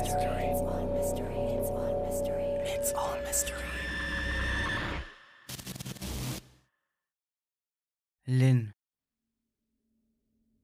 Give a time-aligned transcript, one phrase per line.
[0.00, 0.44] mystery.
[0.50, 2.44] It's all mystery.
[2.64, 2.92] It's.
[8.26, 8.72] Lynn.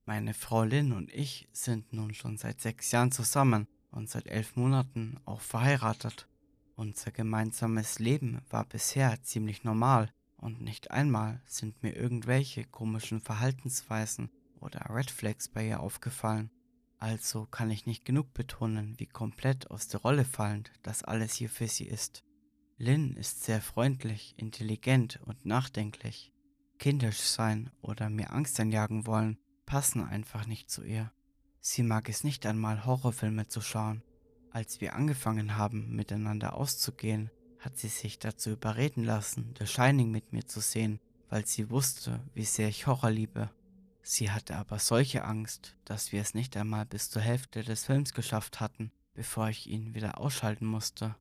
[0.07, 4.57] Meine Frau Lynn und ich sind nun schon seit sechs Jahren zusammen und seit elf
[4.57, 6.27] Monaten auch verheiratet.
[6.75, 14.31] Unser gemeinsames Leben war bisher ziemlich normal und nicht einmal sind mir irgendwelche komischen Verhaltensweisen
[14.59, 16.51] oder Red Flags bei ihr aufgefallen.
[17.01, 21.49] Also kann ich nicht genug betonen, wie komplett aus der Rolle fallend das alles hier
[21.49, 22.23] für sie ist.
[22.77, 26.31] Lynn ist sehr freundlich, intelligent und nachdenklich.
[26.79, 31.11] Kindisch sein oder mir Angst einjagen wollen, passen einfach nicht zu ihr.
[31.61, 34.03] Sie mag es nicht einmal, Horrorfilme zu schauen.
[34.51, 37.31] Als wir angefangen haben, miteinander auszugehen,
[37.61, 42.21] hat sie sich dazu überreden lassen, The Shining mit mir zu sehen, weil sie wusste,
[42.35, 43.51] wie sehr ich Horror liebe.
[44.03, 48.15] Sie hatte aber solche Angst, dass wir es nicht einmal bis zur Hälfte des Films
[48.15, 51.17] geschafft hatten, bevor ich ihn wieder ausschalten musste.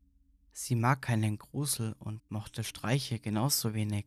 [0.52, 4.06] Sie mag keinen Grusel und mochte Streiche genauso wenig.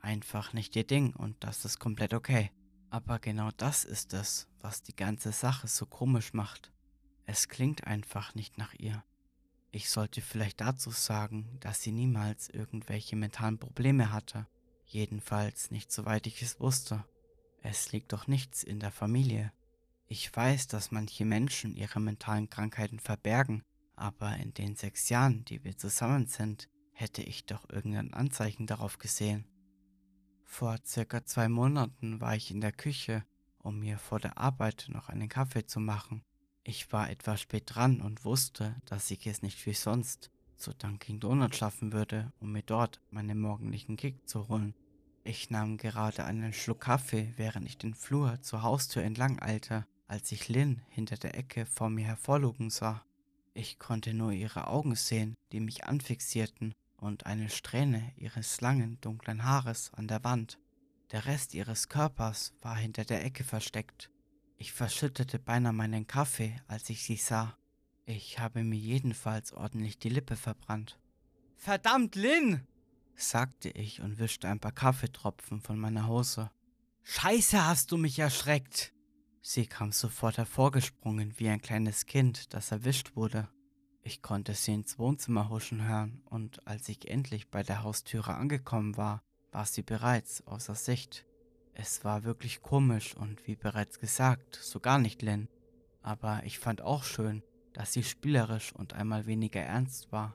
[0.00, 2.50] Einfach nicht ihr Ding und das ist komplett okay.
[2.90, 6.72] Aber genau das ist es, was die ganze Sache so komisch macht.
[7.26, 9.04] Es klingt einfach nicht nach ihr.
[9.70, 14.46] Ich sollte vielleicht dazu sagen, dass sie niemals irgendwelche mentalen Probleme hatte.
[14.86, 17.04] Jedenfalls nicht soweit ich es wusste.
[17.70, 19.52] Es liegt doch nichts in der Familie.
[20.06, 23.62] Ich weiß, dass manche Menschen ihre mentalen Krankheiten verbergen,
[23.94, 28.96] aber in den sechs Jahren, die wir zusammen sind, hätte ich doch irgendein Anzeichen darauf
[28.96, 29.44] gesehen.
[30.44, 33.22] Vor circa zwei Monaten war ich in der Küche,
[33.58, 36.22] um mir vor der Arbeit noch einen Kaffee zu machen.
[36.64, 41.20] Ich war etwas spät dran und wusste, dass ich es nicht wie sonst zu Dunkin'
[41.20, 44.74] Donut schaffen würde, um mir dort meinen morgendlichen Kick zu holen.
[45.28, 50.32] Ich nahm gerade einen Schluck Kaffee, während ich den Flur zur Haustür entlang eilte, als
[50.32, 53.04] ich Lynn hinter der Ecke vor mir hervorlugen sah.
[53.52, 59.44] Ich konnte nur ihre Augen sehen, die mich anfixierten, und eine Strähne ihres langen, dunklen
[59.44, 60.58] Haares an der Wand.
[61.12, 64.10] Der Rest ihres Körpers war hinter der Ecke versteckt.
[64.56, 67.54] Ich verschüttete beinahe meinen Kaffee, als ich sie sah.
[68.06, 70.98] Ich habe mir jedenfalls ordentlich die Lippe verbrannt.
[71.58, 72.66] Verdammt, Lynn!
[73.18, 76.50] Sagte ich und wischte ein paar Kaffeetropfen von meiner Hose.
[77.02, 78.92] Scheiße, hast du mich erschreckt!
[79.40, 83.48] Sie kam sofort hervorgesprungen wie ein kleines Kind, das erwischt wurde.
[84.02, 88.96] Ich konnte sie ins Wohnzimmer huschen hören, und als ich endlich bei der Haustüre angekommen
[88.96, 91.26] war, war sie bereits außer Sicht.
[91.74, 95.48] Es war wirklich komisch und wie bereits gesagt, so gar nicht Lynn.
[96.02, 97.42] Aber ich fand auch schön,
[97.72, 100.34] dass sie spielerisch und einmal weniger ernst war.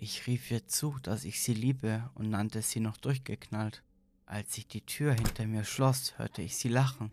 [0.00, 3.82] Ich rief ihr zu, dass ich sie liebe und nannte sie noch durchgeknallt.
[4.26, 7.10] Als sich die Tür hinter mir schloss, hörte ich sie lachen.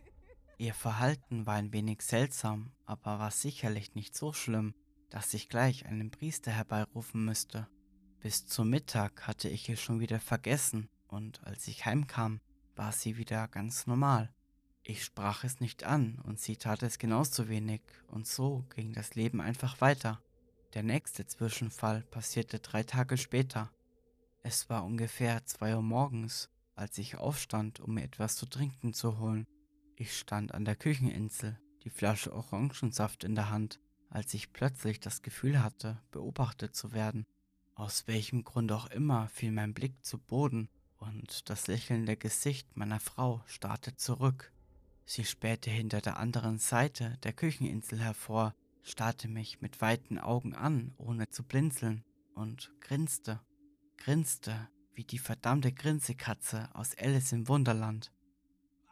[0.60, 4.76] Ihr Verhalten war ein wenig seltsam, aber war sicherlich nicht so schlimm,
[5.10, 7.68] dass ich gleich einen Priester herbeirufen müsste.
[8.20, 12.40] Bis zum Mittag hatte ich es schon wieder vergessen, und als ich heimkam,
[12.76, 14.32] war sie wieder ganz normal.
[14.84, 19.16] Ich sprach es nicht an und sie tat es genauso wenig, und so ging das
[19.16, 20.22] Leben einfach weiter.
[20.76, 23.72] Der nächste Zwischenfall passierte drei Tage später.
[24.44, 29.18] Es war ungefähr zwei Uhr morgens, als ich aufstand, um mir etwas zu trinken zu
[29.18, 29.48] holen.
[29.96, 35.22] Ich stand an der Kücheninsel, die Flasche Orangensaft in der Hand, als ich plötzlich das
[35.22, 37.26] Gefühl hatte, beobachtet zu werden.
[37.76, 43.00] Aus welchem Grund auch immer fiel mein Blick zu Boden und das lächelnde Gesicht meiner
[43.00, 44.52] Frau starrte zurück.
[45.06, 48.54] Sie spähte hinter der anderen Seite der Kücheninsel hervor,
[48.86, 53.42] starrte mich mit weiten Augen an, ohne zu blinzeln, und grinste,
[53.98, 58.12] grinste wie die verdammte Grinsekatze aus Alice im Wunderland.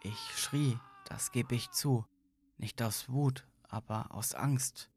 [0.02, 2.06] Ich schrie, das gebe ich zu,
[2.58, 4.90] nicht aus Wut, aber aus Angst.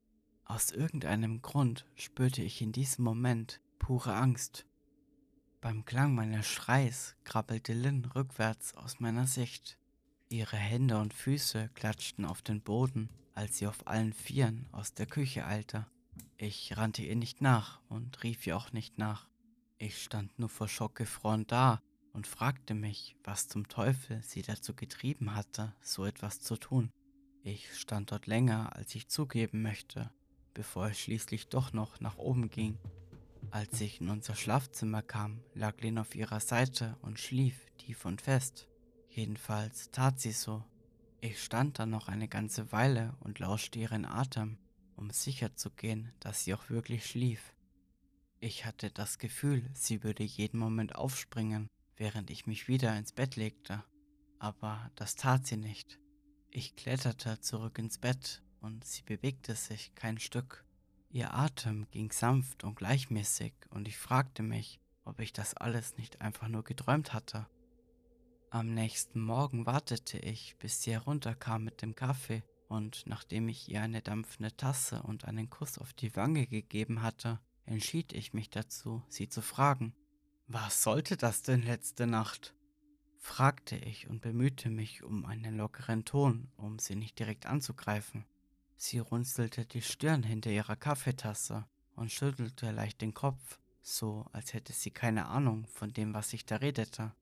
[0.45, 4.67] Aus irgendeinem Grund spürte ich in diesem Moment pure Angst.
[5.61, 9.79] Beim Klang meines Schreis krabbelte Lynn rückwärts aus meiner Sicht.
[10.29, 15.07] Ihre Hände und Füße klatschten auf den Boden, als sie auf allen Vieren aus der
[15.07, 15.87] Küche eilte.
[16.39, 19.29] Ich rannte ihr nicht nach und rief ihr auch nicht nach.
[19.79, 21.83] Ich stand nur vor Schock gefroren da
[22.15, 26.91] und fragte mich, was zum Teufel sie dazu getrieben hatte, so etwas zu tun.
[27.43, 30.11] Ich stand dort länger, als ich zugeben möchte,
[30.55, 32.79] bevor es schließlich doch noch nach oben ging.
[33.51, 38.23] Als ich in unser Schlafzimmer kam, lag Lynn auf ihrer Seite und schlief tief und
[38.23, 38.67] fest.
[39.11, 40.65] Jedenfalls tat sie so.
[41.21, 44.59] Ich stand da noch eine ganze Weile und lauschte ihren Atem,
[44.97, 47.55] um sicher zu gehen, dass sie auch wirklich schlief.
[48.39, 53.37] Ich hatte das Gefühl, sie würde jeden Moment aufspringen, während ich mich wieder ins Bett
[53.37, 53.83] legte.
[54.39, 55.99] Aber das tat sie nicht.
[56.51, 60.65] Ich kletterte zurück ins Bett und sie bewegte sich kein Stück.
[61.11, 66.21] Ihr Atem ging sanft und gleichmäßig und ich fragte mich, ob ich das alles nicht
[66.21, 67.47] einfach nur geträumt hatte.
[68.51, 73.83] Am nächsten Morgen wartete ich, bis sie herunterkam mit dem Kaffee, und nachdem ich ihr
[73.83, 79.03] eine dampfende Tasse und einen Kuss auf die Wange gegeben hatte, entschied ich mich dazu,
[79.09, 79.95] sie zu fragen.
[80.47, 82.55] Was sollte das denn letzte Nacht?
[83.19, 88.25] fragte ich und bemühte mich um einen lockeren Ton, um sie nicht direkt anzugreifen.
[88.77, 91.67] Sie runzelte die Stirn hinter ihrer Kaffeetasse
[91.97, 96.47] und schüttelte leicht den Kopf, so als hätte sie keine Ahnung von dem, was ich
[96.47, 97.13] da redete.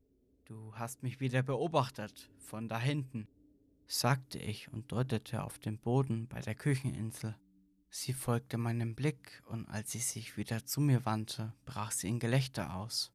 [0.54, 3.26] Du hast mich wieder beobachtet, von da hinten,
[3.88, 7.36] sagte ich und deutete auf den Boden bei der Kücheninsel.
[7.90, 12.20] Sie folgte meinem Blick, und als sie sich wieder zu mir wandte, brach sie in
[12.20, 13.12] Gelächter aus.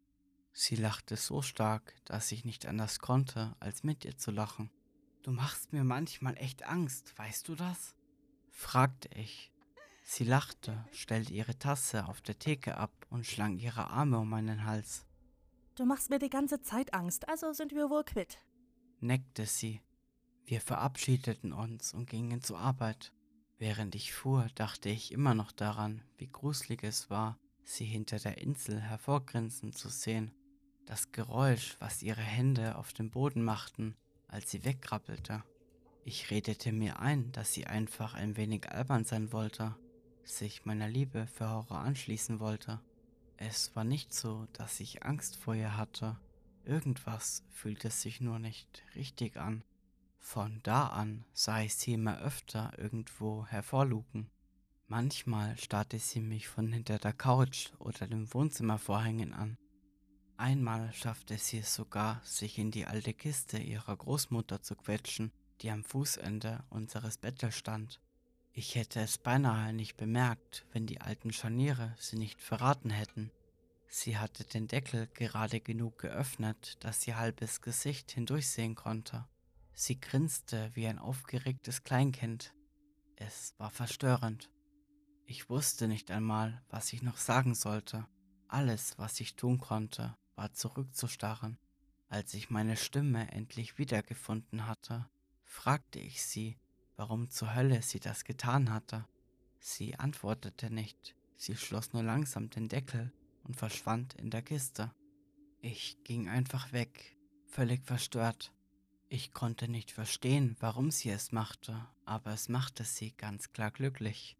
[0.51, 4.69] Sie lachte so stark, dass ich nicht anders konnte, als mit ihr zu lachen.
[5.23, 7.95] Du machst mir manchmal echt Angst, weißt du das?
[8.49, 9.53] fragte ich.
[10.03, 14.65] Sie lachte, stellte ihre Tasse auf der Theke ab und schlang ihre Arme um meinen
[14.65, 15.05] Hals.
[15.79, 18.37] Du machst mir die ganze Zeit Angst, also sind wir wohl quitt.
[18.99, 19.79] neckte sie.
[20.43, 23.13] Wir verabschiedeten uns und gingen zur Arbeit.
[23.59, 28.39] Während ich fuhr, dachte ich immer noch daran, wie gruselig es war, sie hinter der
[28.39, 30.33] Insel hervorgrinsen zu sehen.
[30.85, 33.95] Das Geräusch, was ihre Hände auf dem Boden machten,
[34.27, 35.45] als sie wegkrabbelte.
[36.03, 39.77] Ich redete mir ein, dass sie einfach ein wenig albern sein wollte,
[40.25, 42.81] sich meiner Liebe für Horror anschließen wollte.
[43.41, 46.17] Es war nicht so, dass ich Angst vor ihr hatte.
[46.65, 49.63] Irgendwas fühlte sich nur nicht richtig an.
[50.17, 54.29] Von da an sah ich sie immer öfter irgendwo hervorlugen.
[54.87, 59.57] Manchmal starrte sie mich von hinter der Couch oder dem Wohnzimmervorhängen an.
[60.35, 65.31] Einmal schaffte sie es sogar, sich in die alte Kiste ihrer Großmutter zu quetschen,
[65.61, 68.01] die am Fußende unseres Bettes stand.
[68.51, 73.31] Ich hätte es beinahe nicht bemerkt, wenn die alten Scharniere sie nicht verraten hätten.
[73.87, 79.27] Sie hatte den Deckel gerade genug geöffnet, dass ihr halbes Gesicht hindurchsehen konnte.
[79.73, 82.53] Sie grinste wie ein aufgeregtes Kleinkind.
[83.15, 84.49] Es war verstörend.
[85.25, 88.07] Ich wusste nicht einmal, was ich noch sagen sollte.
[88.47, 91.57] Alles, was ich tun konnte, war zurückzustarren.
[92.09, 95.07] Als ich meine Stimme endlich wiedergefunden hatte,
[95.43, 96.57] fragte ich sie,
[96.99, 99.05] warum zur Hölle sie das getan hatte.
[99.61, 103.13] Sie antwortete nicht, sie schloss nur langsam den Deckel
[103.45, 104.91] und verschwand in der Kiste.
[105.61, 108.51] Ich ging einfach weg, völlig verstört.
[109.07, 114.35] Ich konnte nicht verstehen, warum sie es machte, aber es machte sie ganz klar glücklich.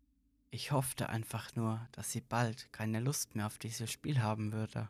[0.51, 4.89] Ich hoffte einfach nur, dass sie bald keine Lust mehr auf dieses Spiel haben würde.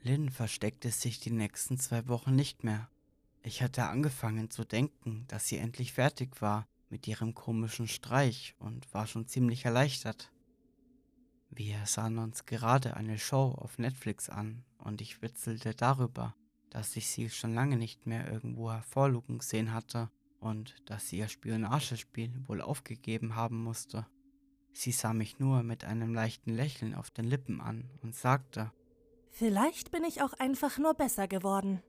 [0.00, 2.88] Lynn versteckte sich die nächsten zwei Wochen nicht mehr.
[3.46, 8.92] Ich hatte angefangen zu denken, dass sie endlich fertig war mit ihrem komischen Streich und
[8.92, 10.32] war schon ziemlich erleichtert.
[11.50, 16.34] Wir sahen uns gerade eine Show auf Netflix an und ich witzelte darüber,
[16.70, 20.10] dass ich sie schon lange nicht mehr irgendwo hervorlugen sehen hatte
[20.40, 24.08] und dass sie ihr Spionagespiel wohl aufgegeben haben musste.
[24.72, 28.72] Sie sah mich nur mit einem leichten Lächeln auf den Lippen an und sagte,
[29.30, 31.80] Vielleicht bin ich auch einfach nur besser geworden.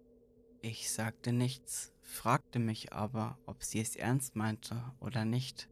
[0.69, 5.69] Ich sagte nichts, fragte mich aber, ob sie es ernst meinte oder nicht.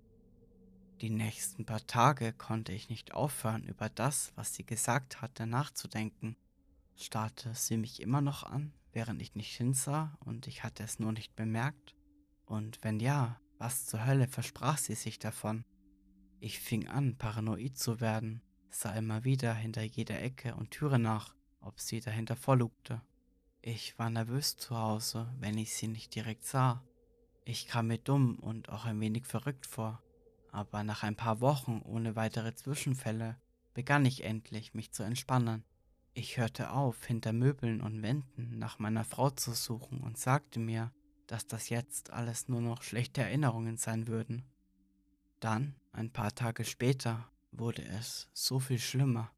[1.02, 6.38] Die nächsten paar Tage konnte ich nicht aufhören, über das, was sie gesagt hatte, nachzudenken.
[6.96, 11.12] Starrte sie mich immer noch an, während ich nicht hinsah und ich hatte es nur
[11.12, 11.94] nicht bemerkt?
[12.46, 15.66] Und wenn ja, was zur Hölle versprach sie sich davon?
[16.40, 21.36] Ich fing an, paranoid zu werden, sah immer wieder hinter jeder Ecke und Türe nach,
[21.60, 23.02] ob sie dahinter vorlugte.
[23.68, 26.84] Ich war nervös zu Hause, wenn ich sie nicht direkt sah.
[27.46, 30.04] Ich kam mir dumm und auch ein wenig verrückt vor.
[30.52, 33.38] Aber nach ein paar Wochen ohne weitere Zwischenfälle
[33.74, 35.64] begann ich endlich, mich zu entspannen.
[36.14, 40.92] Ich hörte auf, hinter Möbeln und Wänden nach meiner Frau zu suchen und sagte mir,
[41.26, 44.46] dass das jetzt alles nur noch schlechte Erinnerungen sein würden.
[45.40, 49.32] Dann, ein paar Tage später, wurde es so viel schlimmer.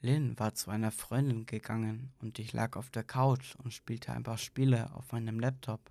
[0.00, 4.22] Lynn war zu einer Freundin gegangen und ich lag auf der Couch und spielte ein
[4.22, 5.90] paar Spiele auf meinem Laptop.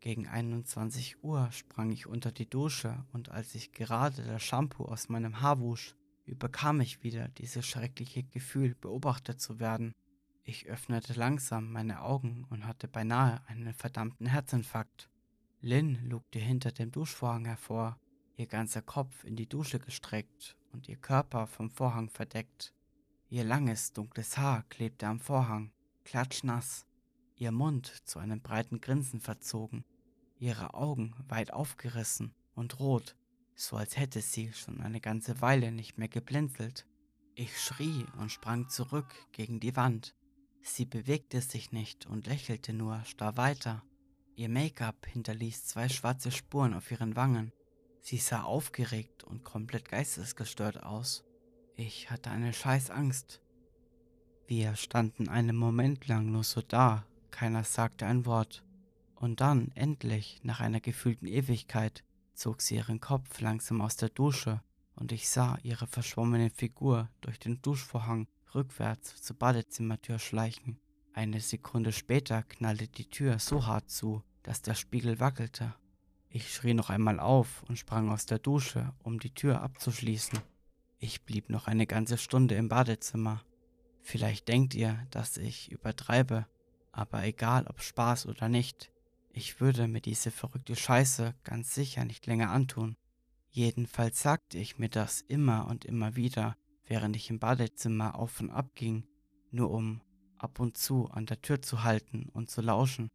[0.00, 5.08] Gegen 21 Uhr sprang ich unter die Dusche und als ich gerade das Shampoo aus
[5.08, 5.96] meinem Haar wusch,
[6.26, 9.94] überkam ich wieder dieses schreckliche Gefühl, beobachtet zu werden.
[10.44, 15.08] Ich öffnete langsam meine Augen und hatte beinahe einen verdammten Herzinfarkt.
[15.62, 17.98] Lynn lugte hinter dem Duschvorhang hervor,
[18.36, 22.75] ihr ganzer Kopf in die Dusche gestreckt und ihr Körper vom Vorhang verdeckt.
[23.28, 25.72] Ihr langes, dunkles Haar klebte am Vorhang,
[26.04, 26.86] klatschnass,
[27.34, 29.84] ihr Mund zu einem breiten Grinsen verzogen,
[30.38, 33.16] ihre Augen weit aufgerissen und rot,
[33.56, 36.86] so als hätte sie schon eine ganze Weile nicht mehr geblinzelt.
[37.34, 40.14] Ich schrie und sprang zurück gegen die Wand.
[40.62, 43.82] Sie bewegte sich nicht und lächelte nur starr weiter.
[44.36, 47.52] Ihr Make-up hinterließ zwei schwarze Spuren auf ihren Wangen.
[48.02, 51.24] Sie sah aufgeregt und komplett geistesgestört aus.
[51.78, 53.42] Ich hatte eine scheiß Angst.
[54.46, 58.64] Wir standen einen Moment lang nur so da, keiner sagte ein Wort.
[59.14, 62.02] Und dann, endlich, nach einer gefühlten Ewigkeit,
[62.32, 64.62] zog sie ihren Kopf langsam aus der Dusche
[64.94, 70.80] und ich sah ihre verschwommene Figur durch den Duschvorhang rückwärts zur Badezimmertür schleichen.
[71.12, 75.74] Eine Sekunde später knallte die Tür so hart zu, dass der Spiegel wackelte.
[76.30, 80.38] Ich schrie noch einmal auf und sprang aus der Dusche, um die Tür abzuschließen.
[81.06, 83.44] Ich blieb noch eine ganze Stunde im Badezimmer.
[84.02, 86.48] Vielleicht denkt ihr, dass ich übertreibe,
[86.90, 88.90] aber egal ob Spaß oder nicht,
[89.30, 92.96] ich würde mir diese verrückte Scheiße ganz sicher nicht länger antun.
[93.50, 98.50] Jedenfalls sagte ich mir das immer und immer wieder, während ich im Badezimmer auf und
[98.50, 99.06] ab ging,
[99.52, 100.02] nur um
[100.38, 103.12] ab und zu an der Tür zu halten und zu lauschen.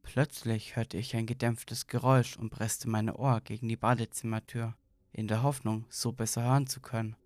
[0.00, 4.74] Plötzlich hörte ich ein gedämpftes Geräusch und presste meine Ohr gegen die Badezimmertür,
[5.18, 7.16] in der Hoffnung, so besser hören zu können.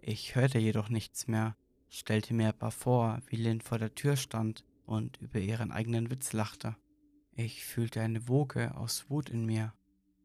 [0.00, 1.56] Ich hörte jedoch nichts mehr,
[1.88, 6.32] stellte mir aber vor, wie Lynn vor der Tür stand und über ihren eigenen Witz
[6.32, 6.76] lachte.
[7.32, 9.72] Ich fühlte eine Woge aus Wut in mir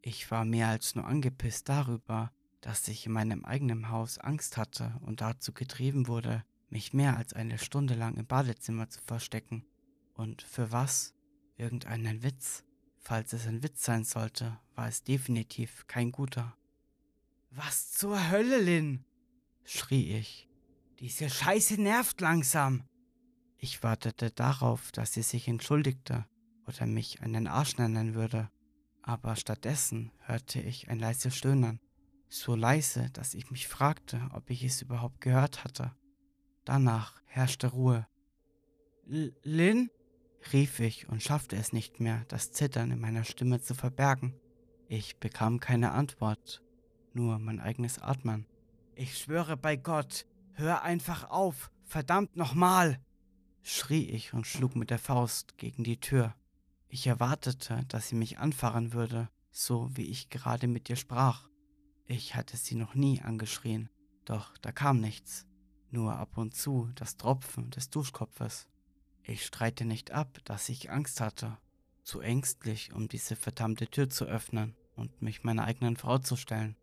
[0.06, 4.94] ich war mehr als nur angepisst darüber, dass ich in meinem eigenen Haus Angst hatte
[5.00, 9.64] und dazu getrieben wurde, mich mehr als eine Stunde lang im Badezimmer zu verstecken.
[10.12, 11.14] Und für was?
[11.56, 12.64] Irgendeinen Witz?
[12.98, 16.54] Falls es ein Witz sein sollte, war es definitiv kein guter.
[17.54, 19.04] Was zur Hölle, Lin?
[19.64, 20.48] schrie ich.
[20.98, 22.84] Diese Scheiße nervt langsam.
[23.56, 26.26] Ich wartete darauf, dass sie sich entschuldigte
[26.66, 28.50] oder mich einen Arsch nennen würde
[29.06, 31.78] aber stattdessen hörte ich ein leises Stöhnen,
[32.28, 35.94] so leise, dass ich mich fragte, ob ich es überhaupt gehört hatte.
[36.64, 38.06] Danach herrschte Ruhe.
[39.06, 39.90] L Lynn?
[40.52, 44.34] rief ich und schaffte es nicht mehr, das Zittern in meiner Stimme zu verbergen.
[44.88, 46.62] Ich bekam keine Antwort,
[47.14, 48.46] nur mein eigenes Atmen.
[48.94, 53.00] Ich schwöre bei Gott, hör einfach auf, verdammt nochmal!
[53.62, 56.34] schrie ich und schlug mit der Faust gegen die Tür.
[56.88, 61.48] Ich erwartete, dass sie mich anfahren würde, so wie ich gerade mit ihr sprach.
[62.06, 63.88] Ich hatte sie noch nie angeschrien,
[64.26, 65.46] doch da kam nichts,
[65.90, 68.68] nur ab und zu das Tropfen des Duschkopfes.
[69.22, 71.56] Ich streite nicht ab, dass ich Angst hatte,
[72.02, 76.76] zu ängstlich, um diese verdammte Tür zu öffnen und mich meiner eigenen Frau zu stellen.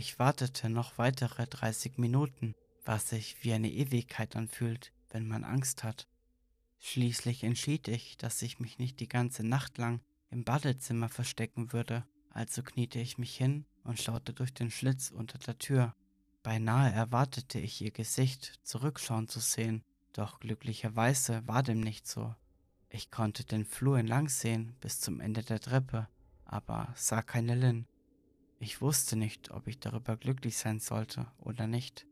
[0.00, 2.54] Ich wartete noch weitere 30 Minuten,
[2.86, 6.08] was sich wie eine Ewigkeit anfühlt, wenn man Angst hat.
[6.78, 12.06] Schließlich entschied ich, dass ich mich nicht die ganze Nacht lang im Badezimmer verstecken würde,
[12.30, 15.94] also kniete ich mich hin und schaute durch den Schlitz unter der Tür.
[16.42, 22.34] Beinahe erwartete ich ihr Gesicht zurückschauen zu sehen, doch glücklicherweise war dem nicht so.
[22.88, 26.08] Ich konnte den Flur entlang sehen bis zum Ende der Treppe,
[26.46, 27.86] aber sah keine Lynn.
[28.62, 32.06] Ich wusste nicht, ob ich darüber glücklich sein sollte oder nicht.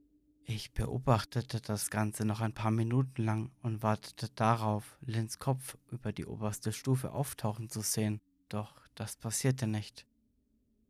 [0.45, 6.11] Ich beobachtete das Ganze noch ein paar Minuten lang und wartete darauf, Lins Kopf über
[6.11, 10.07] die oberste Stufe auftauchen zu sehen, doch das passierte nicht.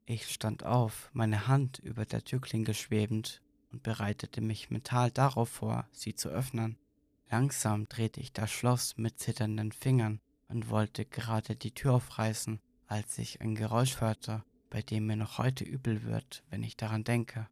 [0.06, 5.88] Ich stand auf, meine Hand über der Türklinke schwebend und bereitete mich mental darauf vor,
[5.90, 6.78] sie zu öffnen.
[7.30, 13.18] Langsam drehte ich das Schloss mit zitternden Fingern und wollte gerade die Tür aufreißen, als
[13.18, 17.48] ich ein Geräusch hörte, bei dem mir noch heute übel wird, wenn ich daran denke.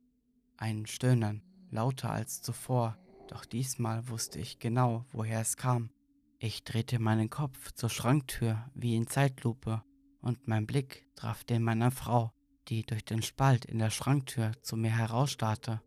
[0.57, 2.97] Ein Stöhnen lauter als zuvor,
[3.29, 5.91] doch diesmal wusste ich genau, woher es kam.
[6.39, 9.83] Ich drehte meinen Kopf zur Schranktür wie in Zeitlupe,
[10.21, 12.33] und mein Blick traf den meiner Frau,
[12.69, 15.81] die durch den Spalt in der Schranktür zu mir herausstarrte.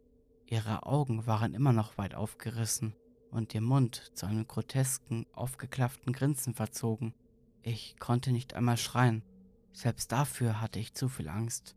[0.45, 2.95] Ihre Augen waren immer noch weit aufgerissen
[3.31, 7.13] und ihr Mund zu einem grotesken, aufgeklafften Grinsen verzogen.
[7.61, 9.23] Ich konnte nicht einmal schreien,
[9.71, 11.75] selbst dafür hatte ich zu viel Angst.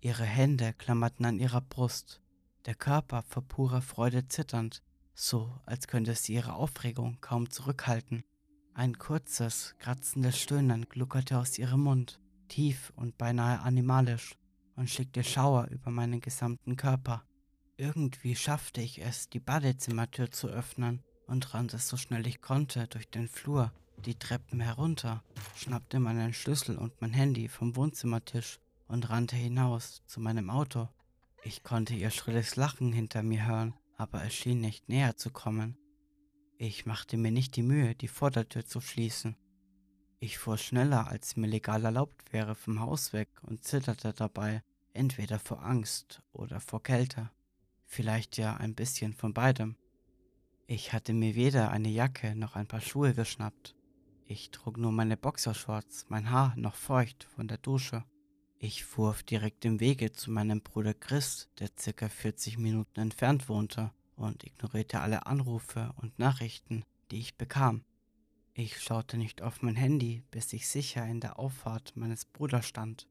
[0.00, 2.20] Ihre Hände klammerten an ihrer Brust,
[2.66, 4.82] der Körper vor purer Freude zitternd,
[5.14, 8.24] so als könnte sie ihre Aufregung kaum zurückhalten.
[8.74, 14.36] Ein kurzes, kratzendes Stöhnen gluckerte aus ihrem Mund, tief und beinahe animalisch,
[14.74, 17.24] und schickte Schauer über meinen gesamten Körper.
[17.76, 23.08] Irgendwie schaffte ich es, die Badezimmertür zu öffnen und rannte so schnell ich konnte durch
[23.10, 23.72] den Flur,
[24.02, 25.22] die Treppen herunter,
[25.56, 30.88] schnappte meinen Schlüssel und mein Handy vom Wohnzimmertisch und rannte hinaus zu meinem Auto.
[31.44, 35.76] Ich konnte ihr schrilles Lachen hinter mir hören, aber es schien nicht näher zu kommen.
[36.58, 39.36] Ich machte mir nicht die Mühe, die Vordertür zu schließen.
[40.20, 45.38] Ich fuhr schneller, als mir legal erlaubt wäre, vom Haus weg und zitterte dabei, entweder
[45.38, 47.30] vor Angst oder vor Kälte,
[47.86, 49.76] vielleicht ja ein bisschen von beidem.
[50.66, 53.74] Ich hatte mir weder eine Jacke noch ein paar Schuhe geschnappt.
[54.32, 58.02] Ich trug nur meine Boxershorts, mein Haar noch feucht von der Dusche.
[58.58, 63.92] Ich fuhr auf direktem Wege zu meinem Bruder Chris, der circa 40 Minuten entfernt wohnte,
[64.16, 67.84] und ignorierte alle Anrufe und Nachrichten, die ich bekam.
[68.54, 73.08] Ich schaute nicht auf mein Handy, bis ich sicher in der Auffahrt meines Bruders stand.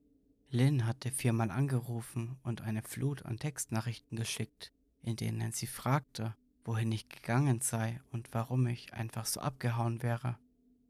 [0.50, 4.74] Lynn hatte viermal angerufen und eine Flut an Textnachrichten geschickt,
[5.04, 6.36] in denen sie fragte,
[6.66, 10.40] wohin ich gegangen sei und warum ich einfach so abgehauen wäre.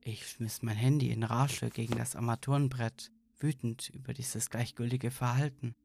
[0.04, 5.76] Ich schmiss mein Handy in Rage gegen das Armaturenbrett wütend über dieses gleichgültige Verhalten.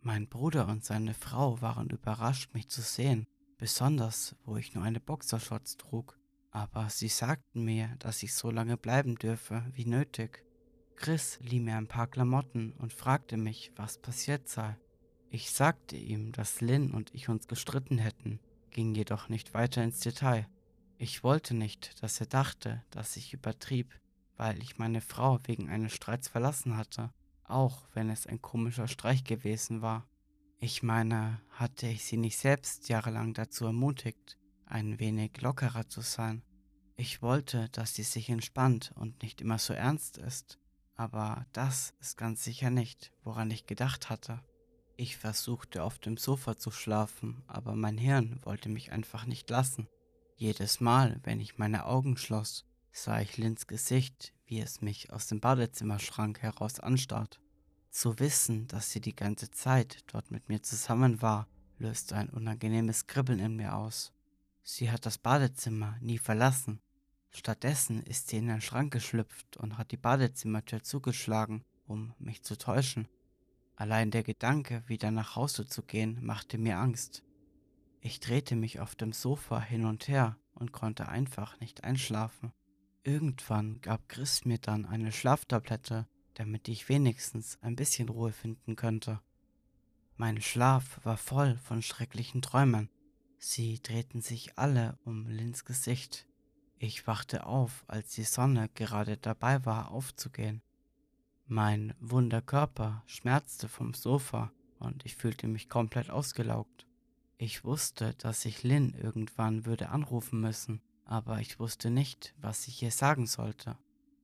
[0.00, 3.26] Mein Bruder und seine Frau waren überrascht, mich zu sehen,
[3.58, 6.16] besonders wo ich nur eine Boxershorts trug,
[6.52, 10.44] aber sie sagten mir, dass ich so lange bleiben dürfe wie nötig.
[10.94, 14.76] Chris lieh mir ein paar Klamotten und fragte mich, was passiert sei.
[15.30, 18.38] Ich sagte ihm, dass Lynn und ich uns gestritten hätten,
[18.70, 20.46] ging jedoch nicht weiter ins Detail.
[21.02, 24.00] Ich wollte nicht, dass er dachte, dass ich übertrieb
[24.36, 27.12] weil ich meine Frau wegen eines Streits verlassen hatte,
[27.44, 30.04] auch wenn es ein komischer Streich gewesen war.
[30.58, 36.42] Ich meine, hatte ich sie nicht selbst jahrelang dazu ermutigt, ein wenig lockerer zu sein.
[36.96, 40.58] Ich wollte, dass sie sich entspannt und nicht immer so ernst ist,
[40.96, 44.40] aber das ist ganz sicher nicht, woran ich gedacht hatte.
[44.96, 49.88] Ich versuchte auf dem Sofa zu schlafen, aber mein Hirn wollte mich einfach nicht lassen.
[50.36, 55.26] Jedes Mal, wenn ich meine Augen schloss, sah ich Lins Gesicht, wie es mich aus
[55.26, 57.40] dem Badezimmerschrank heraus anstarrt.
[57.90, 61.46] Zu wissen, dass sie die ganze Zeit dort mit mir zusammen war,
[61.78, 64.12] löste ein unangenehmes Kribbeln in mir aus.
[64.62, 66.80] Sie hat das Badezimmer nie verlassen.
[67.30, 72.56] Stattdessen ist sie in den Schrank geschlüpft und hat die Badezimmertür zugeschlagen, um mich zu
[72.56, 73.08] täuschen.
[73.76, 77.22] Allein der Gedanke, wieder nach Hause zu gehen, machte mir Angst.
[78.04, 82.52] Ich drehte mich auf dem Sofa hin und her und konnte einfach nicht einschlafen.
[83.04, 89.20] Irgendwann gab Chris mir dann eine Schlaftablette, damit ich wenigstens ein bisschen Ruhe finden könnte.
[90.16, 92.90] Mein Schlaf war voll von schrecklichen Träumen.
[93.38, 96.26] Sie drehten sich alle um Lins Gesicht.
[96.78, 100.60] Ich wachte auf, als die Sonne gerade dabei war aufzugehen.
[101.46, 106.88] Mein wunder Körper schmerzte vom Sofa und ich fühlte mich komplett ausgelaugt.
[107.42, 110.80] Ich wusste, dass ich Lynn irgendwann würde anrufen müssen
[111.12, 113.76] aber ich wusste nicht, was ich ihr sagen sollte.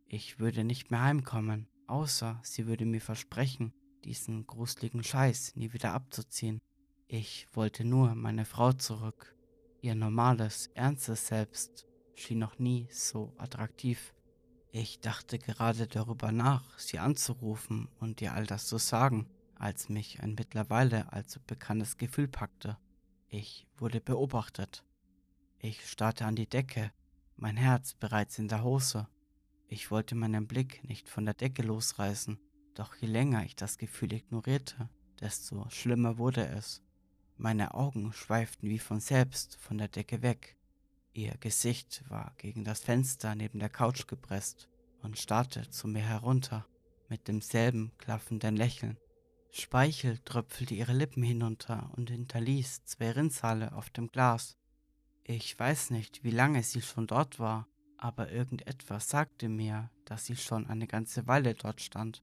[0.07, 5.93] Ich würde nicht mehr heimkommen, außer sie würde mir versprechen, diesen gruseligen Scheiß nie wieder
[5.93, 6.61] abzuziehen.
[7.07, 9.35] Ich wollte nur meine Frau zurück.
[9.83, 14.15] Ihr normales, ernstes Selbst schien noch nie so attraktiv.
[14.71, 20.21] Ich dachte gerade darüber nach, sie anzurufen und ihr all das zu sagen, als mich
[20.21, 22.79] ein mittlerweile allzu bekanntes Gefühl packte.
[23.31, 24.85] Ich wurde beobachtet.
[25.59, 26.93] Ich starrte an die Decke,
[27.37, 29.07] mein Herz bereits in der Hose.
[29.67, 32.39] Ich wollte meinen Blick nicht von der Decke losreißen,
[32.75, 34.89] doch je länger ich das Gefühl ignorierte,
[35.21, 36.83] desto schlimmer wurde es.
[37.37, 40.57] Meine Augen schweiften wie von selbst von der Decke weg.
[41.13, 44.71] Ihr Gesicht war gegen das Fenster neben der Couch gepresst
[45.03, 46.67] und starrte zu mir herunter
[47.11, 48.97] mit demselben klaffenden Lächeln.
[49.51, 54.57] Speichel tröpfelte ihre Lippen hinunter und hinterließ zwei Rinnsale auf dem Glas.
[55.25, 60.37] Ich weiß nicht, wie lange sie schon dort war, aber irgendetwas sagte mir, dass sie
[60.37, 62.23] schon eine ganze Weile dort stand,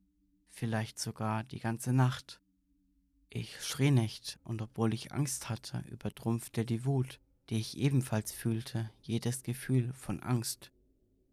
[0.50, 2.42] vielleicht sogar die ganze Nacht.
[3.30, 8.90] Ich schrie nicht, und obwohl ich Angst hatte, übertrumpfte die Wut, die ich ebenfalls fühlte,
[9.02, 10.72] jedes Gefühl von Angst.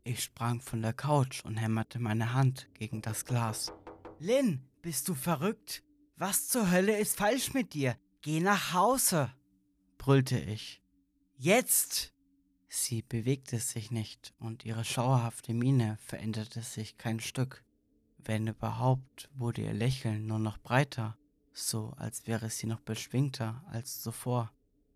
[0.05, 3.73] Ich sprang von der Couch und hämmerte meine Hand gegen das Glas.
[4.19, 5.83] Lynn, bist du verrückt?
[6.17, 7.97] Was zur Hölle ist falsch mit dir?
[8.21, 9.33] Geh nach Hause,
[9.97, 10.83] brüllte ich.
[11.37, 12.13] Jetzt!
[12.69, 17.65] Sie bewegte sich nicht und ihre schauerhafte Miene veränderte sich kein Stück.
[18.19, 21.19] Wenn überhaupt, wurde ihr Lächeln nur noch breiter,
[21.53, 24.53] so als wäre sie noch beschwingter als zuvor.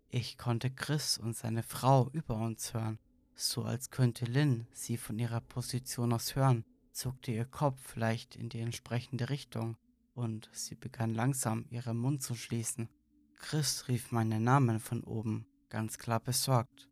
[0.09, 2.99] Ich konnte Chris und seine Frau über uns hören,
[3.35, 6.65] so als könnte Lynn sie von ihrer Position aus hören,
[6.97, 9.77] zuckte ihr Kopf leicht in die entsprechende Richtung,
[10.15, 12.89] und sie begann langsam ihren Mund zu schließen.
[13.35, 16.89] Chris rief meinen Namen von oben, ganz klar besorgt.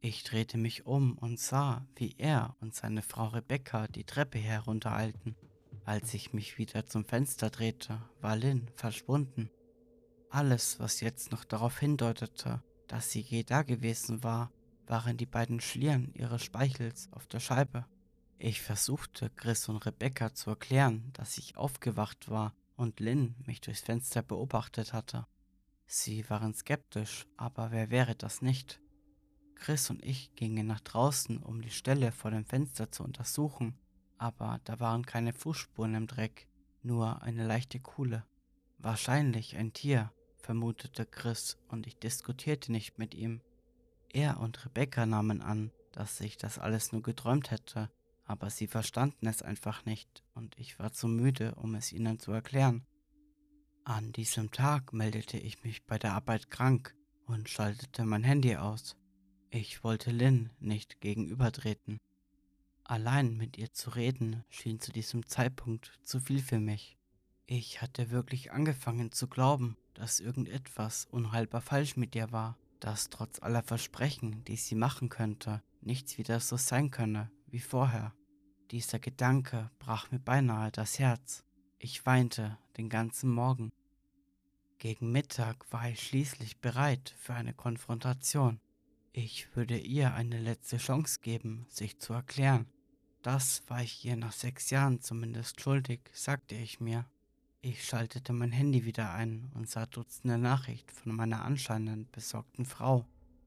[0.00, 5.36] Ich drehte mich um und sah, wie er und seine Frau Rebecca die Treppe heruntereilten.
[5.86, 9.48] Als ich mich wieder zum Fenster drehte, war Lynn verschwunden.
[10.28, 14.52] Alles, was jetzt noch darauf hindeutete, dass sie je da gewesen war,
[14.86, 17.86] waren die beiden Schlieren ihres Speichels auf der Scheibe.
[18.42, 23.82] Ich versuchte, Chris und Rebecca zu erklären, dass ich aufgewacht war und Lynn mich durchs
[23.82, 25.26] Fenster beobachtet hatte.
[25.86, 28.80] Sie waren skeptisch, aber wer wäre das nicht?
[29.56, 33.78] Chris und ich gingen nach draußen, um die Stelle vor dem Fenster zu untersuchen,
[34.16, 36.48] aber da waren keine Fußspuren im Dreck,
[36.82, 38.24] nur eine leichte Kuhle.
[38.78, 43.42] Wahrscheinlich ein Tier, vermutete Chris, und ich diskutierte nicht mit ihm.
[44.08, 47.90] Er und Rebecca nahmen an, dass ich das alles nur geträumt hätte,
[48.30, 52.30] aber sie verstanden es einfach nicht, und ich war zu müde, um es ihnen zu
[52.30, 52.86] erklären.
[53.82, 56.94] An diesem Tag meldete ich mich bei der Arbeit krank
[57.26, 58.96] und schaltete mein Handy aus.
[59.50, 61.98] Ich wollte Lynn nicht gegenübertreten.
[62.84, 66.96] Allein mit ihr zu reden schien zu diesem Zeitpunkt zu viel für mich.
[67.46, 73.42] Ich hatte wirklich angefangen zu glauben, dass irgendetwas unheilbar falsch mit ihr war, dass trotz
[73.42, 78.14] aller Versprechen, die sie machen könnte, nichts wieder so sein könne wie vorher.
[78.70, 81.42] Dieser Gedanke brach mir beinahe das Herz.
[81.80, 83.72] Ich weinte den ganzen Morgen.
[84.78, 88.60] Gegen Mittag war ich schließlich bereit für eine Konfrontation.
[89.12, 92.66] Ich würde ihr eine letzte Chance geben, sich zu erklären.
[93.22, 97.06] Das war ich ihr nach sechs Jahren zumindest schuldig, sagte ich mir.
[97.62, 103.04] Ich schaltete mein Handy wieder ein und sah Dutzende Nachricht von meiner anscheinend besorgten Frau.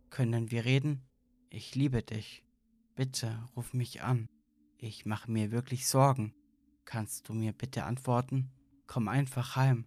[0.10, 1.02] Können wir reden?
[1.50, 2.44] Ich liebe dich.
[2.96, 4.28] Bitte ruf mich an.
[4.86, 6.34] Ich mache mir wirklich Sorgen.
[6.84, 8.52] Kannst du mir bitte antworten?
[8.86, 9.86] Komm einfach heim.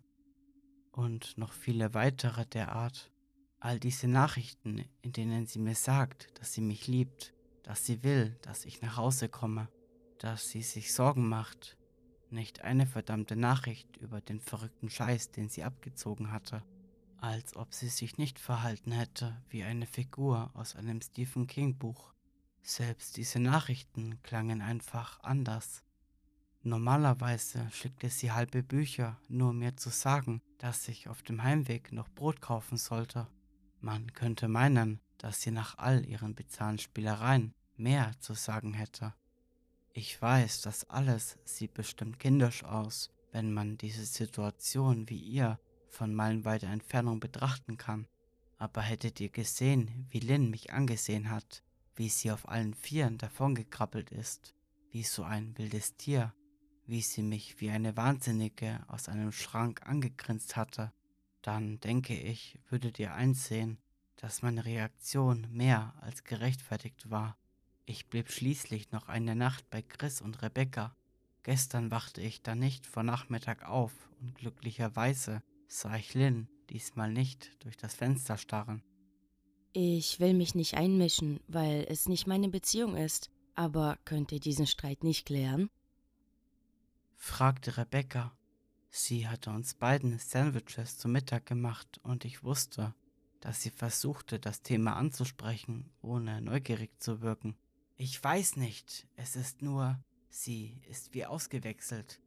[0.91, 3.13] Und noch viele weitere der Art.
[3.61, 8.39] All diese Nachrichten, in denen sie mir sagt, dass sie mich liebt, dass sie will,
[8.41, 9.69] dass ich nach Hause komme,
[10.19, 11.77] dass sie sich Sorgen macht.
[12.31, 16.63] Nicht eine verdammte Nachricht über den verrückten Scheiß, den sie abgezogen hatte.
[17.19, 22.16] Als ob sie sich nicht verhalten hätte wie eine Figur aus einem Stephen King Buch.
[22.69, 25.85] Selbst diese Nachrichten klangen einfach anders.
[26.65, 31.93] Normalerweise schickte sie halbe Bücher, nur um mir zu sagen, dass ich auf dem Heimweg
[31.93, 33.29] noch Brot kaufen sollte.
[33.81, 39.15] Man könnte meinen, dass sie nach all ihren bizarren Spielereien mehr zu sagen hätte.
[39.93, 46.13] Ich weiß, das alles sieht bestimmt kindisch aus, wenn man diese Situation wie ihr von
[46.13, 48.09] meilenweiter Entfernung betrachten kann.
[48.59, 51.63] Aber hättet ihr gesehen, wie Lynn mich angesehen hat,
[51.97, 54.55] wie sie auf allen Vieren davongekrabbelt ist,
[54.91, 56.35] wie so ein wildes Tier,
[56.87, 60.93] wie sie mich wie eine Wahnsinnige aus einem Schrank angegrinst hatte,
[61.43, 63.79] dann denke ich, würdet ihr einsehen,
[64.17, 67.37] dass meine Reaktion mehr als gerechtfertigt war.
[67.85, 70.97] Ich blieb schließlich noch eine Nacht bei Chris und Rebecca.
[71.43, 77.63] Gestern wachte ich da nicht vor Nachmittag auf und glücklicherweise sah ich Lynn diesmal nicht
[77.65, 78.83] durch das Fenster starren.
[79.79, 83.31] Ich will mich nicht einmischen, weil es nicht meine Beziehung ist.
[83.55, 85.69] Aber könnt ihr diesen Streit nicht klären?
[87.15, 88.35] fragte Rebecca.
[88.89, 92.95] Sie hatte uns beiden Sandwiches zu Mittag gemacht und ich wusste,
[93.41, 97.55] dass sie versuchte, das Thema anzusprechen, ohne neugierig zu wirken.
[97.97, 102.23] Ich weiß nicht, es ist nur, sie ist wie ausgewechselt,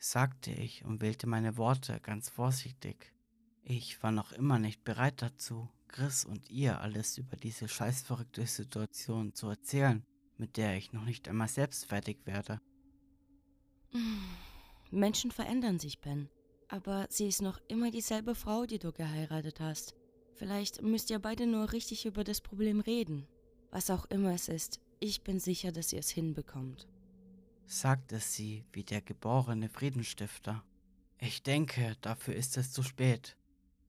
[0.00, 3.14] sagte ich und wählte meine Worte ganz vorsichtig.
[3.62, 9.34] Ich war noch immer nicht bereit dazu, Chris und ihr alles über diese scheißverrückte Situation
[9.34, 10.02] zu erzählen,
[10.38, 12.60] mit der ich noch nicht einmal selbst fertig werde.
[14.90, 16.28] Menschen verändern sich, Ben.
[16.68, 19.94] Aber sie ist noch immer dieselbe Frau, die du geheiratet hast.
[20.34, 23.28] Vielleicht müsst ihr beide nur richtig über das Problem reden.
[23.70, 26.88] Was auch immer es ist, ich bin sicher, dass ihr es hinbekommt.
[27.66, 30.64] Sagte sie wie der geborene Friedensstifter.
[31.18, 33.36] Ich denke, dafür ist es zu spät.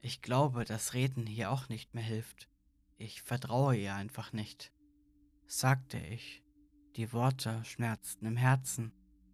[0.05, 2.49] Ich glaube, dass Reden hier auch nicht mehr hilft.
[2.97, 4.73] Ich vertraue ihr einfach nicht,
[5.47, 6.43] sagte ich.
[6.97, 8.91] Die Worte schmerzten im Herzen.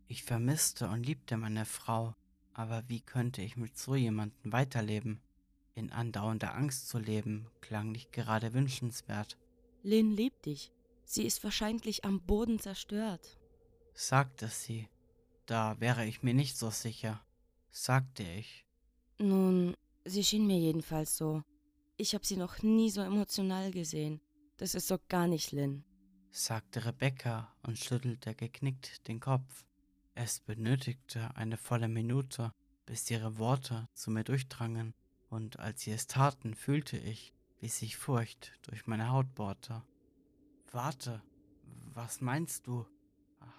[0.07, 2.13] Ich vermisste und liebte meine Frau,
[2.53, 5.19] aber wie könnte ich mit so jemandem weiterleben?
[5.73, 9.39] In andauernder Angst zu leben, klang nicht gerade wünschenswert.
[9.81, 10.71] Lynn liebt dich.
[11.03, 13.39] Sie ist wahrscheinlich am Boden zerstört,
[13.95, 14.87] sagte sie.
[15.47, 17.25] Da wäre ich mir nicht so sicher,
[17.71, 18.65] sagte ich.
[19.17, 21.43] Nun, Sie schien mir jedenfalls so.
[21.97, 24.21] Ich habe sie noch nie so emotional gesehen.
[24.57, 25.83] Das ist so gar nicht Lynn,
[26.31, 29.65] sagte Rebecca und schüttelte geknickt den Kopf.
[30.15, 32.53] Es benötigte eine volle Minute,
[32.85, 34.93] bis ihre Worte zu mir durchdrangen,
[35.29, 39.83] und als sie es taten, fühlte ich, wie sich Furcht durch meine Haut bohrte.
[40.71, 41.21] Warte,
[41.93, 42.85] was meinst du?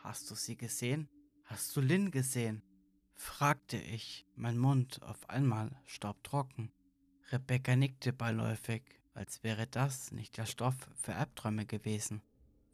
[0.02, 1.08] Hast du sie gesehen?
[1.44, 2.62] Hast du Lynn gesehen?
[3.20, 6.72] Fragte ich, mein Mund auf einmal staubtrocken.
[7.30, 12.22] Rebecca nickte beiläufig, als wäre das nicht der Stoff für Albträume gewesen.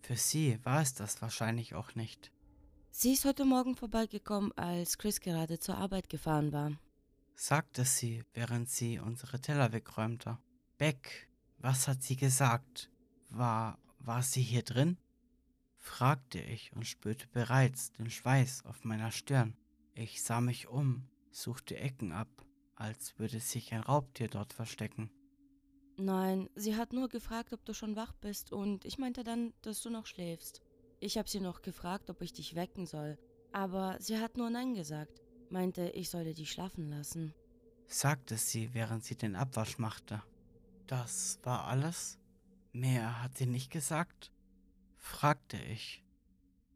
[0.03, 2.31] Für sie war es das wahrscheinlich auch nicht.
[2.93, 6.71] Sie ist heute Morgen vorbeigekommen, als Chris gerade zur Arbeit gefahren war.
[7.35, 10.39] sagte sie, während sie unsere Teller wegräumte.
[10.79, 11.29] Beck,
[11.59, 12.89] was hat sie gesagt?
[13.31, 14.97] War, war sie hier drin?
[15.77, 19.57] fragte ich und spürte bereits den Schweiß auf meiner Stirn.
[19.99, 22.29] Ich sah mich um, suchte Ecken ab,
[22.75, 25.11] als würde sich ein Raubtier dort verstecken.
[25.97, 29.81] Nein, sie hat nur gefragt, ob du schon wach bist und ich meinte dann, dass
[29.81, 30.61] du noch schläfst.
[31.01, 33.19] Ich habe sie noch gefragt, ob ich dich wecken soll,
[33.53, 37.33] aber sie hat nur Nein gesagt, meinte, ich solle dich schlafen lassen.
[37.87, 40.23] sagte sie, während sie den Abwasch machte.
[40.87, 42.19] Das war alles?
[42.73, 44.31] Mehr hat sie nicht gesagt?
[44.99, 46.05] fragte ich.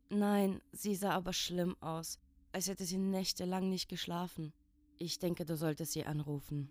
[0.08, 2.18] Nein, sie sah aber schlimm aus,
[2.52, 4.52] als hätte sie nächtelang nicht geschlafen.
[4.98, 6.70] Ich denke, du solltest sie anrufen.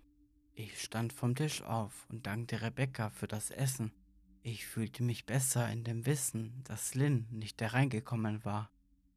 [0.54, 3.94] Ich stand vom Tisch auf und dankte Rebecca für das Essen.
[4.42, 8.70] Ich fühlte mich besser in dem Wissen, dass Lynn nicht hereingekommen war.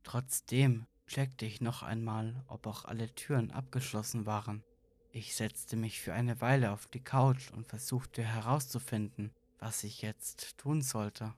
[0.03, 4.65] Trotzdem checkte ich noch einmal, ob auch alle Türen abgeschlossen waren.
[5.11, 10.57] Ich setzte mich für eine Weile auf die Couch und versuchte herauszufinden, was ich jetzt
[10.59, 11.35] tun sollte.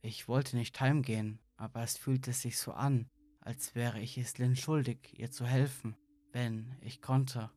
[0.00, 4.56] Ich wollte nicht heimgehen, aber es fühlte sich so an, als wäre ich es Lynn
[4.56, 5.96] schuldig, ihr zu helfen,
[6.32, 7.50] wenn ich konnte.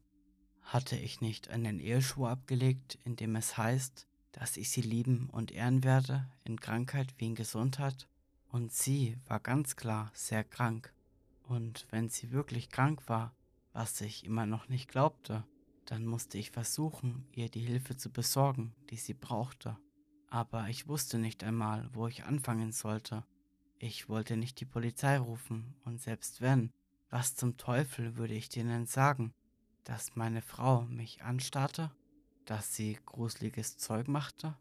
[0.62, 5.52] Hatte ich nicht einen Eheschwur abgelegt, in dem es heißt, dass ich sie lieben und
[5.52, 8.08] ehren werde, in Krankheit wie in Gesundheit?
[8.50, 10.93] Und sie war ganz klar sehr krank.
[11.43, 13.36] Und wenn sie wirklich krank war,
[13.74, 15.43] was ich immer noch nicht glaubte,
[15.86, 19.78] dann musste ich versuchen, ihr die Hilfe zu besorgen, die sie brauchte.
[20.30, 23.24] Aber ich wusste nicht einmal, wo ich anfangen sollte.
[23.79, 26.71] Ich wollte nicht die Polizei rufen, und selbst wenn,
[27.09, 29.33] was zum Teufel würde ich denen sagen?
[29.83, 31.91] Dass meine Frau mich anstarrte?
[32.45, 34.57] Dass sie gruseliges Zeug machte?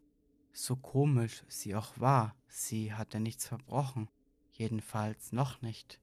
[0.52, 4.08] So komisch sie auch war, sie hatte nichts verbrochen,
[4.50, 5.98] jedenfalls noch nicht.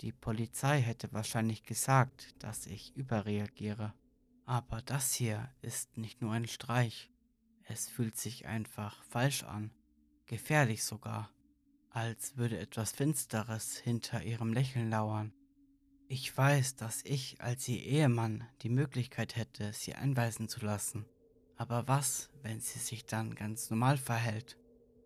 [0.00, 3.94] Die Polizei hätte wahrscheinlich gesagt, dass ich überreagiere.
[4.44, 7.10] Aber das hier ist nicht nur ein Streich.
[7.64, 9.72] Es fühlt sich einfach falsch an,
[10.26, 11.30] gefährlich sogar,
[11.96, 15.32] als würde etwas Finsteres hinter ihrem Lächeln lauern.
[16.08, 21.06] Ich weiß, dass ich als ihr Ehemann die Möglichkeit hätte, sie einweisen zu lassen.
[21.56, 24.58] Aber was, wenn sie sich dann ganz normal verhält?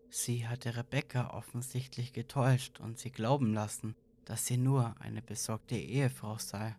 [0.09, 6.39] Sie hatte Rebecca offensichtlich getäuscht und sie glauben lassen, dass sie nur eine besorgte Ehefrau
[6.39, 6.75] sei.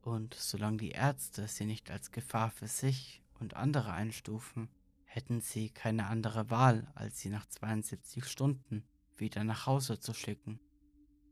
[0.00, 4.70] Und solange die Ärzte sie nicht als Gefahr für sich und andere einstufen,
[5.04, 8.82] hätten sie keine andere Wahl, als sie nach 72 Stunden
[9.18, 10.60] wieder nach Hause zu schicken.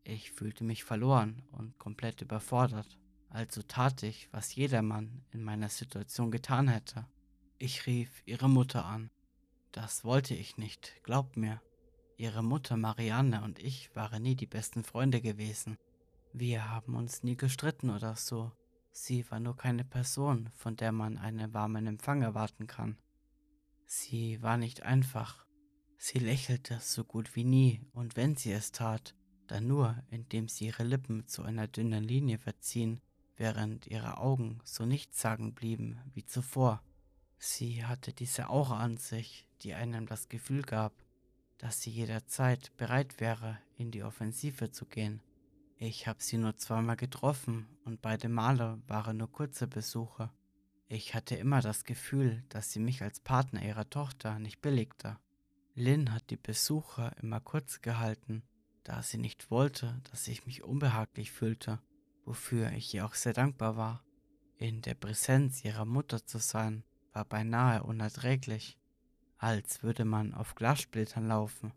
[0.05, 2.99] Ich fühlte mich verloren und komplett überfordert,
[3.31, 7.07] also tat ich, was jedermann in meiner Situation getan hätte.
[7.59, 9.11] Ich rief ihre Mutter an.
[9.73, 11.61] Das wollte ich nicht, glaubt mir.
[12.17, 15.79] Ihre Mutter Marianne und ich waren nie die besten Freunde gewesen.
[16.33, 18.53] Wir haben uns nie gestritten oder so.
[18.93, 22.99] Sie war nur keine Person, von der man einen warmen Empfang erwarten kann.
[23.87, 25.44] Sie war nicht einfach.
[25.99, 29.15] Sie lächelte so gut wie nie, und wenn sie es tat,
[29.47, 33.01] dann nur, indem sie ihre Lippen zu einer dünnen Linie verziehen,
[33.37, 36.83] während ihre Augen so nichtssagend blieben wie zuvor.
[37.39, 40.93] Sie hatte diese Aura an sich, die einem das Gefühl gab,
[41.59, 45.23] dass sie jederzeit bereit wäre, in die Offensive zu gehen.
[45.77, 50.31] Ich habe sie nur zweimal getroffen und beide Male waren nur kurze Besuche.
[50.89, 55.19] Ich hatte immer das Gefühl, dass sie mich als Partner ihrer Tochter nicht billigte.
[55.77, 58.45] Lynn hat die Besuche immer kurz gehalten,
[58.85, 61.81] da sie nicht wollte, dass ich mich unbehaglich fühlte,
[62.25, 64.05] wofür ich ihr auch sehr dankbar war.
[64.57, 68.79] In der Präsenz ihrer Mutter zu sein, war beinahe unerträglich,
[69.39, 71.73] als würde man auf Glassplittern laufen.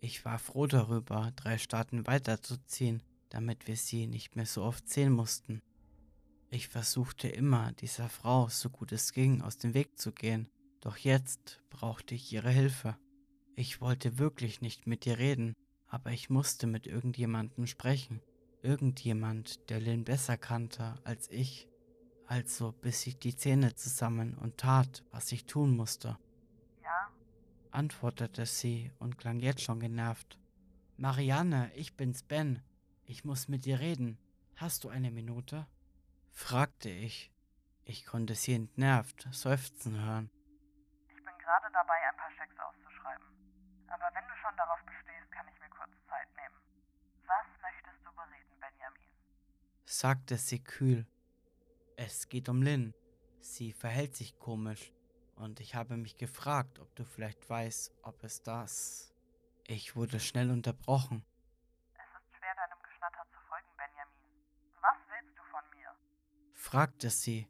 [0.00, 5.12] Ich war froh darüber, drei Staaten weiterzuziehen, damit wir sie nicht mehr so oft sehen
[5.12, 5.62] mussten.
[6.48, 10.48] Ich versuchte immer, dieser Frau so gut es ging aus dem Weg zu gehen,
[10.80, 12.96] doch jetzt brauchte ich ihre Hilfe.
[13.54, 15.54] Ich wollte wirklich nicht mit ihr reden,
[15.86, 18.22] aber ich musste mit irgendjemandem sprechen.
[18.62, 21.68] Irgendjemand, der Lynn besser kannte als ich.
[22.26, 26.18] Also biss ich die Zähne zusammen und tat, was ich tun musste.
[26.82, 27.10] Ja?
[27.70, 30.38] antwortete sie und klang jetzt schon genervt.
[30.96, 32.62] Marianne, ich bin's Ben.
[33.04, 34.18] Ich muss mit dir reden.
[34.56, 35.66] Hast du eine Minute?
[36.30, 37.32] fragte ich.
[37.84, 40.30] Ich konnte sie entnervt seufzen hören.
[41.70, 43.26] Gerade dabei, ein paar Schecks auszuschreiben.
[43.88, 46.56] Aber wenn du schon darauf bestehst, kann ich mir kurz Zeit nehmen.
[47.26, 49.02] Was möchtest du bereden, Benjamin?
[49.84, 51.06] sagte sie kühl.
[51.96, 52.94] Es geht um Lynn.
[53.40, 54.92] Sie verhält sich komisch.
[55.36, 59.14] Und ich habe mich gefragt, ob du vielleicht weißt, ob es das.
[59.66, 61.24] Ich wurde schnell unterbrochen.
[61.94, 64.14] Es ist schwer, deinem Geschnatter zu folgen, Benjamin.
[64.80, 65.94] Was willst du von mir?
[66.54, 67.48] fragte sie.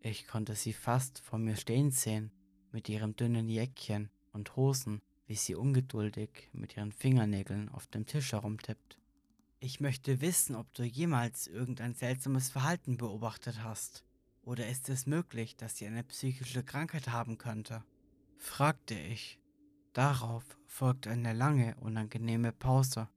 [0.00, 2.32] Ich konnte sie fast vor mir stehen sehen,
[2.72, 8.32] mit ihrem dünnen Jäckchen und Hosen, wie sie ungeduldig mit ihren Fingernägeln auf dem Tisch
[8.32, 8.98] herumtippt.
[9.60, 14.04] Ich möchte wissen, ob du jemals irgendein seltsames Verhalten beobachtet hast.
[14.42, 17.84] Oder ist es möglich, dass sie eine psychische Krankheit haben könnte?
[18.38, 19.38] fragte ich.
[19.92, 23.08] Darauf folgte eine lange, unangenehme Pause.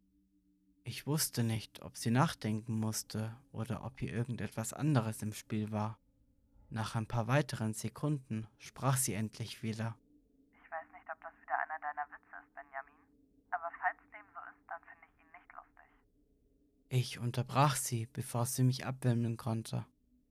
[0.84, 5.98] Ich wusste nicht, ob sie nachdenken musste oder ob hier irgendetwas anderes im Spiel war.
[6.70, 9.98] Nach ein paar weiteren Sekunden sprach sie endlich wieder.
[10.52, 12.94] Ich weiß nicht, ob das wieder einer deiner Witze ist, Benjamin.
[13.52, 15.90] Aber falls dem so ist, dann finde ich ihn nicht lustig.
[16.90, 19.86] Ich unterbrach sie, bevor sie mich abwimmeln konnte.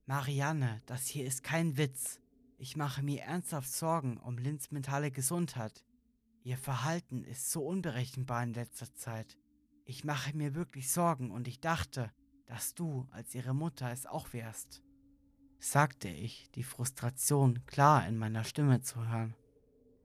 [0.06, 2.20] Marianne, das hier ist kein Witz.
[2.58, 5.84] Ich mache mir ernsthaft Sorgen um Lins mentale Gesundheit.
[6.42, 9.38] Ihr Verhalten ist so unberechenbar in letzter Zeit.
[9.86, 12.12] Ich mache mir wirklich Sorgen und ich dachte,
[12.46, 14.82] dass du als ihre Mutter es auch wärst,
[15.64, 19.34] sagte ich, die Frustration klar in meiner Stimme zu hören.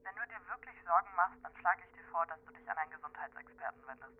[0.02, 2.76] Wenn du dir wirklich Sorgen machst, dann schlage ich dir vor, dass du dich an
[2.78, 4.12] einen Gesundheitsexperten wendest.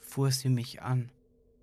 [0.00, 1.12] Fuhr sie mich an.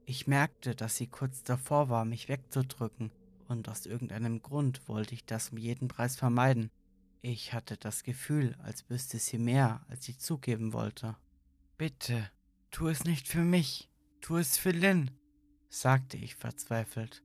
[0.06, 3.12] Ich merkte, dass sie kurz davor war, mich wegzudrücken,
[3.48, 6.70] und aus irgendeinem Grund wollte ich das um jeden Preis vermeiden.
[7.22, 11.18] Ich hatte das Gefühl, als wüsste sie mehr, als sie zugeben wollte.
[11.78, 12.30] Bitte,
[12.70, 13.90] tu es nicht für mich,
[14.22, 15.12] tu es für Lynn,
[15.68, 17.24] sagte ich verzweifelt.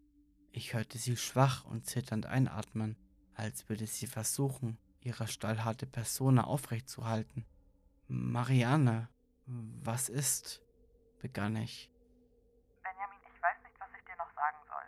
[0.56, 2.96] Ich hörte sie schwach und zitternd einatmen,
[3.34, 7.44] als würde sie versuchen, ihre stahlharte Persona aufrechtzuhalten.
[8.06, 9.08] Marianne,
[9.46, 10.62] was ist?
[11.18, 11.90] begann ich.
[12.84, 14.84] Benjamin, ich weiß nicht, was ich dir noch sagen soll.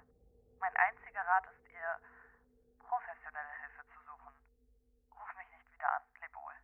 [0.61, 1.99] Mein einziger Rat ist dir,
[2.79, 4.33] professionelle Hilfe zu suchen.
[5.19, 6.55] Ruf mich nicht wieder an, leb wohl.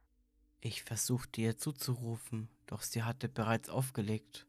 [0.60, 4.46] Ich versuchte ihr zuzurufen, doch sie hatte bereits aufgelegt.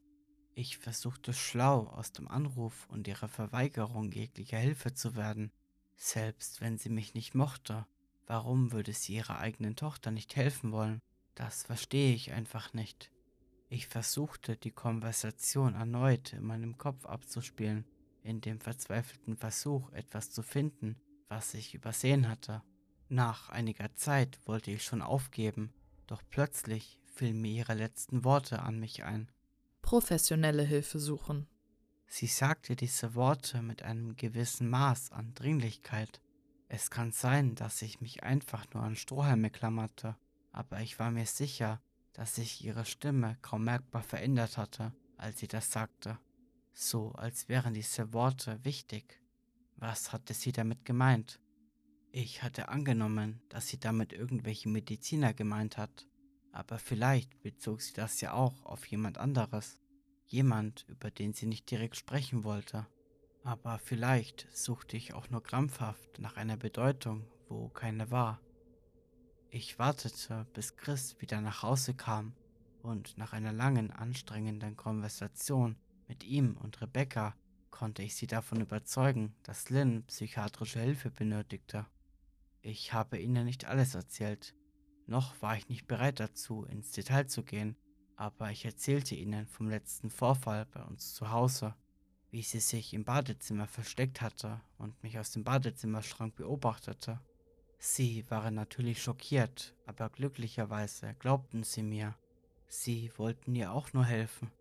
[0.55, 5.51] Ich versuchte schlau aus dem Anruf und ihrer Verweigerung jeglicher Hilfe zu werden.
[5.95, 7.87] Selbst wenn sie mich nicht mochte,
[8.27, 11.01] warum würde sie ihrer eigenen Tochter nicht helfen wollen?
[11.33, 13.09] Das verstehe ich einfach nicht.
[13.69, 17.85] Ich versuchte die Konversation erneut in meinem Kopf abzuspielen,
[18.21, 20.95] in dem verzweifelten Versuch, etwas zu finden,
[21.29, 22.61] was ich übersehen hatte.
[23.09, 25.73] Nach einiger Zeit wollte ich schon aufgeben,
[26.05, 29.31] doch plötzlich fielen mir ihre letzten Worte an mich ein.
[29.93, 31.45] Professionelle Hilfe suchen.
[32.07, 36.19] Sie sagte diese Worte mit einem gewissen Maß an Dringlichkeit.
[36.67, 40.17] Es kann sein, dass ich mich einfach nur an Strohhalme klammerte,
[40.51, 41.79] aber ich war mir sicher,
[42.13, 46.17] dass sich ihre Stimme kaum merkbar verändert hatte, als sie das sagte.
[46.73, 49.21] So, als wären diese Worte wichtig.
[49.75, 51.39] Was hatte sie damit gemeint?
[52.11, 56.07] Ich hatte angenommen, dass sie damit irgendwelche Mediziner gemeint hat,
[56.51, 59.82] aber vielleicht bezog sie das ja auch auf jemand anderes.
[60.33, 62.87] Jemand, über den sie nicht direkt sprechen wollte.
[63.43, 68.41] Aber vielleicht suchte ich auch nur krampfhaft nach einer Bedeutung, wo keine war.
[69.51, 72.33] Ich wartete, bis Chris wieder nach Hause kam
[72.81, 75.75] und nach einer langen, anstrengenden Konversation
[76.07, 77.35] mit ihm und Rebecca
[77.69, 81.85] konnte ich sie davon überzeugen, dass Lynn psychiatrische Hilfe benötigte.
[82.63, 84.55] Ich habe ihnen nicht alles erzählt.
[85.05, 87.77] Noch war ich nicht bereit dazu, ins Detail zu gehen,
[88.15, 91.75] aber ich erzählte ihnen vom letzten Vorfall bei uns zu Hause,
[92.31, 97.19] wie sie sich im Badezimmer versteckt hatte und mich aus dem Badezimmerschrank beobachtete.
[97.77, 102.15] Sie waren natürlich schockiert, aber glücklicherweise glaubten sie mir.
[102.67, 104.51] Sie wollten ihr auch nur helfen.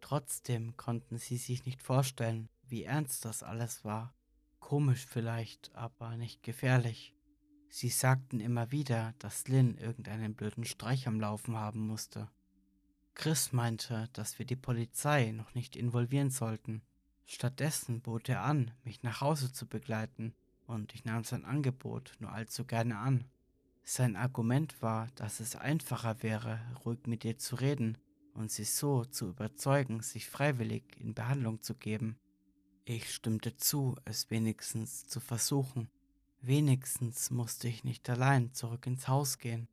[0.00, 4.14] Trotzdem konnten sie sich nicht vorstellen, wie ernst das alles war.
[4.60, 7.14] Komisch vielleicht, aber nicht gefährlich.
[7.68, 12.30] Sie sagten immer wieder, dass Lynn irgendeinen blöden Streich am Laufen haben musste.
[13.18, 16.82] Chris meinte, dass wir die Polizei noch nicht involvieren sollten.
[17.26, 20.34] Stattdessen bot er an, mich nach Hause zu begleiten,
[20.68, 23.24] und ich nahm sein Angebot nur allzu gerne an.
[23.82, 27.98] Sein Argument war, dass es einfacher wäre, ruhig mit ihr zu reden
[28.34, 32.20] und sie so zu überzeugen, sich freiwillig in Behandlung zu geben.
[32.84, 35.90] Ich stimmte zu, es wenigstens zu versuchen.
[36.40, 39.66] Wenigstens musste ich nicht allein zurück ins Haus gehen.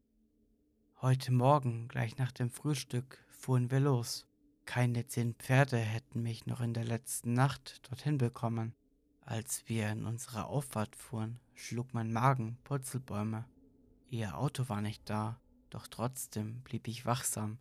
[0.99, 4.25] Heute Morgen, gleich nach dem Frühstück, fuhren wir los.
[4.65, 8.73] Keine zehn Pferde hätten mich noch in der letzten Nacht dorthin bekommen.
[9.21, 13.45] Als wir in unsere Auffahrt fuhren, schlug mein Magen Purzelbäume.
[14.09, 15.39] Ihr Auto war nicht da,
[15.69, 17.59] doch trotzdem blieb ich wachsam.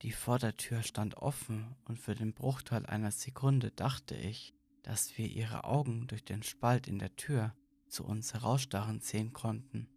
[0.00, 5.64] Die Vordertür stand offen und für den Bruchteil einer Sekunde dachte ich, dass wir ihre
[5.64, 7.54] Augen durch den Spalt in der Tür
[7.86, 9.90] zu uns herausstarren sehen konnten.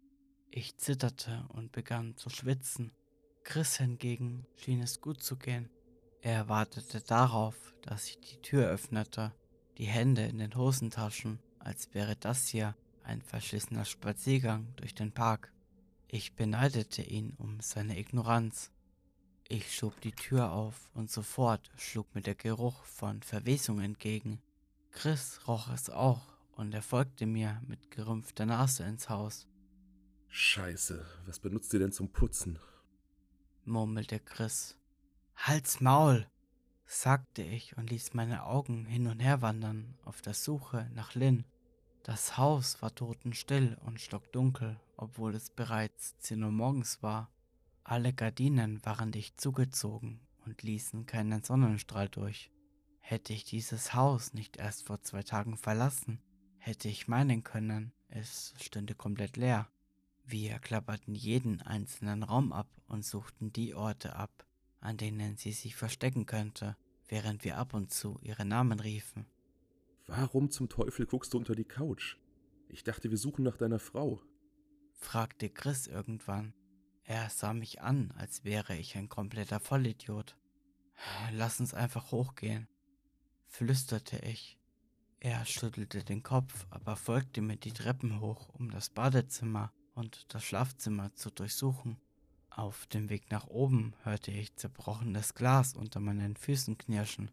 [0.50, 2.92] Ich zitterte und begann zu schwitzen.
[3.44, 5.68] Chris hingegen schien es gut zu gehen.
[6.20, 9.32] Er wartete darauf, dass ich die Tür öffnete
[9.78, 15.52] die Hände in den Hosentaschen, als wäre das hier ein verschissener Spaziergang durch den Park.
[16.08, 18.70] Ich beneidete ihn um seine Ignoranz.
[19.48, 24.40] Ich schob die Tür auf und sofort schlug mir der Geruch von Verwesung entgegen.
[24.90, 26.22] Chris roch es auch
[26.52, 29.48] und er folgte mir mit gerümpfter Nase ins Haus,
[30.28, 32.58] Scheiße, was benutzt ihr denn zum Putzen?
[33.64, 34.76] Murmelte Chris.
[35.36, 36.26] Halt's Maul,
[36.84, 41.44] sagte ich und ließ meine Augen hin und her wandern auf der Suche nach Lynn.
[42.02, 47.30] Das Haus war totenstill und stockdunkel, obwohl es bereits 10 Uhr morgens war.
[47.84, 52.50] Alle Gardinen waren dicht zugezogen und ließen keinen Sonnenstrahl durch.
[53.00, 56.20] Hätte ich dieses Haus nicht erst vor zwei Tagen verlassen,
[56.58, 59.71] hätte ich meinen können, es stünde komplett leer.
[60.32, 64.46] Wir klapperten jeden einzelnen Raum ab und suchten die Orte ab,
[64.80, 66.74] an denen sie sich verstecken könnte,
[67.06, 69.26] während wir ab und zu ihre Namen riefen.
[70.06, 72.16] Warum zum Teufel guckst du unter die Couch?
[72.70, 74.22] Ich dachte, wir suchen nach deiner Frau.
[74.94, 76.54] fragte Chris irgendwann.
[77.04, 80.38] Er sah mich an, als wäre ich ein kompletter Vollidiot.
[81.32, 82.68] Lass uns einfach hochgehen,
[83.48, 84.58] flüsterte ich.
[85.20, 90.44] Er schüttelte den Kopf, aber folgte mir die Treppen hoch, um das Badezimmer und das
[90.44, 91.98] Schlafzimmer zu durchsuchen.
[92.50, 97.30] Auf dem Weg nach oben hörte ich zerbrochenes Glas unter meinen Füßen knirschen.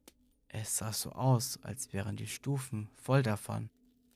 [0.48, 3.70] Es sah so aus, als wären die Stufen voll davon.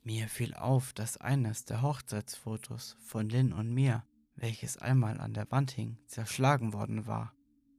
[0.03, 4.03] Mir fiel auf, dass eines der Hochzeitsfotos von Lynn und mir,
[4.35, 7.33] welches einmal an der Wand hing, zerschlagen worden war.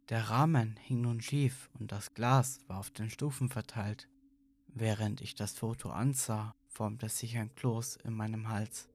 [0.09, 4.09] Der Rahmen hing nun schief und das Glas war auf den Stufen verteilt.
[4.69, 8.89] Während ich das Foto ansah, formte sich ein Kloß in meinem Hals.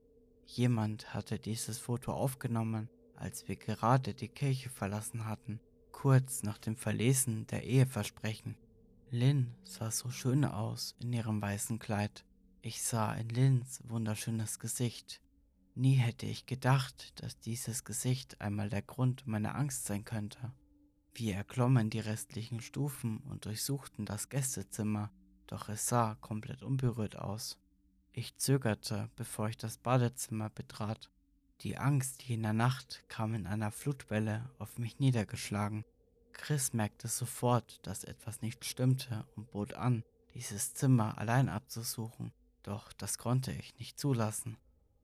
[0.52, 5.60] Jemand hatte dieses Foto aufgenommen, als wir gerade die Kirche verlassen hatten,
[5.92, 8.56] kurz nach dem Verlesen der Eheversprechen.
[9.12, 12.24] Lynn sah so schön aus in ihrem weißen Kleid.
[12.62, 15.20] Ich sah in Lynns wunderschönes Gesicht.
[15.76, 20.52] Nie hätte ich gedacht, dass dieses Gesicht einmal der Grund meiner Angst sein könnte.
[21.14, 25.12] Wir erklommen die restlichen Stufen und durchsuchten das Gästezimmer,
[25.46, 27.56] doch es sah komplett unberührt aus.
[28.12, 31.10] Ich zögerte, bevor ich das Badezimmer betrat.
[31.60, 35.84] Die Angst jener Nacht kam in einer Flutwelle auf mich niedergeschlagen.
[36.32, 40.02] Chris merkte sofort, dass etwas nicht stimmte und bot an,
[40.34, 42.32] dieses Zimmer allein abzusuchen,
[42.62, 44.56] doch das konnte ich nicht zulassen.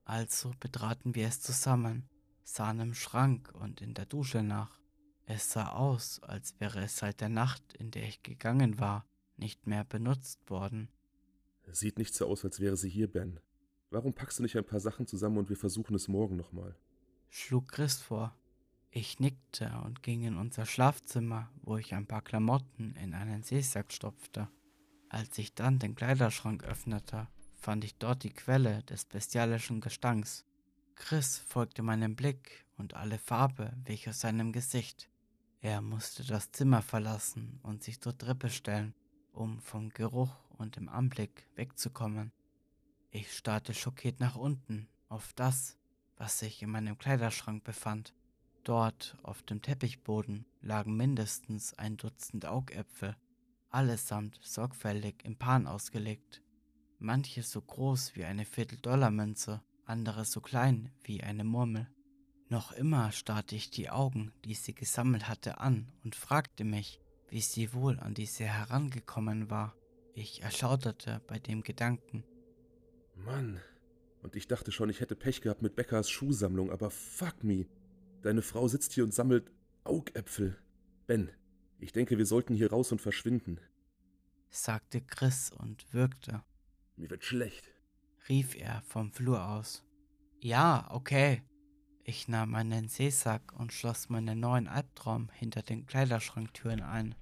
[0.04, 2.08] Also betraten wir es zusammen,
[2.42, 4.80] sahen im Schrank und in der Dusche nach.
[5.26, 9.04] Es sah aus, als wäre es seit der Nacht, in der ich gegangen war,
[9.36, 10.88] nicht mehr benutzt worden.
[11.72, 13.40] Sieht nicht so aus, als wäre sie hier, Ben.
[13.90, 16.76] Warum packst du nicht ein paar Sachen zusammen und wir versuchen es morgen nochmal?
[17.28, 18.34] schlug Chris vor.
[18.90, 23.92] Ich nickte und ging in unser Schlafzimmer, wo ich ein paar Klamotten in einen Seesack
[23.92, 24.48] stopfte.
[25.08, 30.44] Als ich dann den Kleiderschrank öffnete, fand ich dort die Quelle des bestialischen Gestanks.
[30.94, 35.10] Chris folgte meinem Blick und alle Farbe wich aus seinem Gesicht.
[35.60, 38.94] Er musste das Zimmer verlassen und sich zur Treppe stellen,
[39.32, 42.32] um vom Geruch und dem Anblick wegzukommen.
[43.10, 45.78] Ich starrte schockiert nach unten auf das,
[46.16, 48.14] was sich in meinem Kleiderschrank befand.
[48.64, 53.16] Dort auf dem Teppichboden lagen mindestens ein Dutzend Augäpfel,
[53.70, 56.42] allesamt sorgfältig im Pan ausgelegt.
[56.98, 61.88] Manche so groß wie eine Vierteldollarmünze, andere so klein wie eine Murmel.
[62.48, 67.40] Noch immer starrte ich die Augen, die sie gesammelt hatte, an und fragte mich, wie
[67.40, 69.74] sie wohl an diese herangekommen war.
[70.18, 72.24] Ich erschauderte bei dem Gedanken.
[73.14, 73.60] Mann.
[74.22, 77.66] Und ich dachte schon, ich hätte Pech gehabt mit Beckers Schuhsammlung, aber fuck me.
[78.22, 79.52] Deine Frau sitzt hier und sammelt
[79.84, 80.56] Augäpfel.
[81.06, 81.30] Ben,
[81.78, 83.60] ich denke, wir sollten hier raus und verschwinden.
[84.48, 86.42] sagte Chris und würgte,
[86.96, 87.68] Mir wird schlecht.
[88.26, 89.84] rief er vom Flur aus.
[90.40, 91.42] Ja, okay.
[92.04, 97.14] Ich nahm meinen Seesack und schloss meinen neuen Albtraum hinter den Kleiderschranktüren ein.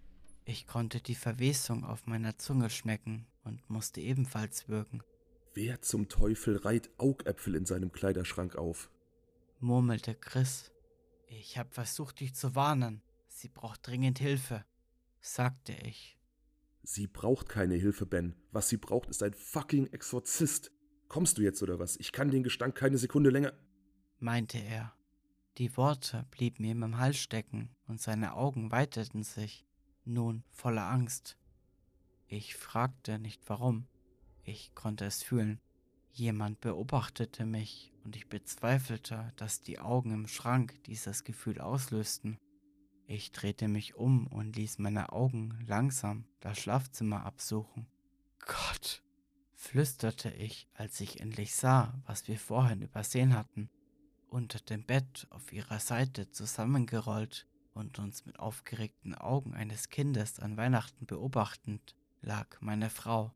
[0.45, 5.03] Ich konnte die Verwesung auf meiner Zunge schmecken und musste ebenfalls würgen,
[5.57, 8.90] Wer zum Teufel reiht Augäpfel in seinem Kleiderschrank auf?
[9.61, 10.72] murmelte Chris.
[11.28, 13.03] Ich hab versucht, dich zu warnen.
[13.28, 14.64] Sie braucht dringend Hilfe,
[15.20, 16.18] sagte ich.
[16.82, 18.34] Sie braucht keine Hilfe, Ben.
[18.51, 20.72] Was sie braucht, ist ein fucking Exorzist.
[21.09, 21.97] Kommst du jetzt oder was?
[21.97, 23.53] Ich kann den Gestank keine Sekunde länger.
[24.18, 24.92] meinte er.
[25.59, 29.64] Die Worte blieben ihm im Hals stecken und seine Augen weiteten sich,
[30.05, 31.36] nun voller Angst.
[32.26, 33.86] Ich fragte nicht warum.
[34.42, 35.61] Ich konnte es fühlen.
[36.12, 42.38] Jemand beobachtete mich und ich bezweifelte, dass die Augen im Schrank dieses Gefühl auslösten.
[43.07, 47.86] Ich drehte mich um und ließ meine Augen langsam das Schlafzimmer absuchen.
[48.38, 49.02] Gott,
[49.55, 53.68] flüsterte ich, als ich endlich sah, was wir vorhin übersehen hatten.
[54.28, 60.57] Unter dem Bett auf ihrer Seite zusammengerollt und uns mit aufgeregten Augen eines Kindes an
[60.57, 63.35] Weihnachten beobachtend, lag meine Frau.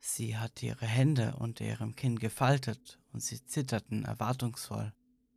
[0.00, 4.92] Sie hatte ihre Hände unter ihrem Kinn gefaltet und sie zitterten erwartungsvoll.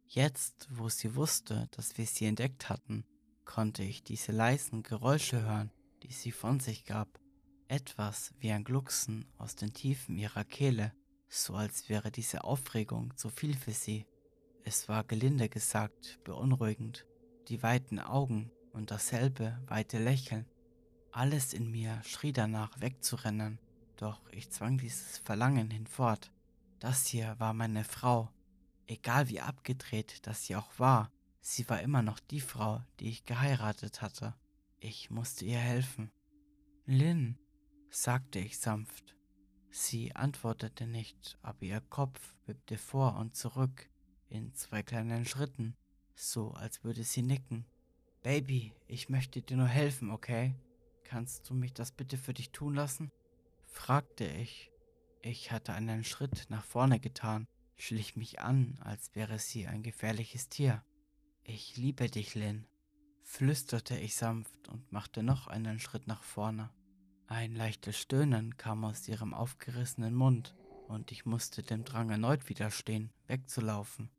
[0.08, 3.06] Jetzt, wo sie wusste, dass wir sie entdeckt hatten,
[3.46, 5.72] konnte ich diese leisen Geräusche hören,
[6.04, 7.20] die sie von sich gab.
[7.68, 10.94] Etwas wie ein Glucksen aus den Tiefen ihrer Kehle,
[11.28, 14.06] so als wäre diese Aufregung zu viel für sie.
[14.64, 17.06] Es war gelinde gesagt beunruhigend,
[17.50, 20.46] die weiten Augen und dasselbe weite Lächeln.
[21.12, 23.60] Alles in mir schrie danach wegzurennen,
[23.98, 26.32] doch ich zwang dieses Verlangen hinfort.
[26.80, 28.30] Das hier war meine Frau.
[28.88, 33.26] Egal wie abgedreht das sie auch war, sie war immer noch die Frau, die ich
[33.26, 34.36] geheiratet hatte.
[34.80, 36.12] Ich musste ihr helfen.
[36.86, 37.38] Lynn,
[37.90, 39.16] sagte ich sanft.
[39.70, 43.90] Sie antwortete nicht, aber ihr Kopf wippte vor und zurück
[44.28, 45.76] in zwei kleinen Schritten,
[46.16, 47.66] so als würde sie nicken.
[48.22, 50.56] Baby, ich möchte dir nur helfen, okay?
[51.04, 53.12] Kannst du mich das bitte für dich tun lassen?
[53.66, 54.72] fragte ich.
[55.22, 60.50] Ich hatte einen Schritt nach vorne getan, schlich mich an, als wäre sie ein gefährliches
[60.50, 60.84] Tier.
[61.44, 62.66] Ich liebe dich, Lynn,
[63.24, 66.70] flüsterte ich sanft und machte noch einen Schritt nach vorne.
[67.28, 70.56] Ein leichtes Stöhnen kam aus ihrem aufgerissenen Mund,
[70.88, 74.10] und ich musste dem Drang erneut widerstehen, wegzulaufen.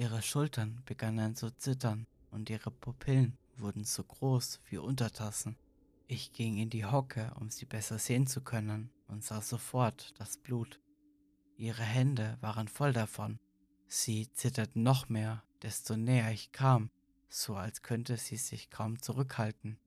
[0.00, 5.58] Ihre Schultern begannen zu zittern und ihre Pupillen wurden so groß wie Untertassen.
[6.06, 10.38] Ich ging in die Hocke, um sie besser sehen zu können, und sah sofort das
[10.38, 10.80] Blut.
[11.58, 13.40] Ihre Hände waren voll davon.
[13.88, 16.90] Sie zitterten noch mehr, desto näher ich kam,
[17.28, 19.78] so als könnte sie sich kaum zurückhalten.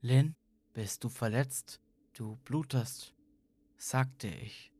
[0.00, 0.36] Lynn,
[0.72, 1.82] bist du verletzt?
[2.14, 3.14] Du blutest,
[3.76, 4.73] sagte ich.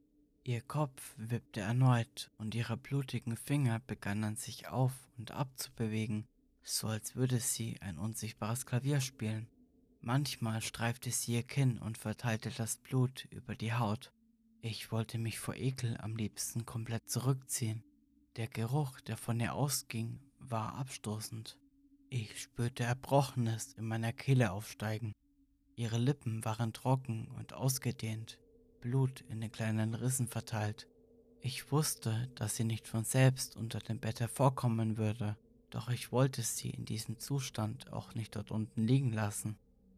[0.47, 6.29] Ihr Kopf wippte erneut und ihre blutigen Finger begannen sich auf und ab zu bewegen,
[6.63, 9.49] so als würde sie ein unsichtbares Klavier spielen.
[10.03, 14.13] Manchmal streifte sie ihr Kinn und verteilte das Blut über die Haut.
[14.61, 17.83] Ich wollte mich vor Ekel am liebsten komplett zurückziehen.
[18.37, 21.59] Der Geruch, der von ihr ausging, war abstoßend.
[22.11, 25.15] Ich spürte Erbrochenes in meiner Kehle aufsteigen.
[25.75, 28.39] Ihre Lippen waren trocken und ausgedehnt,
[28.85, 30.87] Blut in den kleinen Rissen verteilt.
[31.41, 35.39] Ich wusste, dass sie nicht von selbst unter dem Bett hervorkommen würde,
[35.71, 39.57] doch ich wollte sie in diesem Zustand auch nicht dort unten liegen lassen.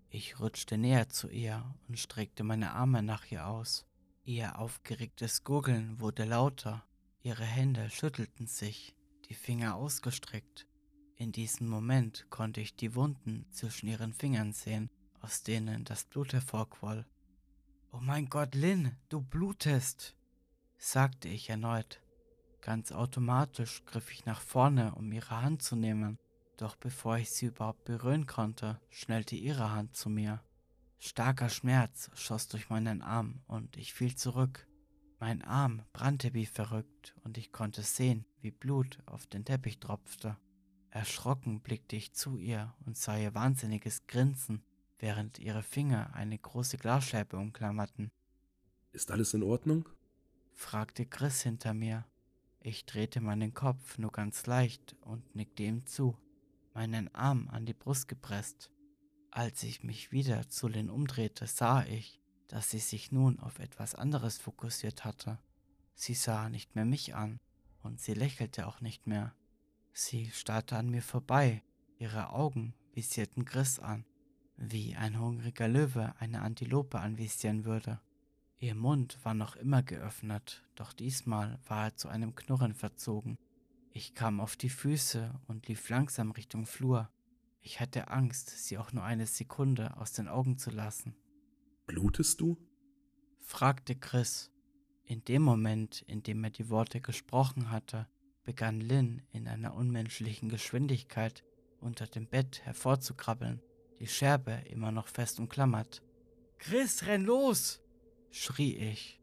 [0.09, 3.87] Ich rutschte näher zu ihr und streckte meine Arme nach ihr aus.
[4.23, 6.85] Ihr aufgeregtes Gurgeln wurde lauter,
[7.25, 8.95] ihre Hände schüttelten sich,
[9.29, 10.69] die Finger ausgestreckt.
[11.17, 14.91] In diesem Moment konnte ich die Wunden zwischen ihren Fingern sehen,
[15.23, 17.05] aus denen das Blut hervorquoll.
[17.97, 20.15] Oh mein Gott, Lynn, du blutest,
[20.77, 22.03] sagte ich erneut.
[22.61, 26.19] Ganz automatisch griff ich nach vorne, um ihre Hand zu nehmen,
[26.59, 30.43] doch bevor ich sie überhaupt berühren konnte, schnellte ihre Hand zu mir.
[30.99, 34.69] Starker Schmerz schoss durch meinen Arm und ich fiel zurück.
[35.19, 40.37] Mein Arm brannte wie verrückt und ich konnte sehen, wie Blut auf den Teppich tropfte.
[40.91, 44.63] Erschrocken blickte ich zu ihr und sah ihr wahnsinniges Grinsen,
[44.99, 48.11] während ihre Finger eine große Glasscheibe umklammerten.
[48.93, 49.89] Ist alles in Ordnung?
[50.53, 52.07] fragte Chris hinter mir.
[52.61, 56.19] Ich drehte meinen Kopf nur ganz leicht und nickte ihm zu
[56.75, 58.71] meinen Arm an die Brust gepresst.
[59.31, 63.95] Als ich mich wieder zu Lynn umdrehte, sah ich, dass sie sich nun auf etwas
[63.95, 65.39] anderes fokussiert hatte.
[65.95, 67.39] Sie sah nicht mehr mich an
[67.83, 69.35] und sie lächelte auch nicht mehr.
[69.93, 71.63] Sie starrte an mir vorbei,
[71.99, 74.05] ihre Augen visierten Chris an,
[74.57, 78.01] wie ein hungriger Löwe eine Antilope anvisieren würde.
[78.59, 83.37] Ihr Mund war noch immer geöffnet, doch diesmal war er zu einem Knurren verzogen.
[83.91, 87.11] Ich kam auf die Füße und lief langsam Richtung Flur.
[87.61, 91.15] Ich hatte Angst, sie auch nur eine Sekunde aus den Augen zu lassen.
[91.87, 92.57] Blutest du?
[93.39, 94.51] fragte Chris.
[95.05, 98.09] In dem Moment, in dem er die Worte gesprochen hatte,
[98.43, 101.45] begann Lynn in einer unmenschlichen Geschwindigkeit
[101.81, 103.61] unter dem Bett hervorzukrabbeln,
[103.99, 106.03] die Scherbe immer noch fest umklammert.
[106.59, 107.81] Chris, renn los!
[108.31, 109.21] schrie ich.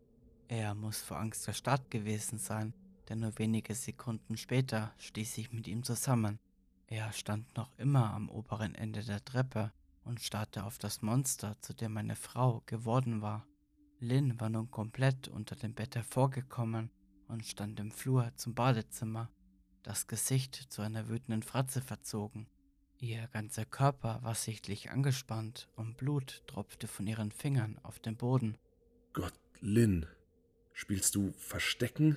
[0.48, 2.74] Er muss vor Angst erstarrt gewesen sein,
[3.10, 6.40] denn nur wenige Sekunden später stieß ich mit ihm zusammen.
[6.88, 9.72] Er stand noch immer am oberen Ende der Treppe
[10.04, 13.48] und starrte auf das Monster, zu dem meine Frau geworden war.
[14.00, 16.92] Lynn war nun komplett unter dem Bett hervorgekommen
[17.28, 19.30] und stand im Flur zum Badezimmer,
[19.82, 22.48] das Gesicht zu einer wütenden Fratze verzogen.
[23.04, 28.58] Ihr ganzer Körper war sichtlich angespannt und Blut tropfte von ihren Fingern auf den Boden.
[29.12, 30.06] Gott, Lynn,
[30.72, 32.16] Spielst du Verstecken?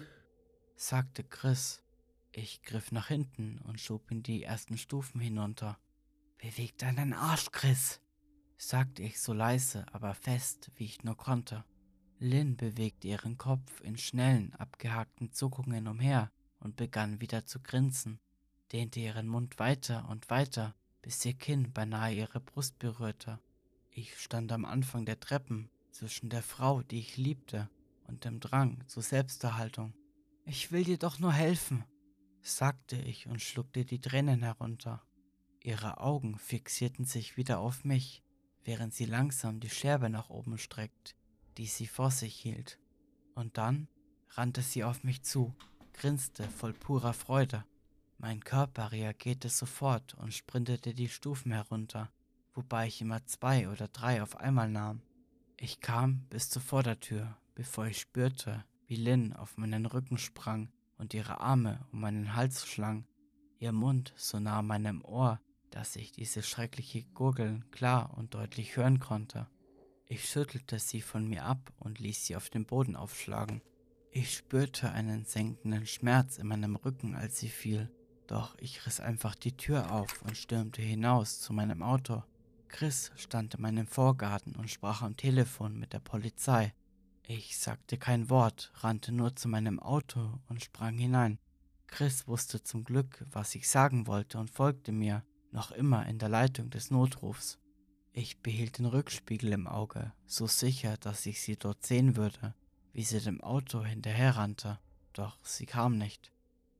[0.76, 1.82] sagte Chris.
[2.30, 5.76] Ich griff nach hinten und schob ihn die ersten Stufen hinunter.
[6.38, 8.00] Beweg deinen Arsch, Chris,
[8.56, 11.64] sagte ich so leise, aber fest, wie ich nur konnte.
[12.20, 16.30] Lynn bewegte ihren Kopf in schnellen, abgehakten Zuckungen umher
[16.60, 18.20] und begann wieder zu grinsen,
[18.72, 23.38] dehnte ihren Mund weiter und weiter, bis ihr Kinn beinahe ihre Brust berührte.
[23.90, 27.70] Ich stand am Anfang der Treppen, zwischen der Frau, die ich liebte,
[28.06, 29.94] und dem Drang zur Selbsterhaltung.
[30.44, 31.84] Ich will dir doch nur helfen,
[32.42, 35.02] sagte ich und schluckte die Tränen herunter.
[35.62, 38.22] Ihre Augen fixierten sich wieder auf mich,
[38.62, 41.16] während sie langsam die Scherbe nach oben streckt,
[41.56, 42.78] die sie vor sich hielt.
[43.34, 43.88] Und dann
[44.30, 45.54] rannte sie auf mich zu,
[45.94, 47.64] grinste voll purer Freude.
[48.18, 52.10] Mein Körper reagierte sofort und sprintete die Stufen herunter,
[52.54, 55.02] wobei ich immer zwei oder drei auf einmal nahm.
[55.58, 61.12] Ich kam bis zur Vordertür, bevor ich spürte, wie Lynn auf meinen Rücken sprang und
[61.12, 63.06] ihre Arme um meinen Hals schlang,
[63.58, 65.40] ihr Mund so nah meinem Ohr,
[65.70, 69.46] dass ich diese schreckliche Gurgeln klar und deutlich hören konnte.
[70.06, 73.60] Ich schüttelte sie von mir ab und ließ sie auf den Boden aufschlagen.
[74.10, 77.90] Ich spürte einen senkenden Schmerz in meinem Rücken, als sie fiel,
[78.26, 82.22] doch ich riss einfach die Tür auf und stürmte hinaus zu meinem Auto.
[82.68, 86.74] Chris stand in meinem Vorgarten und sprach am Telefon mit der Polizei.
[87.22, 91.38] Ich sagte kein Wort, rannte nur zu meinem Auto und sprang hinein.
[91.86, 96.28] Chris wusste zum Glück, was ich sagen wollte und folgte mir, noch immer in der
[96.28, 97.58] Leitung des Notrufs.
[98.12, 102.54] Ich behielt den Rückspiegel im Auge, so sicher, dass ich sie dort sehen würde,
[102.92, 104.78] wie sie dem Auto hinterherrannte,
[105.12, 106.32] doch sie kam nicht.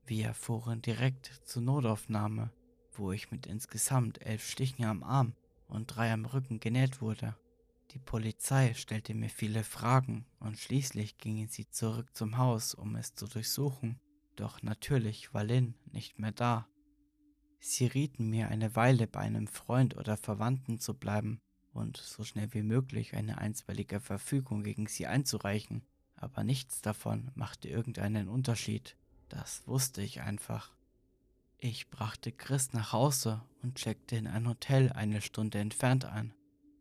[0.09, 2.49] Wir fuhren direkt zur Notaufnahme,
[2.93, 5.33] wo ich mit insgesamt elf Stichen am Arm
[5.67, 7.35] und drei am Rücken genäht wurde.
[7.91, 13.15] Die Polizei stellte mir viele Fragen und schließlich gingen sie zurück zum Haus, um es
[13.15, 13.99] zu durchsuchen.
[14.37, 16.69] Doch natürlich war Lynn nicht mehr da.
[17.59, 21.41] Sie rieten mir, eine Weile bei einem Freund oder Verwandten zu bleiben
[21.73, 25.83] und so schnell wie möglich eine einstweilige Verfügung gegen sie einzureichen,
[26.15, 28.95] aber nichts davon machte irgendeinen Unterschied.
[29.29, 30.71] Das wusste ich einfach.
[31.57, 36.33] Ich brachte Chris nach Hause und checkte in ein Hotel eine Stunde entfernt ein.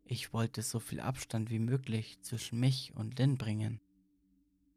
[0.05, 3.81] Ich wollte so viel Abstand wie möglich zwischen mich und Lynn bringen.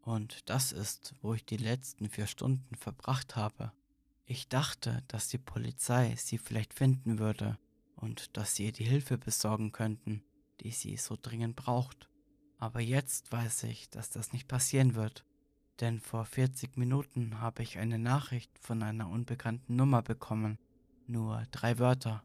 [0.02, 3.72] Und das ist, wo ich die letzten vier Stunden verbracht habe.
[4.26, 7.60] Ich dachte, dass die Polizei sie vielleicht finden würde
[7.96, 10.24] und dass sie ihr die Hilfe besorgen könnten,
[10.62, 12.10] die sie so dringend braucht.
[12.58, 15.26] Aber jetzt weiß ich, dass das nicht passieren wird,
[15.82, 20.58] denn vor 40 Minuten habe ich eine Nachricht von einer unbekannten Nummer bekommen.
[21.08, 22.24] Nur drei Wörter.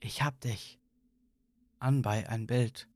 [0.00, 0.78] Ich hab dich.
[1.78, 2.88] Anbei ein Bild.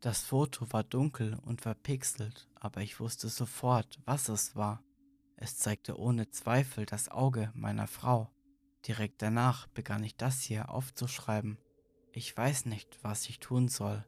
[0.00, 4.82] Das Foto war dunkel und verpixelt, aber ich wusste sofort, was es war.
[5.36, 8.30] Es zeigte ohne Zweifel das Auge meiner Frau.
[8.86, 11.58] Direkt danach begann ich das hier aufzuschreiben.
[12.12, 14.04] Ich weiß nicht, was ich tun soll.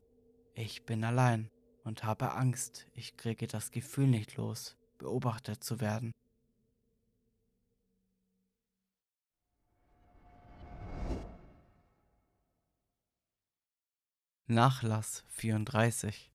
[0.54, 1.50] Ich bin allein
[1.82, 6.12] und habe Angst, ich kriege das Gefühl nicht los, beobachtet zu werden.
[14.48, 16.30] Nachlass 34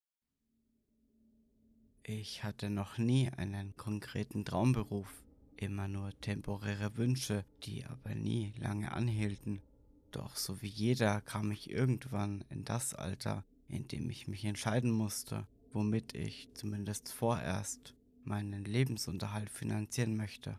[2.04, 5.24] Ich hatte noch nie einen konkreten Traumberuf,
[5.56, 9.62] immer nur temporäre Wünsche, die aber nie lange anhielten.
[10.12, 14.92] Doch so wie jeder kam ich irgendwann in das Alter, in dem ich mich entscheiden
[14.92, 17.96] musste, womit ich zumindest vorerst
[18.26, 20.58] meinen Lebensunterhalt finanzieren möchte.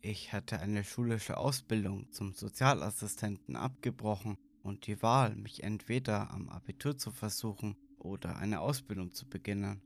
[0.00, 6.96] Ich hatte eine schulische Ausbildung zum Sozialassistenten abgebrochen und die Wahl, mich entweder am Abitur
[6.98, 9.80] zu versuchen oder eine Ausbildung zu beginnen.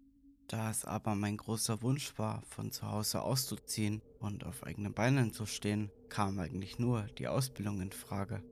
[0.48, 5.32] Da es aber mein großer Wunsch war, von zu Hause auszuziehen und auf eigenen Beinen
[5.32, 8.42] zu stehen, kam eigentlich nur die Ausbildung in Frage.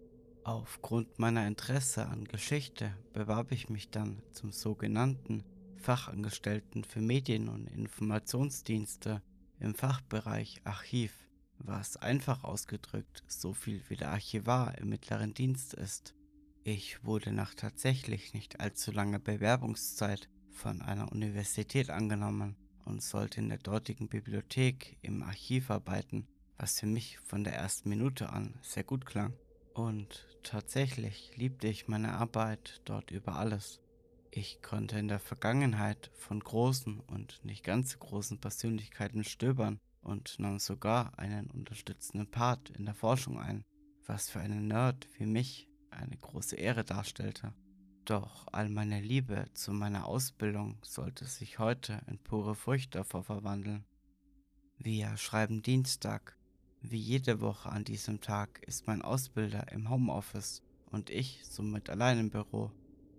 [0.45, 5.45] Aufgrund meiner Interesse an Geschichte bewarb ich mich dann zum sogenannten
[5.79, 9.23] Fachangestellten für Medien- und Informationsdienste
[9.61, 11.13] im Fachbereich Archiv,
[11.59, 16.15] was einfach ausgedrückt so viel wie der Archivar im mittleren Dienst ist.
[16.65, 23.49] Ich wurde nach tatsächlich nicht allzu langer Bewerbungszeit von einer Universität angenommen und sollte in
[23.49, 26.27] der dortigen Bibliothek im Archiv arbeiten,
[26.59, 29.33] was für mich von der ersten Minute an sehr gut klang.
[29.75, 33.81] Und tatsächlich liebte ich meine Arbeit dort über alles.
[34.31, 40.59] Ich konnte in der Vergangenheit von großen und nicht ganz großen Persönlichkeiten stöbern und nahm
[40.59, 43.65] sogar einen unterstützenden Part in der Forschung ein,
[44.07, 47.55] was für einen Nerd wie mich eine große Ehre darstellte.
[48.05, 53.85] Doch all meine Liebe zu meiner Ausbildung sollte sich heute in pure Furcht davor verwandeln.
[54.79, 56.39] Wir schreiben Dienstag.
[56.81, 62.19] Wie jede Woche an diesem Tag ist mein Ausbilder im Homeoffice und ich somit allein
[62.19, 62.71] im Büro.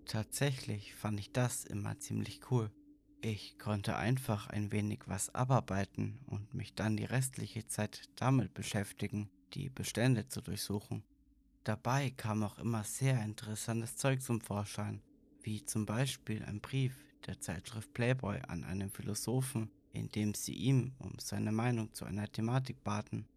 [0.09, 2.71] Tatsächlich fand ich das immer ziemlich cool.
[3.21, 9.29] Ich konnte einfach ein wenig was abarbeiten und mich dann die restliche Zeit damit beschäftigen,
[9.53, 11.03] die Bestände zu durchsuchen.
[11.63, 15.03] Dabei kam auch immer sehr interessantes Zeug zum Vorschein,
[15.43, 16.95] wie zum Beispiel ein Brief
[17.27, 22.31] der Zeitschrift Playboy an einen Philosophen, in dem sie ihm um seine Meinung zu einer
[22.31, 23.27] Thematik baten.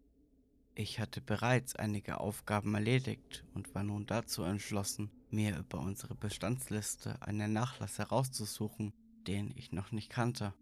[0.73, 7.21] Ich hatte bereits einige Aufgaben erledigt und war nun dazu entschlossen, mir über unsere Bestandsliste
[7.21, 8.93] einen Nachlass herauszusuchen,
[9.27, 10.53] den ich noch nicht kannte.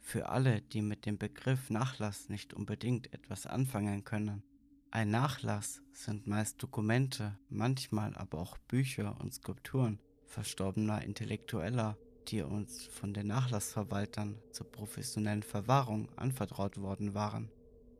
[0.00, 4.42] Für alle, die mit dem Begriff Nachlass nicht unbedingt etwas anfangen können,
[4.90, 11.96] ein Nachlass sind meist Dokumente, manchmal aber auch Bücher und Skulpturen verstorbener Intellektueller,
[12.28, 17.50] die uns von den Nachlassverwaltern zur professionellen Verwahrung anvertraut worden waren.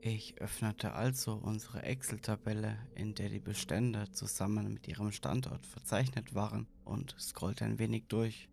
[0.08, 6.68] Ich öffnete also unsere Excel-Tabelle, in der die Bestände zusammen mit ihrem Standort verzeichnet waren,
[6.84, 8.48] und scrollte ein wenig durch.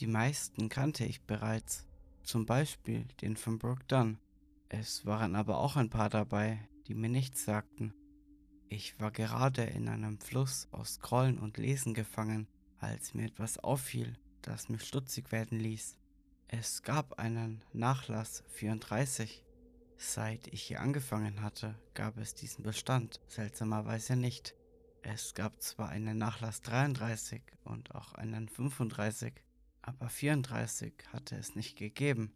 [0.00, 1.86] Die meisten kannte ich bereits,
[2.22, 4.16] zum Beispiel den von Brooke Dunn.
[4.70, 7.92] Es waren aber auch ein paar dabei, die mir nichts sagten.
[8.70, 12.48] Ich war gerade in einem Fluss aus Scrollen und Lesen gefangen,
[12.78, 15.98] als mir etwas auffiel, das mich stutzig werden ließ.
[16.48, 19.43] Es gab einen Nachlass 34.
[19.96, 24.54] Seit ich hier angefangen hatte, gab es diesen Bestand seltsamerweise nicht.
[25.02, 29.34] Es gab zwar einen Nachlass 33 und auch einen 35,
[29.82, 32.32] aber 34 hatte es nicht gegeben.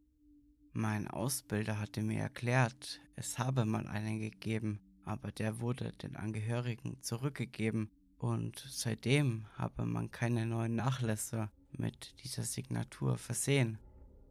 [0.72, 7.02] Mein Ausbilder hatte mir erklärt, es habe mal einen gegeben, aber der wurde den Angehörigen
[7.02, 13.78] zurückgegeben und seitdem habe man keine neuen Nachlässe mit dieser Signatur versehen.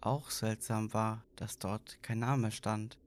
[0.01, 2.97] Auch seltsam war, dass dort kein Name stand.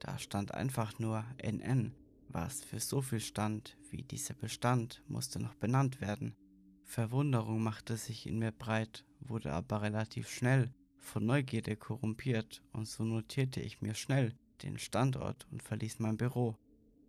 [0.00, 1.94] Da stand einfach nur NN,
[2.28, 6.34] was für so viel stand wie dieser Bestand musste noch benannt werden.
[6.84, 13.04] Verwunderung machte sich in mir breit, wurde aber relativ schnell von Neugierde korrumpiert und so
[13.04, 16.56] notierte ich mir schnell den Standort und verließ mein Büro.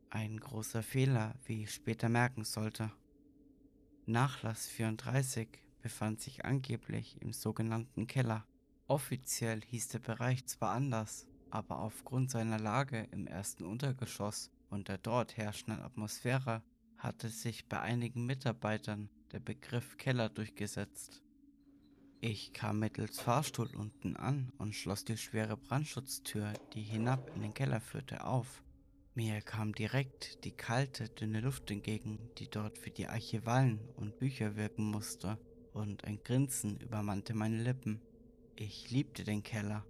[0.09, 2.91] Ein großer Fehler, wie ich später merken sollte.
[4.05, 5.47] Nachlass 34
[5.81, 8.45] befand sich angeblich im sogenannten Keller.
[8.87, 14.97] Offiziell hieß der Bereich zwar anders, aber aufgrund seiner Lage im ersten Untergeschoss und der
[14.97, 16.63] dort herrschenden Atmosphäre
[16.97, 21.21] hatte sich bei einigen Mitarbeitern der Begriff Keller durchgesetzt.
[22.21, 27.53] Ich kam mittels Fahrstuhl unten an und schloss die schwere Brandschutztür, die hinab in den
[27.53, 28.63] Keller führte, auf.
[29.15, 34.55] Mir kam direkt die kalte, dünne Luft entgegen, die dort für die Archivalen und Bücher
[34.55, 35.37] wirken musste,
[35.73, 38.01] und ein Grinsen übermannte meine Lippen.
[38.55, 39.85] Ich liebte den Keller.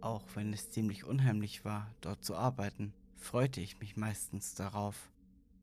[0.00, 5.10] Auch wenn es ziemlich unheimlich war, dort zu arbeiten, freute ich mich meistens darauf.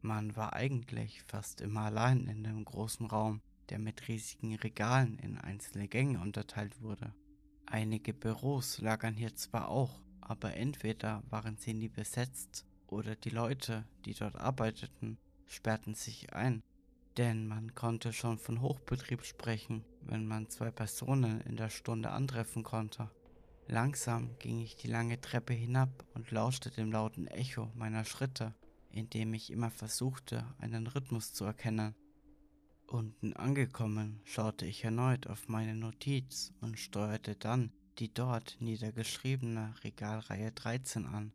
[0.01, 5.37] Man war eigentlich fast immer allein in dem großen Raum, der mit riesigen Regalen in
[5.37, 7.13] einzelne Gänge unterteilt wurde.
[7.65, 13.85] Einige Büros lagern hier zwar auch, aber entweder waren sie nie besetzt oder die Leute,
[14.05, 15.17] die dort arbeiteten,
[15.47, 16.61] sperrten sich ein,
[17.17, 22.63] denn man konnte schon von Hochbetrieb sprechen, wenn man zwei Personen in der Stunde antreffen
[22.63, 23.09] konnte.
[23.67, 28.53] Langsam ging ich die lange Treppe hinab und lauschte dem lauten Echo meiner Schritte,
[28.89, 31.95] indem ich immer versuchte, einen Rhythmus zu erkennen.
[32.87, 40.51] Unten angekommen, schaute ich erneut auf meine Notiz und steuerte dann die dort niedergeschriebene Regalreihe
[40.51, 41.31] 13 an.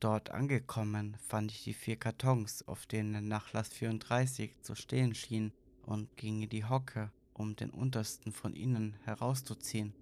[0.00, 6.16] Dort angekommen fand ich die vier Kartons, auf denen Nachlass 34 zu stehen schien, und
[6.16, 9.94] ging in die Hocke, um den untersten von ihnen herauszuziehen.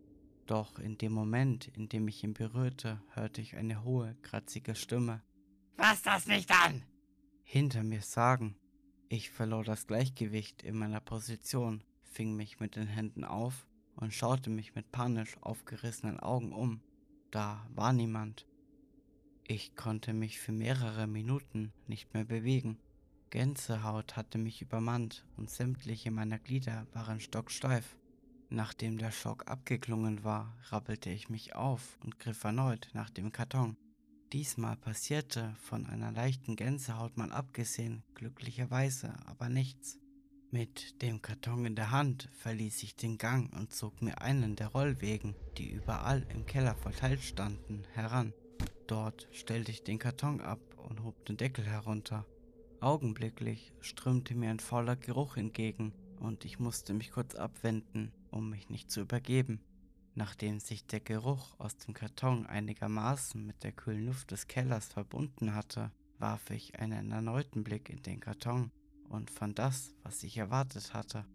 [0.47, 5.23] Doch in dem Moment, in dem ich ihn berührte, hörte ich eine hohe, kratzige Stimme.
[5.77, 6.85] Fass das nicht an!
[7.43, 8.57] Hinter mir sagen.
[9.09, 13.67] Ich verlor das Gleichgewicht in meiner Position, fing mich mit den Händen auf
[13.97, 16.81] und schaute mich mit panisch aufgerissenen Augen um.
[17.31, 18.47] Da war niemand.
[19.47, 22.79] Ich konnte mich für mehrere Minuten nicht mehr bewegen.
[23.31, 27.97] Gänsehaut hatte mich übermannt und sämtliche meiner Glieder waren stocksteif.
[28.49, 33.77] Nachdem der Schock abgeklungen war, rappelte ich mich auf und griff erneut nach dem Karton.
[34.33, 39.99] Diesmal passierte, von einer leichten Gänsehaut mal abgesehen, glücklicherweise aber nichts.
[40.53, 44.69] Mit dem Karton in der Hand verließ ich den Gang und zog mir einen der
[44.69, 48.33] Rollwegen, die überall im Keller verteilt standen, heran.
[48.87, 52.25] Dort stellte ich den Karton ab und hob den Deckel herunter.
[52.81, 58.69] Augenblicklich strömte mir ein fauler Geruch entgegen, und ich musste mich kurz abwenden, um mich
[58.69, 59.61] nicht zu übergeben.
[60.15, 65.55] Nachdem sich der Geruch aus dem Karton einigermaßen mit der kühlen Luft des Kellers verbunden
[65.55, 68.71] hatte, warf ich einen erneuten Blick in den Karton
[69.09, 71.27] und fand das, was ich erwartet hatte.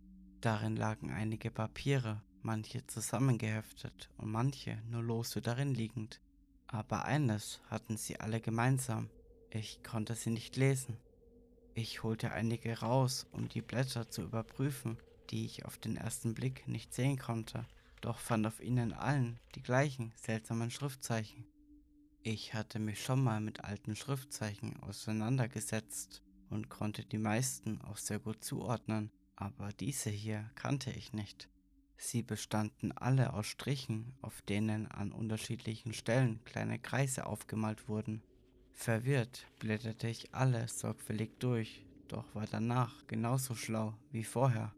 [0.42, 6.22] Darin lagen einige Papiere, manche zusammengeheftet und manche nur lose darin liegend.
[6.68, 9.10] Aber eines hatten sie alle gemeinsam,
[9.52, 10.98] ich konnte sie nicht lesen.
[11.74, 14.98] Ich holte einige raus, um die Blätter zu überprüfen,
[15.32, 17.66] die ich auf den ersten Blick nicht sehen konnte,
[18.02, 21.46] doch fand auf ihnen allen die gleichen seltsamen Schriftzeichen.
[22.24, 28.20] Ich hatte mich schon mal mit alten Schriftzeichen auseinandergesetzt und konnte die meisten auch sehr
[28.20, 31.50] gut zuordnen, aber diese hier kannte ich nicht.
[31.98, 38.24] Sie bestanden alle aus Strichen, auf denen an unterschiedlichen Stellen kleine Kreise aufgemalt wurden.
[38.72, 44.74] Verwirrt blätterte ich alle sorgfältig durch, doch war danach genauso schlau wie vorher.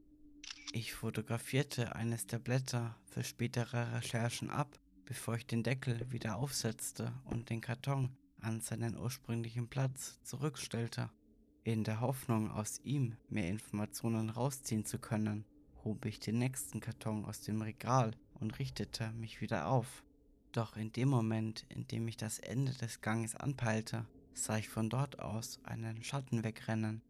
[0.75, 7.13] Ich fotografierte eines der Blätter für spätere Recherchen ab, bevor ich den Deckel wieder aufsetzte
[7.25, 8.09] und den Karton
[8.41, 11.11] an seinen ursprünglichen Platz zurückstellte.
[11.63, 15.45] In der Hoffnung, aus ihm mehr Informationen rausziehen zu können,
[15.83, 20.03] hob ich den nächsten Karton aus dem Regal und richtete mich wieder auf.
[20.53, 24.89] Doch in dem Moment, in dem ich das Ende des Ganges anpeilte, sah ich von
[24.89, 27.03] dort aus einen Schatten wegrennen.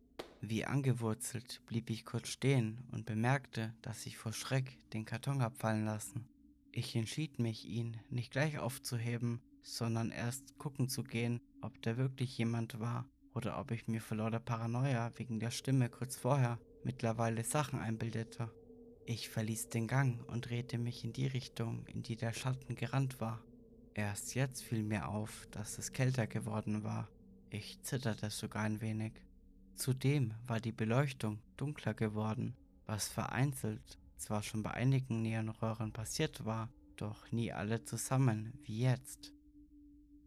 [0.45, 5.85] Wie angewurzelt blieb ich kurz stehen und bemerkte, dass ich vor Schreck den Karton abfallen
[5.85, 6.27] lassen.
[6.73, 12.37] Ich entschied mich, ihn nicht gleich aufzuheben, sondern erst gucken zu gehen, ob da wirklich
[12.37, 17.45] jemand war oder ob ich mir vor lauter Paranoia wegen der Stimme kurz vorher mittlerweile
[17.45, 18.51] Sachen einbildete.
[19.05, 23.21] Ich verließ den Gang und drehte mich in die Richtung, in die der Schatten gerannt
[23.21, 23.41] war.
[23.93, 27.07] Erst jetzt fiel mir auf, dass es kälter geworden war.
[27.49, 29.13] Ich zitterte sogar ein wenig.
[29.75, 32.55] Zudem war die Beleuchtung dunkler geworden,
[32.85, 39.33] was vereinzelt zwar schon bei einigen Neonröhren passiert war, doch nie alle zusammen wie jetzt.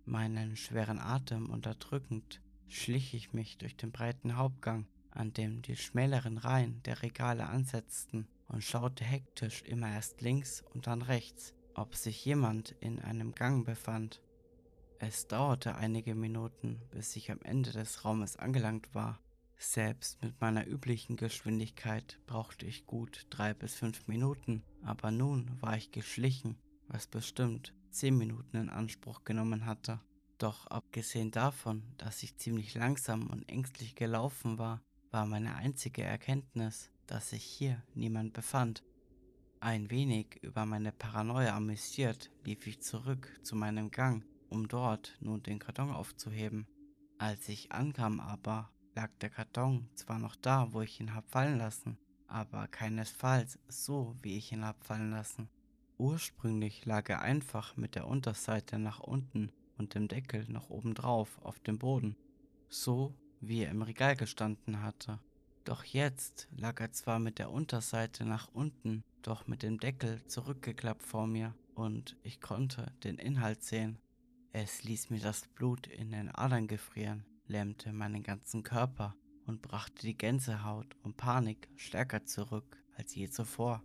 [0.05, 6.39] Meinen schweren Atem unterdrückend schlich ich mich durch den breiten Hauptgang, an dem die schmäleren
[6.39, 12.25] Reihen der Regale ansetzten und schaute hektisch immer erst links und dann rechts, ob sich
[12.25, 14.21] jemand in einem Gang befand.
[14.99, 19.21] Es dauerte einige Minuten, bis ich am Ende des Raumes angelangt war.
[19.59, 25.77] Selbst mit meiner üblichen Geschwindigkeit brauchte ich gut drei bis fünf Minuten, aber nun war
[25.77, 26.57] ich geschlichen,
[26.89, 30.01] was bestimmt zehn Minuten in Anspruch genommen hatte.
[30.39, 36.91] Doch abgesehen davon, dass ich ziemlich langsam und ängstlich gelaufen war, war meine einzige Erkenntnis,
[37.07, 38.85] dass sich hier niemand befand.
[39.61, 45.43] Ein wenig über meine Paranoia amüsiert lief ich zurück zu meinem Gang, um dort nun
[45.43, 46.67] den Karton aufzuheben.
[47.17, 51.59] Als ich ankam aber, lag der Karton zwar noch da, wo ich ihn hab fallen
[51.59, 55.49] lassen, aber keinesfalls so, wie ich ihn hab fallen lassen.
[55.99, 61.61] Ursprünglich lag er einfach mit der Unterseite nach unten und dem Deckel noch obendrauf auf
[61.61, 62.17] dem Boden,
[62.71, 65.21] so wie er im Regal gestanden hatte.
[65.65, 71.03] Doch jetzt lag er zwar mit der Unterseite nach unten, doch mit dem Deckel zurückgeklappt
[71.03, 73.99] vor mir und ich konnte den Inhalt sehen.
[74.53, 79.15] Es ließ mir das Blut in den Adern gefrieren, lähmte meinen ganzen Körper
[79.47, 83.83] und brachte die Gänsehaut und Panik stärker zurück als je zuvor.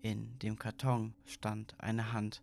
[0.00, 2.42] In dem Karton stand eine Hand.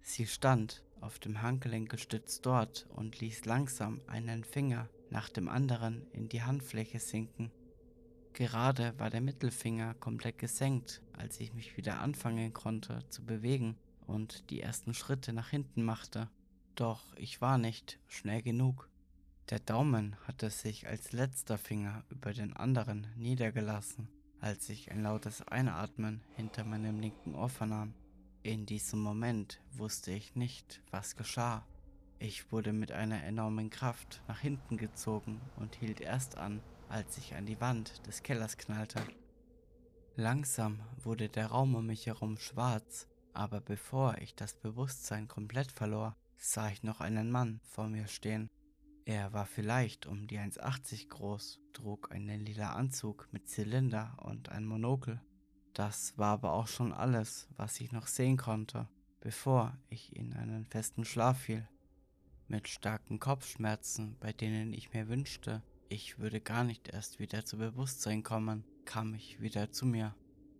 [0.00, 6.06] Sie stand auf dem Handgelenk gestützt dort und ließ langsam einen Finger nach dem anderen
[6.12, 7.50] in die Handfläche sinken.
[8.32, 14.50] Gerade war der Mittelfinger komplett gesenkt, als ich mich wieder anfangen konnte zu bewegen und
[14.50, 16.28] die ersten Schritte nach hinten machte.
[16.74, 18.87] Doch ich war nicht schnell genug.
[19.50, 24.06] Der Daumen hatte sich als letzter Finger über den anderen niedergelassen,
[24.40, 27.94] als ich ein lautes Einatmen hinter meinem linken Ohr vernahm.
[28.42, 31.66] In diesem Moment wusste ich nicht, was geschah.
[32.18, 37.34] Ich wurde mit einer enormen Kraft nach hinten gezogen und hielt erst an, als ich
[37.34, 39.00] an die Wand des Kellers knallte.
[40.14, 46.16] Langsam wurde der Raum um mich herum schwarz, aber bevor ich das Bewusstsein komplett verlor,
[46.36, 48.50] sah ich noch einen Mann vor mir stehen.
[49.08, 54.66] Er war vielleicht um die 1,80 groß, trug einen lila Anzug mit Zylinder und ein
[54.66, 55.18] Monokel.
[55.72, 58.86] Das war aber auch schon alles, was ich noch sehen konnte,
[59.22, 61.66] bevor ich in einen festen Schlaf fiel.
[62.48, 67.56] Mit starken Kopfschmerzen, bei denen ich mir wünschte, ich würde gar nicht erst wieder zu
[67.56, 70.14] Bewusstsein kommen, kam ich wieder zu mir.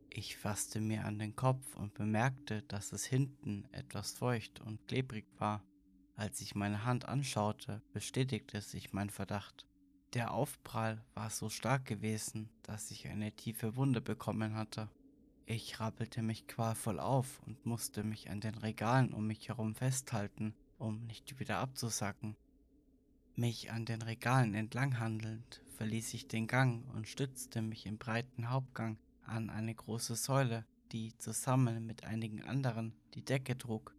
[0.08, 5.26] Ich fasste mir an den Kopf und bemerkte, dass es hinten etwas feucht und klebrig
[5.36, 5.62] war.
[6.18, 9.64] Als ich meine Hand anschaute, bestätigte sich mein Verdacht.
[10.14, 14.88] Der Aufprall war so stark gewesen, dass ich eine tiefe Wunde bekommen hatte.
[15.46, 20.56] Ich rappelte mich qualvoll auf und musste mich an den Regalen um mich herum festhalten,
[20.76, 22.34] um nicht wieder abzusacken.
[23.36, 28.50] Mich an den Regalen entlang handelnd, verließ ich den Gang und stützte mich im breiten
[28.50, 33.94] Hauptgang an eine große Säule, die zusammen mit einigen anderen die Decke trug.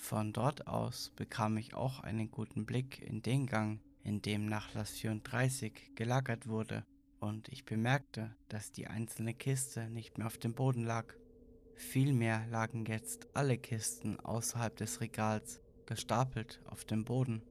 [0.00, 4.90] Von dort aus bekam ich auch einen guten Blick in den Gang, in dem Nachlass
[4.92, 6.84] 34 gelagert wurde,
[7.20, 11.14] und ich bemerkte, dass die einzelne Kiste nicht mehr auf dem Boden lag.
[11.76, 17.42] Vielmehr lagen jetzt alle Kisten außerhalb des Regals gestapelt auf dem Boden.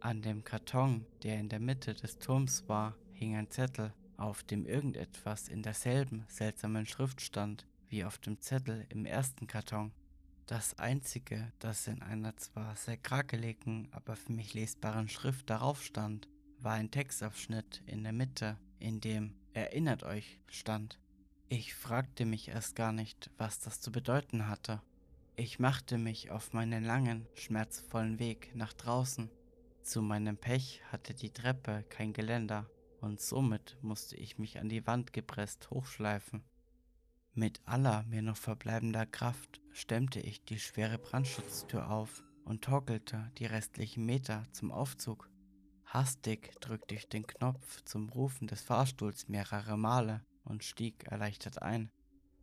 [0.00, 4.66] An dem Karton, der in der Mitte des Turms war, hing ein Zettel, auf dem
[4.66, 9.92] irgendetwas in derselben seltsamen Schrift stand wie auf dem Zettel im ersten Karton.
[10.52, 16.28] Das einzige, das in einer zwar sehr krakeligen, aber für mich lesbaren Schrift darauf stand,
[16.58, 20.98] war ein Textabschnitt in der Mitte, in dem Erinnert euch stand.
[21.48, 24.82] Ich fragte mich erst gar nicht, was das zu bedeuten hatte.
[25.36, 29.30] Ich machte mich auf meinen langen, schmerzvollen Weg nach draußen.
[29.82, 32.68] Zu meinem Pech hatte die Treppe kein Geländer
[33.00, 36.44] und somit musste ich mich an die Wand gepresst hochschleifen.
[37.34, 43.46] Mit aller mir noch verbleibender Kraft stemmte ich die schwere Brandschutztür auf und torkelte die
[43.46, 45.30] restlichen Meter zum Aufzug.
[45.86, 51.90] Hastig drückte ich den Knopf zum Rufen des Fahrstuhls mehrere Male und stieg erleichtert ein.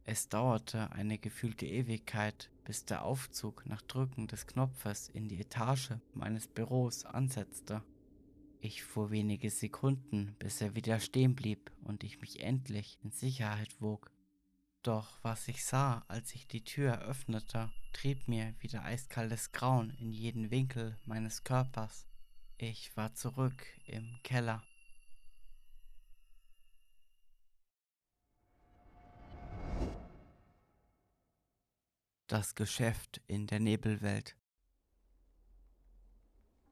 [0.06, 5.92] Es dauerte eine gefühlte Ewigkeit, bis der Aufzug nach Drücken des Knopfes in die Etage
[6.16, 7.84] meines Büros ansetzte.
[8.60, 13.80] Ich fuhr wenige Sekunden, bis er wieder stehen blieb und ich mich endlich in Sicherheit
[13.80, 14.09] wog.
[14.84, 20.14] Doch was ich sah, als ich die Tür öffnete, trieb mir wieder eiskaltes Grauen in
[20.14, 22.08] jeden Winkel meines Körpers.
[22.58, 24.64] Ich war zurück im Keller.
[32.28, 34.38] Das Geschäft in der Nebelwelt.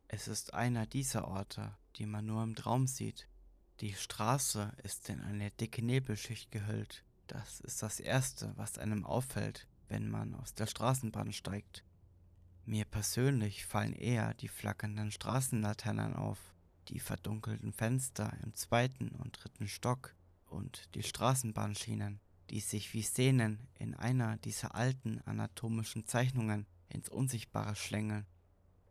[0.08, 3.28] Es ist einer dieser Orte, die man nur im Traum sieht.
[3.82, 7.04] Die Straße ist in eine dicke Nebelschicht gehüllt.
[7.28, 11.84] Das ist das Erste, was einem auffällt, wenn man aus der Straßenbahn steigt.
[12.66, 16.40] Mir persönlich fallen eher die flackernden Straßenlaternen auf,
[16.88, 20.16] die verdunkelten Fenster im zweiten und dritten Stock
[20.50, 22.20] und die Straßenbahnschienen,
[22.50, 28.26] die sich wie Szenen in einer dieser alten anatomischen Zeichnungen ins Unsichtbare schlängeln.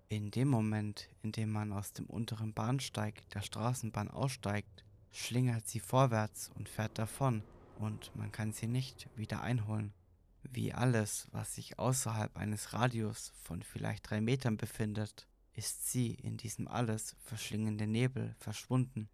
[0.08, 5.80] In dem Moment, in dem man aus dem unteren Bahnsteig der Straßenbahn aussteigt, schlingert sie
[5.80, 7.42] vorwärts und fährt davon,
[7.78, 9.92] und man kann sie nicht wieder einholen.
[10.42, 16.36] Wie alles, was sich außerhalb eines Radius von vielleicht drei Metern befindet, ist sie in
[16.36, 19.08] diesem alles verschlingenden Nebel verschwunden.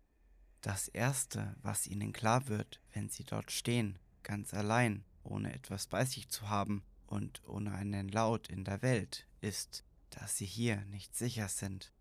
[0.60, 6.04] Das Erste, was ihnen klar wird, wenn sie dort stehen, ganz allein, ohne etwas bei
[6.04, 11.16] sich zu haben und ohne einen Laut in der Welt, ist, dass sie hier nicht
[11.16, 11.92] sicher sind.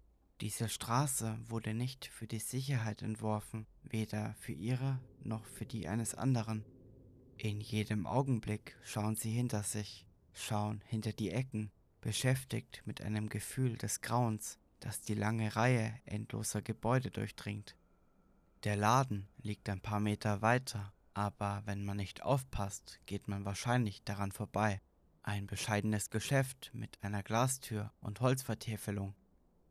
[0.41, 6.15] Diese Straße wurde nicht für die Sicherheit entworfen, weder für ihre noch für die eines
[6.15, 6.65] anderen.
[7.37, 13.77] In jedem Augenblick schauen sie hinter sich, schauen hinter die Ecken, beschäftigt mit einem Gefühl
[13.77, 17.75] des Grauens, das die lange Reihe endloser Gebäude durchdringt.
[18.63, 24.03] Der Laden liegt ein paar Meter weiter, aber wenn man nicht aufpasst, geht man wahrscheinlich
[24.03, 24.81] daran vorbei.
[25.23, 29.15] Ein bescheidenes Geschäft mit einer Glastür und Holzvertäfelung.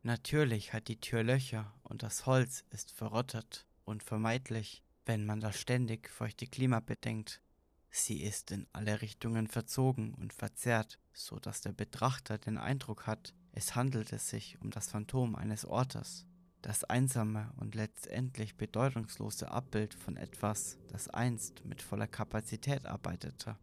[0.03, 6.09] Natürlich hat die Tür Löcher und das Holz ist verrottet, unvermeidlich, wenn man das ständig
[6.09, 7.41] feuchte Klima bedenkt.
[7.89, 13.33] Sie ist in alle Richtungen verzogen und verzerrt, so dass der Betrachter den Eindruck hat,
[13.51, 16.25] es handelte sich um das Phantom eines Ortes,
[16.61, 23.57] das einsame und letztendlich bedeutungslose Abbild von etwas, das einst mit voller Kapazität arbeitete.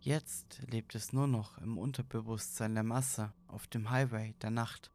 [0.00, 4.90] Jetzt lebt es nur noch im Unterbewusstsein der Masse auf dem Highway der Nacht.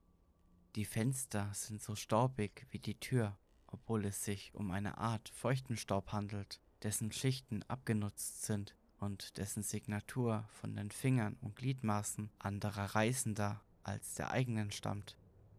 [0.76, 3.38] Die Fenster sind so staubig wie die Tür,
[3.72, 9.64] obwohl es sich um eine Art feuchten Staub handelt, dessen Schichten abgenutzt sind und dessen
[9.64, 15.18] Signatur von den Fingern und Gliedmaßen anderer Reisender als der eigenen stammt.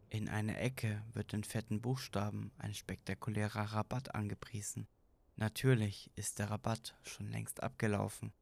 [0.08, 4.88] In einer Ecke wird in fetten Buchstaben ein spektakulärer Rabatt angepriesen.
[5.36, 8.32] Natürlich ist der Rabatt schon längst abgelaufen.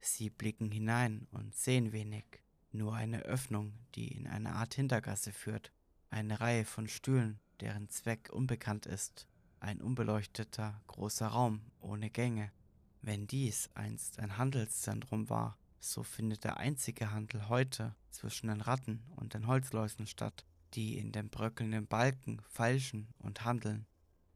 [0.00, 2.24] Sie blicken hinein und sehen wenig,
[2.72, 5.72] nur eine Öffnung, die in eine Art Hintergasse führt,
[6.10, 9.26] eine Reihe von Stühlen, deren Zweck unbekannt ist,
[9.58, 12.52] ein unbeleuchteter großer Raum ohne Gänge,
[13.00, 19.02] wenn dies einst ein Handelszentrum war, so findet der einzige Handel heute zwischen den Ratten
[19.16, 20.44] und den Holzläusen statt,
[20.74, 23.86] die in den bröckelnden Balken feilschen und handeln.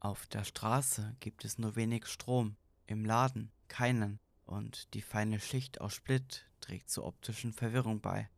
[0.01, 2.57] Auf der Straße gibt es nur wenig Strom,
[2.87, 8.31] im Laden keinen und die feine Schicht aus Split trägt zur optischen Verwirrung bei.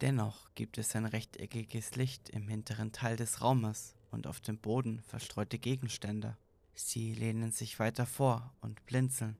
[0.00, 5.02] Dennoch gibt es ein rechteckiges Licht im hinteren Teil des Raumes und auf dem Boden
[5.02, 6.36] verstreute Gegenstände.
[6.74, 9.36] Sie lehnen sich weiter vor und blinzeln.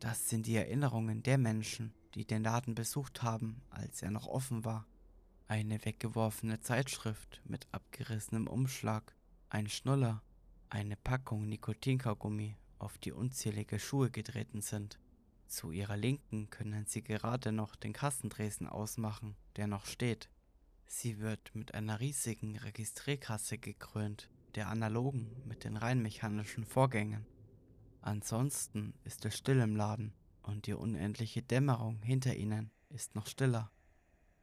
[0.00, 4.64] Das sind die Erinnerungen der Menschen, die den Laden besucht haben, als er noch offen
[4.64, 4.86] war.
[5.48, 9.14] Eine weggeworfene Zeitschrift mit abgerissenem Umschlag,
[9.48, 10.22] ein Schnuller,
[10.68, 14.98] eine Packung Nikotinkaugummi, auf die unzählige Schuhe getreten sind.
[15.48, 20.28] Zu ihrer Linken können sie gerade noch den Kassendresen ausmachen, der noch steht.
[20.86, 27.26] Sie wird mit einer riesigen Registrierkasse gekrönt, der analogen mit den rein mechanischen Vorgängen.
[28.00, 30.12] Ansonsten ist es still im Laden
[30.42, 33.70] und die unendliche Dämmerung hinter ihnen ist noch stiller.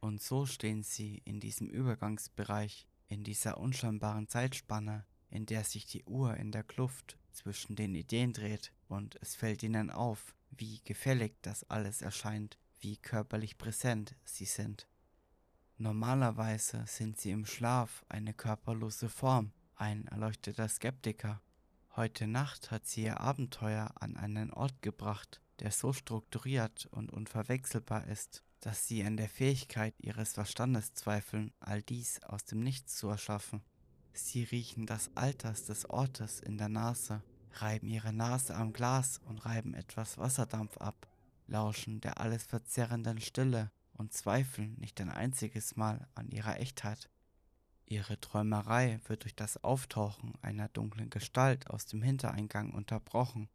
[0.02, 6.04] Und so stehen sie in diesem Übergangsbereich, in dieser unscheinbaren Zeitspanne, in der sich die
[6.04, 11.36] Uhr in der Kluft zwischen den Ideen dreht, und es fällt ihnen auf, wie gefällig
[11.41, 14.88] das alles erscheint, wie körperlich präsent sie sind.
[15.84, 21.41] Normalerweise sind sie im Schlaf eine körperlose Form, ein erleuchteter Skeptiker.
[21.97, 28.07] Heute Nacht hat sie ihr Abenteuer an einen Ort gebracht, der so strukturiert und unverwechselbar
[28.07, 33.09] ist, dass sie an der Fähigkeit ihres Verstandes zweifeln, all dies aus dem Nichts zu
[33.09, 33.61] erschaffen.
[34.13, 37.21] Sie riechen das Alters des Ortes in der Nase,
[37.55, 41.09] reiben ihre Nase am Glas und reiben etwas Wasserdampf ab,
[41.47, 47.10] lauschen der alles verzerrenden Stille und zweifeln nicht ein einziges Mal an ihrer Echtheit.
[47.86, 53.50] Ihre Träumerei wird durch das Auftauchen einer dunklen Gestalt aus dem Hintereingang unterbrochen.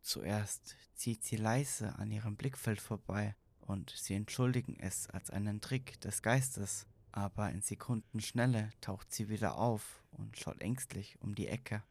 [0.00, 6.00] Zuerst zieht sie leise an ihrem Blickfeld vorbei, und sie entschuldigen es als einen Trick
[6.00, 11.82] des Geistes, aber in Sekundenschnelle taucht sie wieder auf und schaut ängstlich um die Ecke.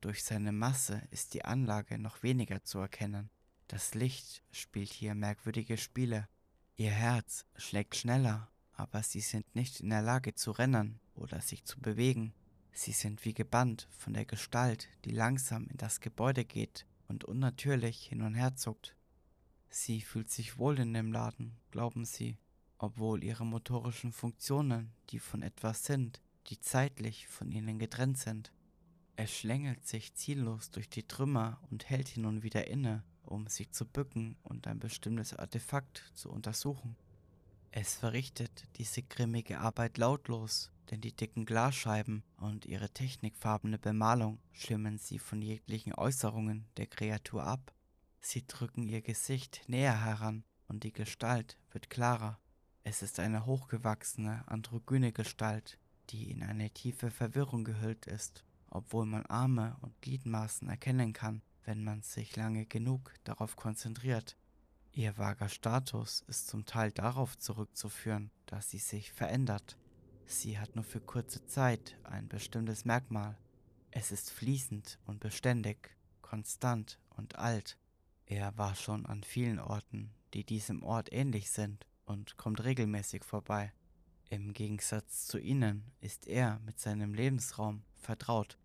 [0.00, 3.30] Durch seine Masse ist die Anlage noch weniger zu erkennen.
[3.68, 6.28] Das Licht spielt hier merkwürdige Spiele.
[6.76, 11.64] Ihr Herz schlägt schneller, aber sie sind nicht in der Lage zu rennen oder sich
[11.64, 12.34] zu bewegen.
[12.72, 18.06] Sie sind wie gebannt von der Gestalt, die langsam in das Gebäude geht und unnatürlich
[18.06, 18.96] hin und her zuckt.
[19.68, 22.38] Sie fühlt sich wohl in dem Laden, glauben sie,
[22.78, 28.52] obwohl ihre motorischen Funktionen die von etwas sind, die zeitlich von ihnen getrennt sind.
[29.14, 33.70] Es schlängelt sich ziellos durch die Trümmer und hält hin und wieder inne, um sich
[33.70, 36.96] zu bücken und ein bestimmtes Artefakt zu untersuchen.
[37.70, 44.98] Es verrichtet diese grimmige Arbeit lautlos, denn die dicken Glasscheiben und ihre technikfarbene Bemalung schirmen
[44.98, 47.74] sie von jeglichen Äußerungen der Kreatur ab.
[48.20, 52.38] Sie drücken ihr Gesicht näher heran und die Gestalt wird klarer.
[52.84, 55.78] Es ist eine hochgewachsene, androgyne Gestalt,
[56.10, 61.84] die in eine tiefe Verwirrung gehüllt ist, obwohl man Arme und Gliedmaßen erkennen kann, wenn
[61.84, 64.36] man sich lange genug darauf konzentriert.
[64.92, 69.76] Ihr vager Status ist zum Teil darauf zurückzuführen, dass sie sich verändert.
[70.26, 73.36] Sie hat nur für kurze Zeit ein bestimmtes Merkmal.
[73.90, 77.76] Es ist fließend und beständig, konstant und alt.
[78.26, 83.72] Er war schon an vielen Orten, die diesem Ort ähnlich sind, und kommt regelmäßig vorbei.
[84.30, 88.58] Im Gegensatz zu ihnen ist er mit seinem Lebensraum vertraut.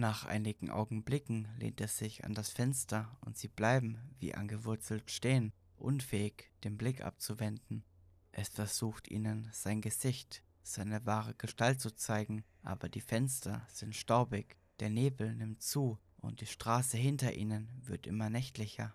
[0.00, 5.52] Nach einigen Augenblicken lehnt er sich an das Fenster und sie bleiben wie angewurzelt stehen,
[5.76, 7.82] unfähig, den Blick abzuwenden.
[8.30, 14.56] Es versucht ihnen sein Gesicht, seine wahre Gestalt zu zeigen, aber die Fenster sind staubig,
[14.78, 18.94] der Nebel nimmt zu und die Straße hinter ihnen wird immer nächtlicher.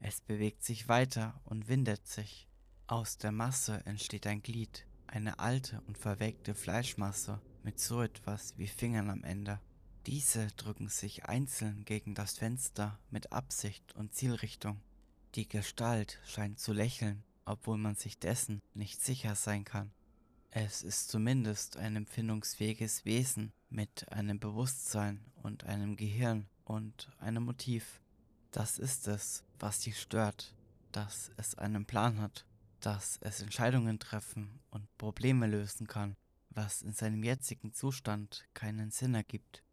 [0.00, 2.48] Es bewegt sich weiter und windet sich.
[2.86, 8.66] Aus der Masse entsteht ein Glied, eine alte und verwelkte Fleischmasse mit so etwas wie
[8.66, 9.60] Fingern am Ende.
[10.06, 14.80] Diese drücken sich einzeln gegen das Fenster mit Absicht und Zielrichtung.
[15.34, 19.90] Die Gestalt scheint zu lächeln, obwohl man sich dessen nicht sicher sein kann.
[20.52, 28.00] Es ist zumindest ein empfindungsfähiges Wesen mit einem Bewusstsein und einem Gehirn und einem Motiv.
[28.52, 30.54] Das ist es, was sie stört,
[30.92, 32.46] dass es einen Plan hat,
[32.78, 36.16] dass es Entscheidungen treffen und Probleme lösen kann,
[36.50, 39.65] was in seinem jetzigen Zustand keinen Sinn ergibt.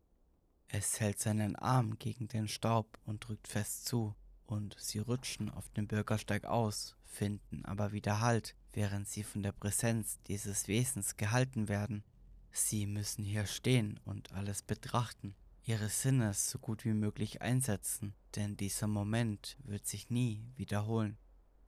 [0.75, 4.15] Es hält seinen Arm gegen den Staub und drückt fest zu,
[4.47, 9.51] und sie rutschen auf dem Bürgersteig aus, finden aber wieder Halt, während sie von der
[9.51, 12.03] Präsenz dieses Wesens gehalten werden.
[12.51, 18.57] Sie müssen hier stehen und alles betrachten, ihre Sinne so gut wie möglich einsetzen, denn
[18.57, 21.17] dieser Moment wird sich nie wiederholen.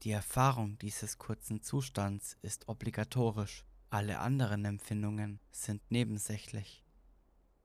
[0.02, 6.82] Die Erfahrung dieses kurzen Zustands ist obligatorisch, alle anderen Empfindungen sind nebensächlich.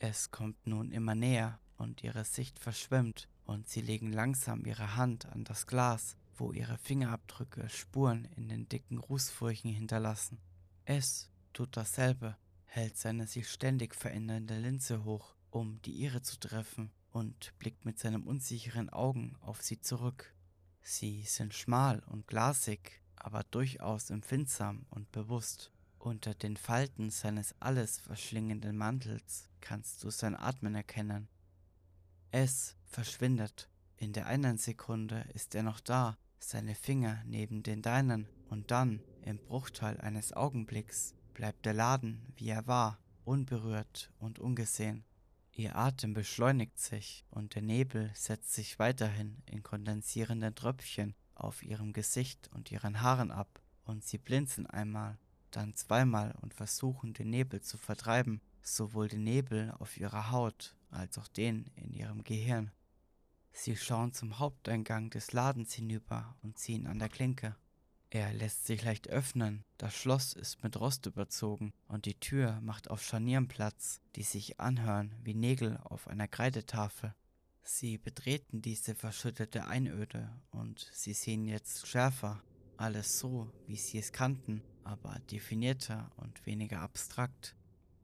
[0.03, 5.27] Es kommt nun immer näher und ihre Sicht verschwimmt und sie legen langsam ihre Hand
[5.27, 10.39] an das Glas, wo ihre Fingerabdrücke Spuren in den dicken Rußfurchen hinterlassen.
[10.85, 16.89] Es tut dasselbe, hält seine sich ständig verändernde Linse hoch, um die ihre zu treffen,
[17.11, 20.33] und blickt mit seinen unsicheren Augen auf sie zurück.
[20.81, 25.71] Sie sind schmal und glasig, aber durchaus empfindsam und bewusst.
[26.03, 31.27] Unter den Falten seines alles verschlingenden Mantels kannst du sein Atmen erkennen.
[32.31, 33.69] Es verschwindet.
[33.97, 38.99] In der einen Sekunde ist er noch da, seine Finger neben den deinen, und dann,
[39.21, 45.03] im Bruchteil eines Augenblicks, bleibt der Laden, wie er war, unberührt und ungesehen.
[45.51, 51.93] Ihr Atem beschleunigt sich und der Nebel setzt sich weiterhin in kondensierenden Tröpfchen auf ihrem
[51.93, 55.19] Gesicht und ihren Haaren ab, und sie blinzeln einmal,
[55.51, 61.17] dann zweimal und versuchen den Nebel zu vertreiben, sowohl den Nebel auf ihrer Haut als
[61.17, 62.71] auch den in ihrem Gehirn.
[63.51, 67.55] Sie schauen zum Haupteingang des Ladens hinüber und ziehen an der Klinke.
[68.09, 72.89] Er lässt sich leicht öffnen, das Schloss ist mit Rost überzogen und die Tür macht
[72.89, 77.13] auf Scharnieren Platz, die sich anhören wie Nägel auf einer Kreidetafel.
[77.63, 82.43] Sie betreten diese verschüttete Einöde und sie sehen jetzt schärfer,
[82.75, 87.55] alles so, wie sie es kannten, aber definierter und weniger abstrakt.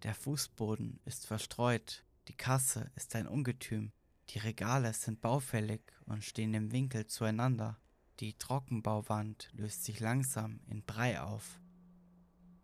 [0.03, 3.91] Der Fußboden ist verstreut, die Kasse ist ein Ungetüm,
[4.29, 7.79] die Regale sind baufällig und stehen im Winkel zueinander.
[8.19, 11.61] Die Trockenbauwand löst sich langsam in Brei auf.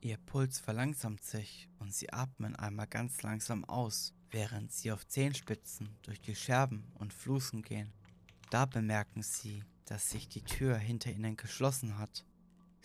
[0.01, 5.95] Ihr Puls verlangsamt sich und sie atmen einmal ganz langsam aus, während sie auf Zehenspitzen
[6.01, 7.93] durch die Scherben und Flusen gehen.
[8.49, 12.25] Da bemerken sie, dass sich die Tür hinter ihnen geschlossen hat.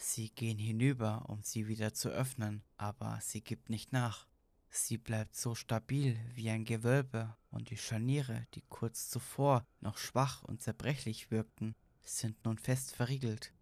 [0.00, 4.28] Sie gehen hinüber, um sie wieder zu öffnen, aber sie gibt nicht nach.
[4.70, 10.44] Sie bleibt so stabil wie ein Gewölbe und die Scharniere, die kurz zuvor noch schwach
[10.44, 13.52] und zerbrechlich wirkten, sind nun fest verriegelt.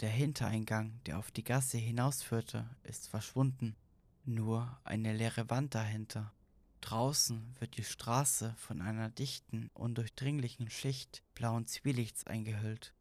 [0.00, 3.76] Der Hintereingang, der auf die Gasse hinausführte, ist verschwunden.
[4.24, 6.32] Nur eine leere Wand dahinter.
[6.80, 12.94] Draußen wird die Straße von einer dichten, undurchdringlichen Schicht blauen Zwielichts eingehüllt.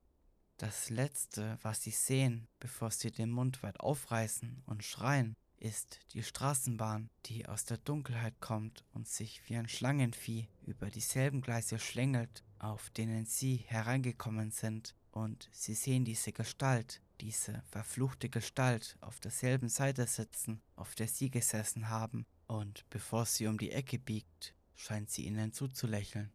[0.61, 6.21] Das Letzte, was sie sehen, bevor sie den Mund weit aufreißen und schreien, ist die
[6.21, 12.43] Straßenbahn, die aus der Dunkelheit kommt und sich wie ein Schlangenvieh über dieselben Gleise schlängelt,
[12.59, 19.67] auf denen sie hereingekommen sind, und sie sehen diese Gestalt, diese verfluchte Gestalt auf derselben
[19.67, 25.09] Seite sitzen, auf der sie gesessen haben, und bevor sie um die Ecke biegt, scheint
[25.09, 26.31] sie ihnen zuzulächeln.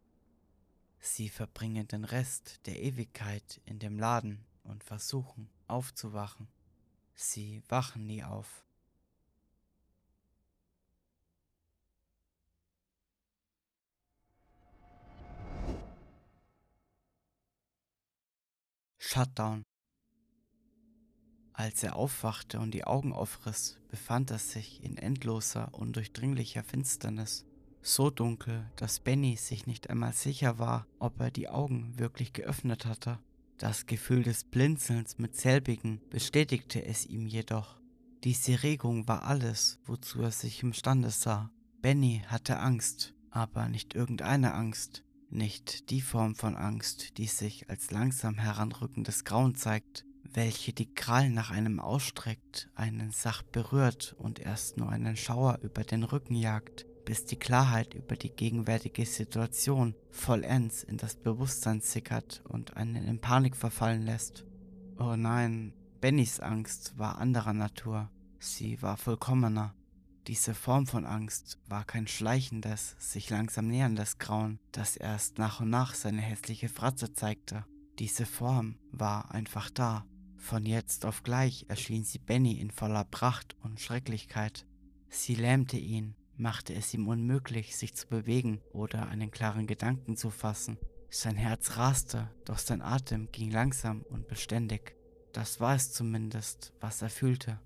[1.07, 6.47] Sie verbringen den Rest der Ewigkeit in dem Laden und versuchen aufzuwachen.
[7.15, 8.65] Sie wachen nie auf.
[18.99, 19.63] Shutdown.
[21.53, 27.46] Als er aufwachte und die Augen aufriss, befand er sich in endloser, undurchdringlicher Finsternis.
[27.89, 32.85] So dunkel, dass Benny sich nicht einmal sicher war, ob er die Augen wirklich geöffnet
[32.85, 33.17] hatte.
[33.59, 37.79] Das Gefühl des Blinzelns mit selbigen bestätigte es ihm jedoch.
[38.25, 41.49] Diese Regung war alles, wozu er sich imstande sah.
[41.81, 47.89] Benny hatte Angst, aber nicht irgendeine Angst, nicht die Form von Angst, die sich als
[47.89, 54.75] langsam heranrückendes Grauen zeigt, welche die Krallen nach einem ausstreckt, einen sacht berührt und erst
[54.75, 60.83] nur einen Schauer über den Rücken jagt, bis die Klarheit über die gegenwärtige Situation vollends
[60.83, 64.43] in das Bewusstsein sickert und einen in Panik verfallen lässt.
[64.99, 65.71] Oh nein,
[66.01, 69.73] Bennys Angst war anderer Natur, sie war vollkommener.
[70.27, 75.69] Diese Form von Angst war kein schleichendes, sich langsam näherndes Grauen, das erst nach und
[75.69, 77.63] nach seine hässliche Fratze zeigte.
[77.99, 80.05] Diese Form war einfach da.
[80.35, 84.65] Von jetzt auf gleich erschien sie Benny in voller Pracht und Schrecklichkeit.
[85.07, 90.29] Sie lähmte ihn, machte es ihm unmöglich, sich zu bewegen oder einen klaren Gedanken zu
[90.29, 90.77] fassen.
[91.09, 94.95] Sein Herz raste, doch sein Atem ging langsam und beständig.
[95.33, 97.59] Das war es zumindest, was er fühlte.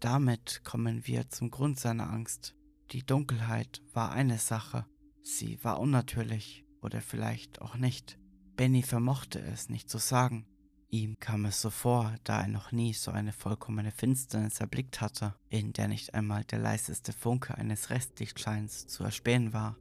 [0.00, 2.54] Damit kommen wir zum Grund seiner Angst.
[2.92, 4.86] Die Dunkelheit war eine Sache.
[5.22, 8.18] Sie war unnatürlich oder vielleicht auch nicht.
[8.56, 10.46] Benny vermochte es nicht zu sagen.
[10.92, 15.36] Ihm kam es so vor, da er noch nie so eine vollkommene Finsternis erblickt hatte,
[15.48, 19.76] in der nicht einmal der leiseste Funke eines Restlichtscheins zu erspähen war.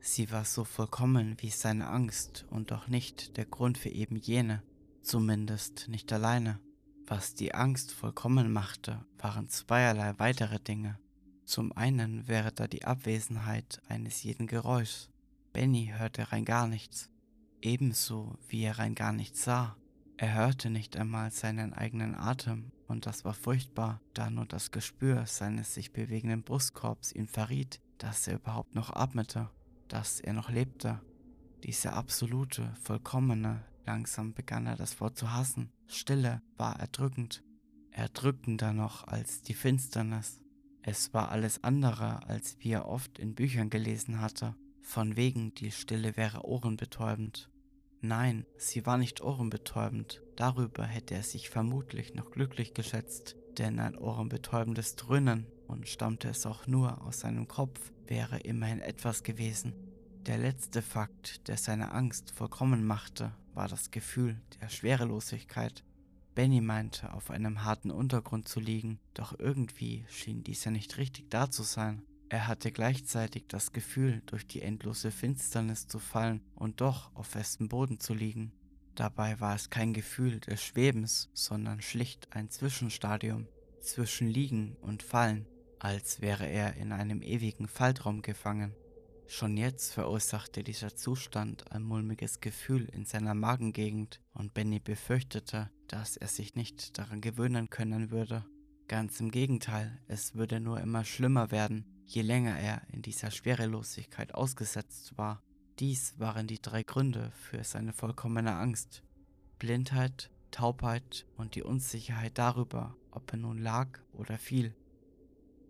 [0.00, 4.62] Sie war so vollkommen wie seine Angst und doch nicht der Grund für eben jene,
[5.00, 6.60] zumindest nicht alleine.
[7.06, 10.98] Was die Angst vollkommen machte, waren zweierlei weitere Dinge.
[11.46, 15.08] Zum einen wäre da die Abwesenheit eines jeden Geräuschs.
[15.54, 17.10] Benny hörte rein gar nichts,
[17.62, 19.76] ebenso wie er rein gar nichts sah.
[20.22, 25.24] Er hörte nicht einmal seinen eigenen Atem, und das war furchtbar, da nur das Gespür
[25.24, 29.48] seines sich bewegenden Brustkorbs ihm verriet, dass er überhaupt noch atmete,
[29.88, 31.00] dass er noch lebte.
[31.64, 35.72] Diese absolute, vollkommene, langsam begann er das Wort zu hassen.
[35.86, 37.42] Stille war erdrückend,
[37.90, 40.42] erdrückender noch als die Finsternis.
[40.82, 45.72] Es war alles andere, als wie er oft in Büchern gelesen hatte, von wegen die
[45.72, 47.49] Stille wäre ohrenbetäubend.
[48.02, 53.96] Nein, sie war nicht ohrenbetäubend, darüber hätte er sich vermutlich noch glücklich geschätzt, denn ein
[53.96, 59.74] ohrenbetäubendes Dröhnen, und stammte es auch nur aus seinem Kopf, wäre immerhin etwas gewesen.
[60.26, 65.84] Der letzte Fakt, der seine Angst vollkommen machte, war das Gefühl der Schwerelosigkeit.
[66.34, 71.50] Benny meinte, auf einem harten Untergrund zu liegen, doch irgendwie schien dieser nicht richtig da
[71.50, 72.02] zu sein.
[72.30, 77.68] Er hatte gleichzeitig das Gefühl, durch die endlose Finsternis zu fallen und doch auf festem
[77.68, 78.52] Boden zu liegen.
[78.94, 83.48] Dabei war es kein Gefühl des Schwebens, sondern schlicht ein Zwischenstadium
[83.80, 85.44] zwischen Liegen und Fallen,
[85.80, 88.76] als wäre er in einem ewigen Faltraum gefangen.
[89.26, 96.16] Schon jetzt verursachte dieser Zustand ein mulmiges Gefühl in seiner Magengegend und Benny befürchtete, dass
[96.16, 98.44] er sich nicht daran gewöhnen können würde.
[98.86, 101.84] Ganz im Gegenteil, es würde nur immer schlimmer werden,
[102.14, 105.42] je länger er in dieser Schwerelosigkeit ausgesetzt war.
[105.78, 109.04] Dies waren die drei Gründe für seine vollkommene Angst.
[109.60, 114.74] Blindheit, Taubheit und die Unsicherheit darüber, ob er nun lag oder fiel.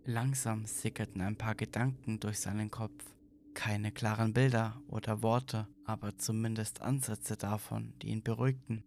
[0.03, 3.05] Langsam sickerten ein paar Gedanken durch seinen Kopf.
[3.53, 8.83] Keine klaren Bilder oder Worte, aber zumindest Ansätze davon, die ihn beruhigten.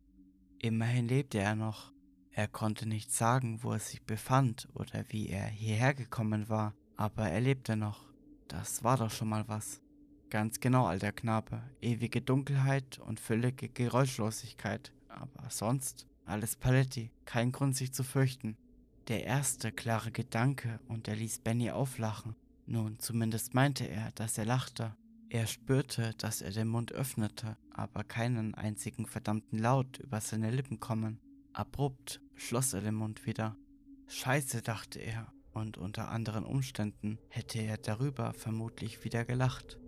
[0.59, 1.93] Immerhin lebte er noch.
[2.32, 7.28] Er konnte nicht sagen, wo er sich befand oder wie er hierher gekommen war, aber
[7.28, 8.04] er lebte noch.
[8.48, 9.80] Das war doch schon mal was.
[10.30, 11.62] Ganz genau, alter Knabe.
[11.80, 14.92] Ewige Dunkelheit und völlige Geräuschlosigkeit.
[15.08, 17.10] Aber sonst alles Paletti.
[17.24, 18.56] Kein Grund, sich zu fürchten.
[19.08, 22.34] Der erste klare Gedanke und er ließ Benny auflachen.
[22.66, 24.96] Nun, zumindest meinte er, dass er lachte.
[25.28, 30.80] Er spürte, dass er den Mund öffnete, aber keinen einzigen verdammten Laut über seine Lippen
[30.80, 31.20] kommen.
[31.52, 33.56] Abrupt schloss er den Mund wieder.
[34.06, 39.78] Scheiße, dachte er, und unter anderen Umständen hätte er darüber vermutlich wieder gelacht.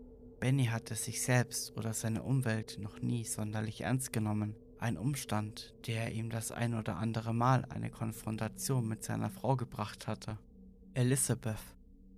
[0.40, 4.54] Benny hatte sich selbst oder seine Umwelt noch nie sonderlich ernst genommen.
[4.78, 10.06] Ein Umstand, der ihm das ein oder andere Mal eine Konfrontation mit seiner Frau gebracht
[10.06, 10.38] hatte.
[10.94, 11.58] Elizabeth,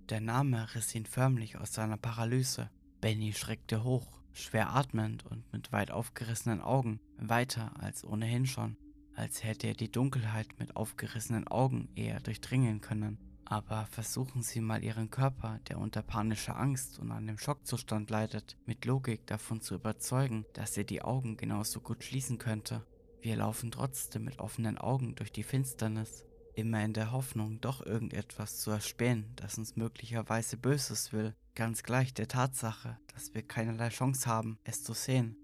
[0.09, 2.69] der Name riss ihn förmlich aus seiner Paralyse.
[2.99, 8.75] Benny schreckte hoch, schwer atmend und mit weit aufgerissenen Augen, weiter als ohnehin schon,
[9.15, 13.17] als hätte er die Dunkelheit mit aufgerissenen Augen eher durchdringen können.
[13.51, 18.85] Aber versuchen Sie mal Ihren Körper, der unter panischer Angst und einem Schockzustand leidet, mit
[18.85, 22.85] Logik davon zu überzeugen, dass er die Augen genauso gut schließen könnte.
[23.21, 28.59] Wir laufen trotzdem mit offenen Augen durch die Finsternis immer in der Hoffnung, doch irgendetwas
[28.59, 34.29] zu erspähen, das uns möglicherweise Böses will, ganz gleich der Tatsache, dass wir keinerlei Chance
[34.29, 35.35] haben, es zu sehen.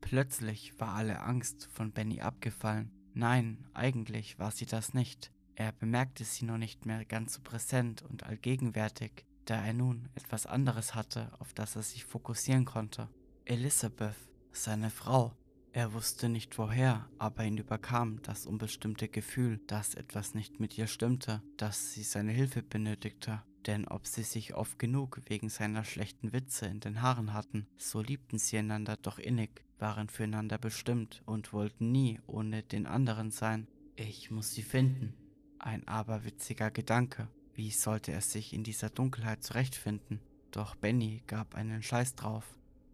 [0.00, 2.90] Plötzlich war alle Angst von Benny abgefallen.
[3.12, 5.30] Nein, eigentlich war sie das nicht.
[5.60, 10.46] Er bemerkte sie nur nicht mehr ganz so präsent und allgegenwärtig, da er nun etwas
[10.46, 13.10] anderes hatte, auf das er sich fokussieren konnte.
[13.44, 14.16] Elizabeth,
[14.52, 15.34] seine Frau,
[15.72, 20.86] er wusste nicht woher, aber ihn überkam das unbestimmte Gefühl, dass etwas nicht mit ihr
[20.86, 23.42] stimmte, dass sie seine Hilfe benötigte.
[23.66, 28.00] Denn ob sie sich oft genug wegen seiner schlechten Witze in den Haaren hatten, so
[28.00, 33.68] liebten sie einander doch innig, waren füreinander bestimmt und wollten nie ohne den anderen sein.
[33.94, 35.19] Ich muss sie finden.
[35.62, 37.28] Ein aberwitziger Gedanke.
[37.54, 40.18] Wie sollte er sich in dieser Dunkelheit zurechtfinden?
[40.52, 42.46] Doch Benny gab einen Scheiß drauf.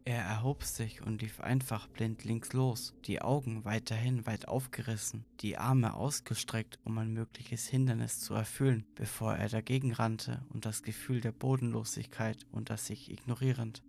[0.05, 5.56] Er erhob sich und lief einfach blind links los, die Augen weiterhin weit aufgerissen, die
[5.59, 11.20] Arme ausgestreckt, um ein mögliches Hindernis zu erfüllen, bevor er dagegen rannte und das Gefühl
[11.20, 13.84] der Bodenlosigkeit unter sich ignorierend.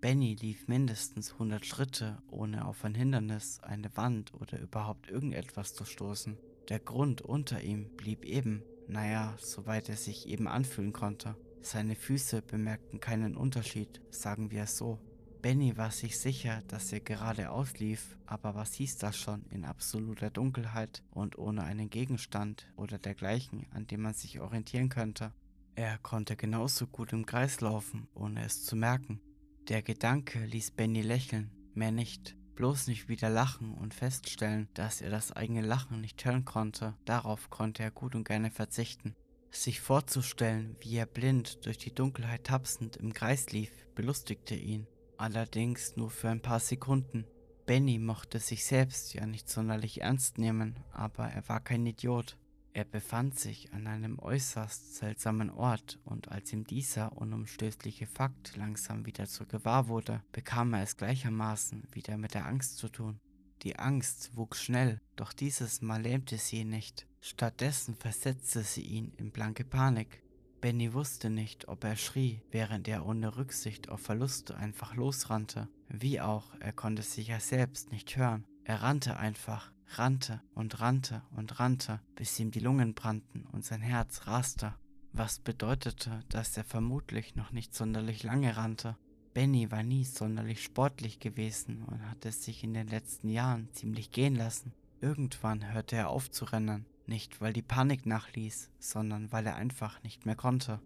[0.00, 5.84] Benny lief mindestens 100 Schritte, ohne auf ein Hindernis, eine Wand oder überhaupt irgendetwas zu
[5.84, 6.38] stoßen.
[6.68, 11.36] Der Grund unter ihm blieb eben, naja, soweit er sich eben anfühlen konnte.
[11.60, 14.98] Seine Füße bemerkten keinen Unterschied, sagen wir es so.
[15.42, 20.30] Benny war sich sicher, dass er geradeaus lief, aber was hieß das schon in absoluter
[20.30, 25.32] Dunkelheit und ohne einen Gegenstand oder dergleichen, an dem man sich orientieren könnte?
[25.76, 29.20] Er konnte genauso gut im Kreis laufen, ohne es zu merken.
[29.68, 32.36] Der Gedanke ließ Benny lächeln, mehr nicht.
[32.56, 37.50] Bloß nicht wieder lachen und feststellen, dass er das eigene Lachen nicht hören konnte, darauf
[37.50, 39.14] konnte er gut und gerne verzichten.
[39.50, 44.86] Sich vorzustellen, wie er blind durch die Dunkelheit tapsend im Kreis lief, belustigte ihn.
[45.18, 47.26] Allerdings nur für ein paar Sekunden.
[47.66, 52.38] Benny mochte sich selbst ja nicht sonderlich ernst nehmen, aber er war kein Idiot.
[52.76, 59.06] Er befand sich an einem äußerst seltsamen Ort, und als ihm dieser unumstößliche Fakt langsam
[59.06, 63.18] wieder zu gewahr wurde, bekam er es gleichermaßen wieder mit der Angst zu tun.
[63.62, 67.06] Die Angst wuchs schnell, doch dieses Mal lähmte sie ihn nicht.
[67.22, 70.22] Stattdessen versetzte sie ihn in blanke Panik.
[70.60, 75.70] Benny wusste nicht, ob er schrie, während er ohne Rücksicht auf Verluste einfach losrannte.
[75.88, 78.44] Wie auch, er konnte sich ja selbst nicht hören.
[78.64, 83.80] Er rannte einfach, rannte und rannte und rannte, bis ihm die Lungen brannten und sein
[83.80, 84.74] Herz raste.
[85.12, 88.96] Was bedeutete, dass er vermutlich noch nicht sonderlich lange rannte.
[89.32, 94.34] Benny war nie sonderlich sportlich gewesen und hatte sich in den letzten Jahren ziemlich gehen
[94.34, 94.72] lassen.
[95.00, 100.02] Irgendwann hörte er auf zu rennen, nicht weil die Panik nachließ, sondern weil er einfach
[100.02, 100.80] nicht mehr konnte.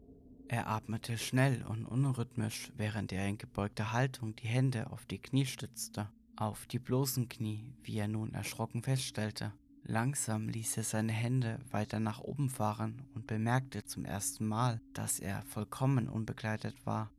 [0.48, 5.47] Er atmete schnell und unrhythmisch, während er in gebeugter Haltung die Hände auf die Knie
[5.47, 6.09] stützte,
[6.41, 9.53] auf die bloßen Knie, wie er nun erschrocken feststellte.
[9.85, 15.21] Langsam ließ er seine Hände weiter nach oben fahren und bemerkte zum ersten Mal, dass
[15.21, 17.11] er vollkommen unbegleitet war.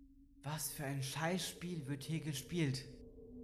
[0.43, 2.85] Was für ein Scheißspiel wird hier gespielt?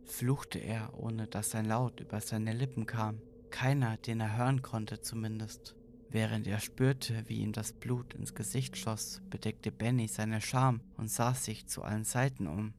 [0.06, 3.22] fluchte er, ohne dass ein Laut über seine Lippen kam.
[3.50, 5.76] Keiner, den er hören konnte zumindest.
[6.10, 11.12] Während er spürte, wie ihm das Blut ins Gesicht schoss, bedeckte Benny seine Scham und
[11.12, 12.74] sah sich zu allen Seiten um.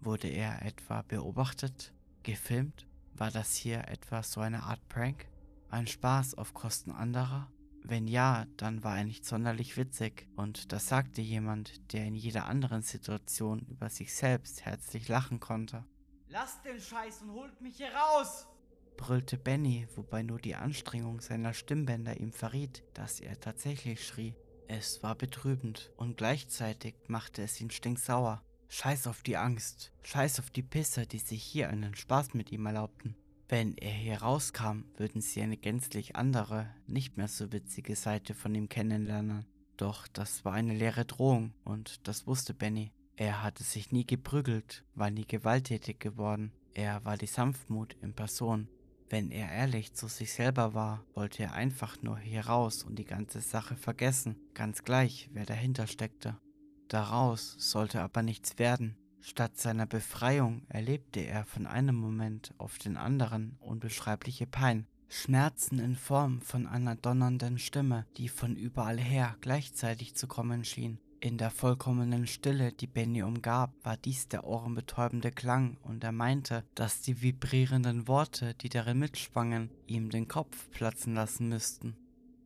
[0.00, 1.93] Wurde er etwa beobachtet?
[2.24, 2.86] Gefilmt?
[3.12, 5.26] War das hier etwa so eine Art Prank?
[5.68, 7.52] Ein Spaß auf Kosten anderer?
[7.82, 12.46] Wenn ja, dann war er nicht sonderlich witzig, und das sagte jemand, der in jeder
[12.46, 15.84] anderen Situation über sich selbst herzlich lachen konnte.
[16.28, 18.48] Lasst den Scheiß und holt mich hier raus!
[18.96, 24.34] brüllte Benny, wobei nur die Anstrengung seiner Stimmbänder ihm verriet, dass er tatsächlich schrie.
[24.66, 28.42] Es war betrübend und gleichzeitig machte es ihn stinksauer.
[28.68, 32.66] Scheiß auf die Angst, scheiß auf die Pisser, die sich hier einen Spaß mit ihm
[32.66, 33.16] erlaubten.
[33.48, 38.54] Wenn er hier rauskam, würden sie eine gänzlich andere, nicht mehr so witzige Seite von
[38.54, 39.46] ihm kennenlernen.
[39.76, 42.92] Doch das war eine leere Drohung und das wusste Benny.
[43.16, 46.52] Er hatte sich nie geprügelt, war nie gewalttätig geworden.
[46.72, 48.68] Er war die Sanftmut in Person.
[49.10, 53.04] Wenn er ehrlich zu sich selber war, wollte er einfach nur hier raus und die
[53.04, 56.36] ganze Sache vergessen, ganz gleich, wer dahinter steckte.
[56.88, 58.96] Daraus sollte aber nichts werden.
[59.20, 65.96] Statt seiner Befreiung erlebte er von einem Moment auf den anderen unbeschreibliche Pein, Schmerzen in
[65.96, 70.98] Form von einer donnernden Stimme, die von überall her gleichzeitig zu kommen schien.
[71.20, 76.64] In der vollkommenen Stille, die Benny umgab, war dies der ohrenbetäubende Klang, und er meinte,
[76.74, 81.96] dass die vibrierenden Worte, die darin mitschwangen, ihm den Kopf platzen lassen müssten.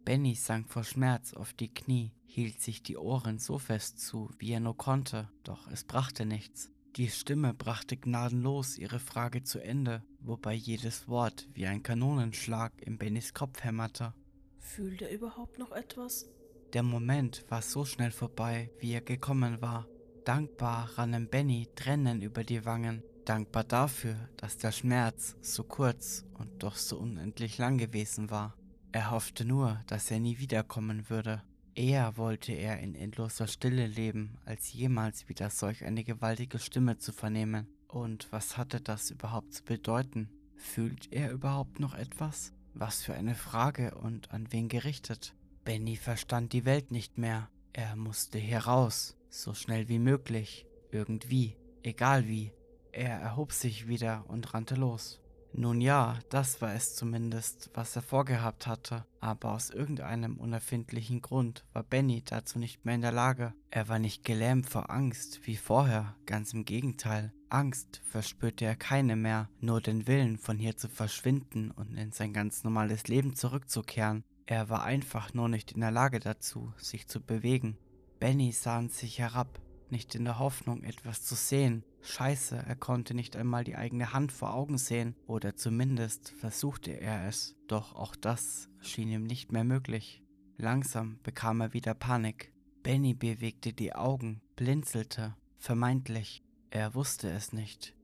[0.09, 4.53] Benny sank vor Schmerz auf die Knie, hielt sich die Ohren so fest zu, wie
[4.53, 6.71] er nur konnte, doch es brachte nichts.
[6.97, 12.97] Die Stimme brachte gnadenlos ihre Frage zu Ende, wobei jedes Wort wie ein Kanonenschlag in
[12.97, 14.15] Bennys Kopf hämmerte.
[14.59, 16.27] Fühlt er überhaupt noch etwas?
[16.73, 19.87] Der Moment war so schnell vorbei, wie er gekommen war.
[20.25, 26.63] Dankbar rannen Benny Tränen über die Wangen, dankbar dafür, dass der Schmerz so kurz und
[26.63, 28.58] doch so unendlich lang gewesen war.
[28.99, 31.41] Er hoffte nur, dass er nie wiederkommen würde.
[31.77, 37.12] Eher wollte er in endloser Stille leben, als jemals wieder solch eine gewaltige Stimme zu
[37.12, 37.69] vernehmen.
[37.87, 40.29] Und was hatte das überhaupt zu bedeuten?
[40.57, 42.53] Fühlt er überhaupt noch etwas?
[42.75, 45.33] Was für eine Frage und an wen gerichtet?
[45.62, 47.49] Benny verstand die Welt nicht mehr.
[47.73, 52.51] Er musste hier raus, so schnell wie möglich, irgendwie, egal wie.
[52.91, 55.20] Er erhob sich wieder und rannte los.
[55.53, 61.65] Nun ja, das war es zumindest, was er vorgehabt hatte, aber aus irgendeinem unerfindlichen Grund
[61.73, 63.55] war Benny dazu nicht mehr in der Lage.
[63.70, 67.33] Er war nicht gelähmt vor Angst wie vorher, ganz im Gegenteil.
[67.49, 72.33] Angst verspürte er keine mehr, nur den Willen, von hier zu verschwinden und in sein
[72.33, 74.25] ganz normales Leben zurückzukehren.
[74.47, 77.79] Er war einfach nur nicht in der Lage dazu, sich zu bewegen.
[78.20, 79.61] Benny sah an sich herab,
[79.93, 81.85] nicht in der Hoffnung, etwas zu sehen.
[82.02, 87.27] Scheiße, er konnte nicht einmal die eigene Hand vor Augen sehen, oder zumindest versuchte er
[87.27, 90.23] es, doch auch das schien ihm nicht mehr möglich.
[90.56, 92.52] Langsam bekam er wieder Panik.
[92.82, 96.43] Benny bewegte die Augen, blinzelte, vermeintlich.
[96.70, 97.94] Er wusste es nicht.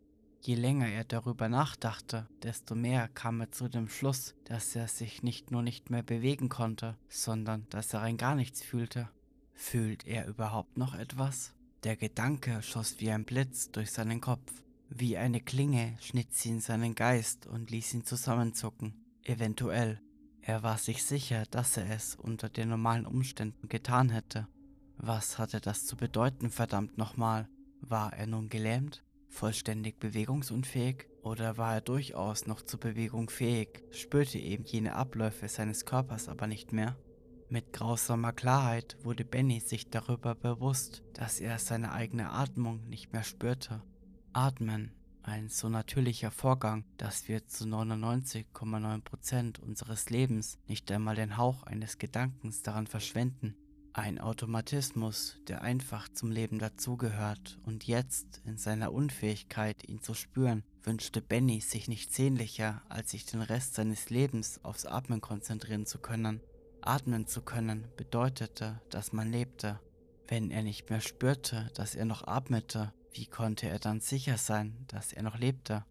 [0.41, 5.23] Je länger er darüber nachdachte, desto mehr kam er zu dem Schluss, dass er sich
[5.23, 9.09] nicht nur nicht mehr bewegen konnte, sondern dass er rein gar nichts fühlte.
[9.55, 11.55] Fühlt er überhaupt noch etwas?
[11.85, 14.51] Der Gedanke schoss wie ein Blitz durch seinen Kopf.
[14.89, 18.95] Wie eine Klinge schnitt sie in seinen Geist und ließ ihn zusammenzucken.
[19.23, 20.01] Eventuell.
[20.41, 24.49] Er war sich sicher, dass er es unter den normalen Umständen getan hätte.
[24.97, 27.51] Was hatte das zu bedeuten, verdammt nochmal?
[27.83, 29.05] War er nun gelähmt?
[29.35, 35.85] vollständig bewegungsunfähig oder war er durchaus noch zur Bewegung fähig, spürte eben jene Abläufe seines
[35.85, 36.97] Körpers aber nicht mehr?
[37.51, 43.23] Mit grausamer Klarheit wurde Benny sich darüber bewusst, dass er seine eigene Atmung nicht mehr
[43.23, 43.83] spürte.
[44.33, 44.93] Atmen,
[45.23, 51.99] ein so natürlicher Vorgang, dass wir zu 99,9% unseres Lebens nicht einmal den Hauch eines
[51.99, 53.57] Gedankens daran verschwenden.
[53.93, 60.65] Ein Automatismus, der einfach zum Leben dazugehört und jetzt in seiner Unfähigkeit, ihn zu spüren,
[60.83, 65.99] wünschte Benny sich nicht sehnlicher, als sich den Rest seines Lebens aufs Atmen konzentrieren zu
[65.99, 66.41] können.
[66.87, 69.81] Atmen zu können bedeutete, dass man lebte.
[70.29, 74.85] Wenn er nicht mehr spürte, dass er noch atmete, wie konnte er dann sicher sein,
[74.89, 75.85] dass er noch lebte?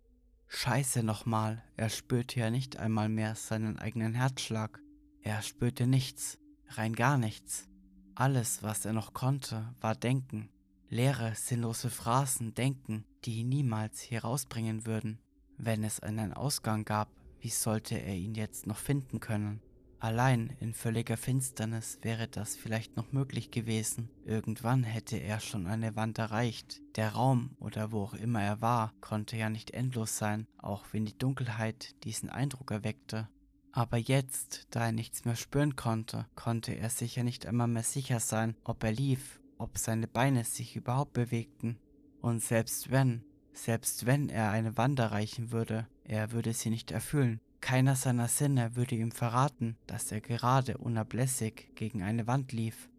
[0.47, 4.79] Scheiße nochmal, er spürte ja nicht einmal mehr seinen eigenen Herzschlag.
[5.21, 6.37] Er spürte nichts,
[6.69, 7.67] rein gar nichts.
[8.15, 10.49] Alles, was er noch konnte, war Denken.
[10.89, 15.19] Leere, sinnlose Phrasen denken, die ihn niemals hier rausbringen würden.
[15.57, 17.09] Wenn es einen Ausgang gab,
[17.39, 19.61] wie sollte er ihn jetzt noch finden können?
[20.03, 24.09] Allein in völliger Finsternis wäre das vielleicht noch möglich gewesen.
[24.25, 26.81] Irgendwann hätte er schon eine Wand erreicht.
[26.97, 31.05] Der Raum oder wo auch immer er war, konnte ja nicht endlos sein, auch wenn
[31.05, 33.29] die Dunkelheit diesen Eindruck erweckte.
[33.71, 38.19] Aber jetzt, da er nichts mehr spüren konnte, konnte er sicher nicht einmal mehr sicher
[38.19, 41.79] sein, ob er lief, ob seine Beine sich überhaupt bewegten.
[42.19, 43.23] Und selbst wenn,
[43.53, 47.39] selbst wenn er eine Wand erreichen würde, er würde sie nicht erfüllen.
[47.63, 52.89] Keiner seiner Sinne würde ihm verraten, dass er gerade unablässig gegen eine Wand lief.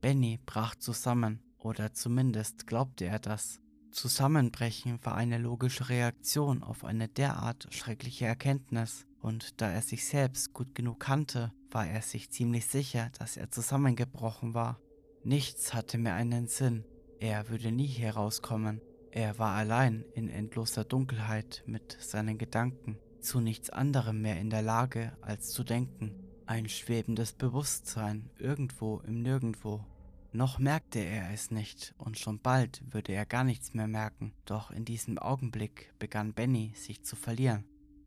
[0.00, 3.60] Benny brach zusammen, oder zumindest glaubte er das.
[3.92, 10.52] Zusammenbrechen war eine logische Reaktion auf eine derart schreckliche Erkenntnis, und da er sich selbst
[10.52, 14.80] gut genug kannte, war er sich ziemlich sicher, dass er zusammengebrochen war.
[15.22, 16.84] Nichts hatte mehr einen Sinn,
[17.20, 18.80] er würde nie herauskommen.
[19.12, 24.62] Er war allein in endloser Dunkelheit mit seinen Gedanken, zu nichts anderem mehr in der
[24.62, 26.12] Lage, als zu denken.
[26.46, 29.84] Ein schwebendes Bewusstsein irgendwo im Nirgendwo.
[30.32, 34.70] Noch merkte er es nicht, und schon bald würde er gar nichts mehr merken, doch
[34.70, 37.64] in diesem Augenblick begann Benny sich zu verlieren.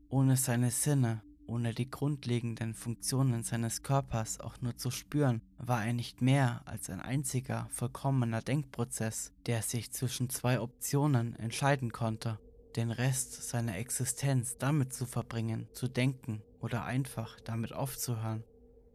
[0.10, 5.94] Ohne seine Sinne, ohne die grundlegenden Funktionen seines Körpers auch nur zu spüren, war er
[5.94, 12.40] nicht mehr als ein einziger vollkommener Denkprozess, der sich zwischen zwei Optionen entscheiden konnte,
[12.76, 18.44] den Rest seiner Existenz damit zu verbringen, zu denken oder einfach damit aufzuhören.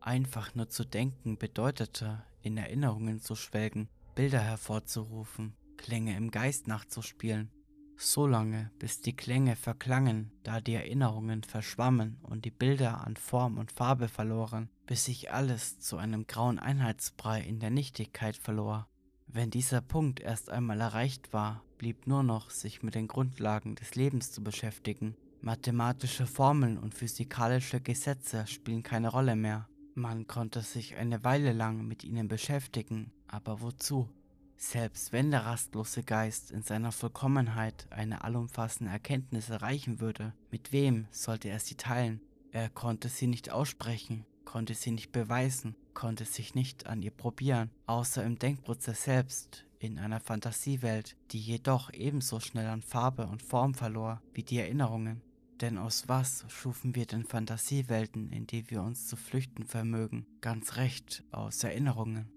[0.01, 7.51] Einfach nur zu denken bedeutete, in Erinnerungen zu schwelgen, Bilder hervorzurufen, Klänge im Geist nachzuspielen,
[7.99, 13.59] so lange, bis die Klänge verklangen, da die Erinnerungen verschwammen und die Bilder an Form
[13.59, 18.89] und Farbe verloren, bis sich alles zu einem grauen Einheitsbrei in der Nichtigkeit verlor.
[19.27, 23.95] Wenn dieser Punkt erst einmal erreicht war, blieb nur noch, sich mit den Grundlagen des
[23.95, 25.17] Lebens zu beschäftigen.
[25.41, 29.69] Mathematische Formeln und physikalische Gesetze spielen keine Rolle mehr.
[29.95, 34.09] Man konnte sich eine Weile lang mit ihnen beschäftigen, aber wozu?
[34.57, 41.07] Selbst wenn der rastlose Geist in seiner Vollkommenheit eine allumfassende Erkenntnis erreichen würde, mit wem
[41.11, 42.21] sollte er sie teilen?
[42.53, 47.71] Er konnte sie nicht aussprechen, konnte sie nicht beweisen, konnte sich nicht an ihr probieren,
[47.87, 53.75] außer im Denkprozess selbst, in einer Fantasiewelt, die jedoch ebenso schnell an Farbe und Form
[53.75, 55.23] verlor wie die Erinnerungen.
[55.61, 60.27] Denn aus was schufen wir denn Fantasiewelten, in die wir uns zu flüchten vermögen?
[60.41, 62.29] Ganz recht, aus Erinnerungen.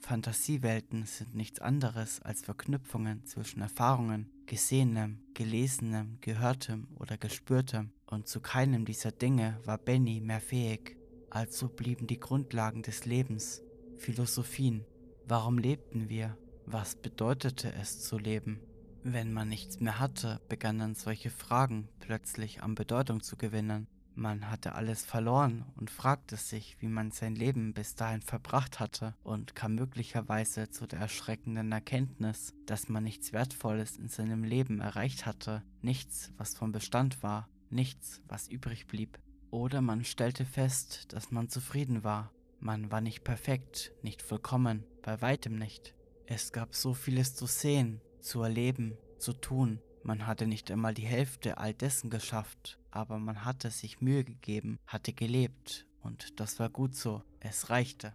[0.00, 8.40] Fantasiewelten sind nichts anderes als Verknüpfungen zwischen Erfahrungen, Gesehenem, Gelesenem, Gehörtem oder Gespürtem, und zu
[8.40, 10.96] keinem dieser Dinge war Benny mehr fähig.
[11.30, 13.62] Also blieben die Grundlagen des Lebens,
[13.98, 14.84] Philosophien.
[15.26, 16.38] Warum lebten wir?
[16.70, 18.60] Was bedeutete es zu leben?
[19.02, 23.86] Wenn man nichts mehr hatte, begannen solche Fragen plötzlich an Bedeutung zu gewinnen.
[24.14, 29.14] Man hatte alles verloren und fragte sich, wie man sein Leben bis dahin verbracht hatte
[29.22, 35.24] und kam möglicherweise zu der erschreckenden Erkenntnis, dass man nichts Wertvolles in seinem Leben erreicht
[35.24, 39.18] hatte, nichts, was von Bestand war, nichts, was übrig blieb.
[39.50, 42.30] Oder man stellte fest, dass man zufrieden war.
[42.60, 45.94] Man war nicht perfekt, nicht vollkommen, bei weitem nicht.
[46.30, 51.06] Es gab so vieles zu sehen, zu erleben, zu tun, man hatte nicht einmal die
[51.06, 56.68] Hälfte all dessen geschafft, aber man hatte sich Mühe gegeben, hatte gelebt, und das war
[56.68, 58.14] gut so, es reichte.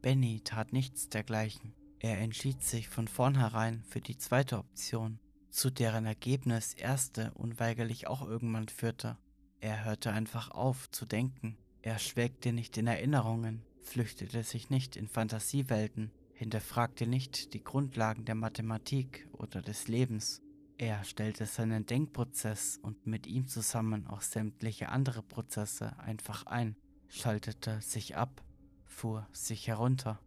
[0.00, 1.72] Benny tat nichts dergleichen.
[2.00, 5.20] Er entschied sich von vornherein für die zweite Option,
[5.50, 9.18] zu deren Ergebnis erste unweigerlich auch irgendwann führte.
[9.60, 11.56] Er hörte einfach auf zu denken.
[11.80, 16.10] Er schwelgte nicht in Erinnerungen, flüchtete sich nicht in Fantasiewelten,
[16.42, 20.42] hinterfragte nicht die Grundlagen der Mathematik oder des Lebens.
[20.76, 26.74] Er stellte seinen Denkprozess und mit ihm zusammen auch sämtliche andere Prozesse einfach ein,
[27.06, 28.42] schaltete sich ab,
[28.84, 30.18] fuhr sich herunter.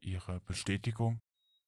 [0.00, 1.18] Ihre Bestätigung?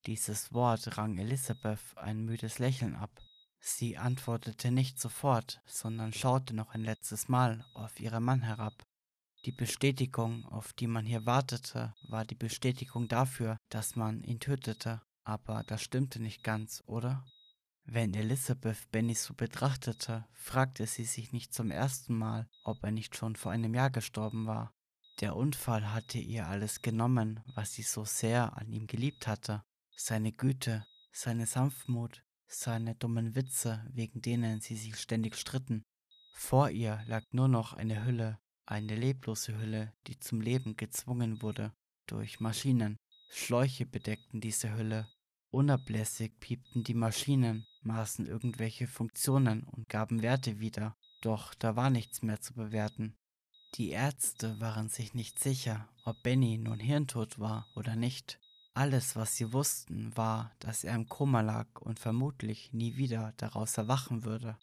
[0.06, 3.10] Dieses Wort rang Elisabeth ein müdes Lächeln ab.
[3.58, 8.86] Sie antwortete nicht sofort, sondern schaute noch ein letztes Mal auf ihren Mann herab.
[9.46, 15.02] Die Bestätigung, auf die man hier wartete, war die Bestätigung dafür, dass man ihn tötete.
[15.22, 17.24] Aber das stimmte nicht ganz, oder?
[17.84, 23.14] Wenn Elisabeth Benny so betrachtete, fragte sie sich nicht zum ersten Mal, ob er nicht
[23.14, 24.74] schon vor einem Jahr gestorben war.
[25.20, 29.62] Der Unfall hatte ihr alles genommen, was sie so sehr an ihm geliebt hatte.
[29.96, 35.84] Seine Güte, seine Sanftmut, seine dummen Witze, wegen denen sie sich ständig stritten.
[36.32, 41.72] Vor ihr lag nur noch eine Hülle, eine leblose Hülle, die zum Leben gezwungen wurde
[42.06, 42.96] durch Maschinen.
[43.30, 45.08] Schläuche bedeckten diese Hülle.
[45.50, 52.22] Unablässig piepten die Maschinen, maßen irgendwelche Funktionen und gaben Werte wieder, doch da war nichts
[52.22, 53.16] mehr zu bewerten.
[53.74, 58.38] Die Ärzte waren sich nicht sicher, ob Benny nun hirntot war oder nicht.
[58.74, 63.78] Alles, was sie wussten, war, dass er im Koma lag und vermutlich nie wieder daraus
[63.78, 64.58] erwachen würde.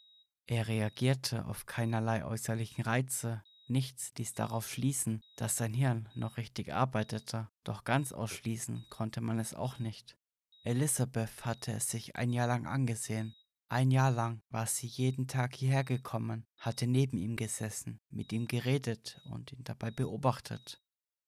[0.46, 6.74] Er reagierte auf keinerlei äußerlichen Reize, nichts ließ darauf schließen, dass sein Hirn noch richtig
[6.74, 10.18] arbeitete, doch ganz ausschließen konnte man es auch nicht.
[10.64, 13.36] Elisabeth hatte es sich ein Jahr lang angesehen.
[13.70, 18.48] Ein Jahr lang war sie jeden Tag hierher gekommen, hatte neben ihm gesessen, mit ihm
[18.48, 20.80] geredet und ihn dabei beobachtet.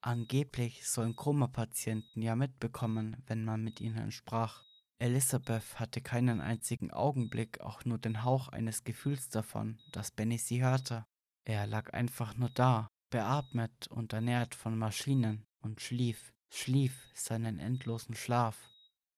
[0.01, 4.63] Angeblich sollen Koma-Patienten ja mitbekommen, wenn man mit ihnen sprach.
[4.99, 10.63] Elisabeth hatte keinen einzigen Augenblick auch nur den Hauch eines Gefühls davon, dass Benny sie
[10.63, 11.05] hörte.
[11.45, 18.15] Er lag einfach nur da, beatmet und ernährt von Maschinen und schlief, schlief seinen endlosen
[18.15, 18.69] Schlaf.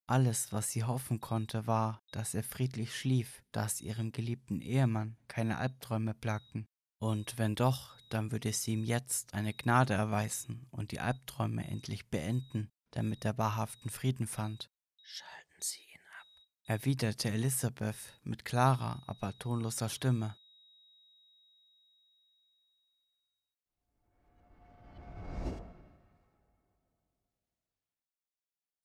[0.07, 5.57] Alles, was sie hoffen konnte, war, dass er friedlich schlief, dass ihrem geliebten Ehemann keine
[5.57, 6.65] Albträume plagten.
[6.99, 12.09] Und wenn doch, dann würde sie ihm jetzt eine Gnade erweisen und die Albträume endlich
[12.09, 14.69] beenden, damit er wahrhaften Frieden fand.
[15.03, 16.27] Schalten Sie ihn ab,
[16.63, 20.37] erwiderte Elisabeth mit klarer, aber tonloser Stimme.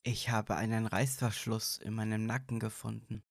[0.05, 3.23] Ich habe einen Reißverschluss in meinem Nacken gefunden.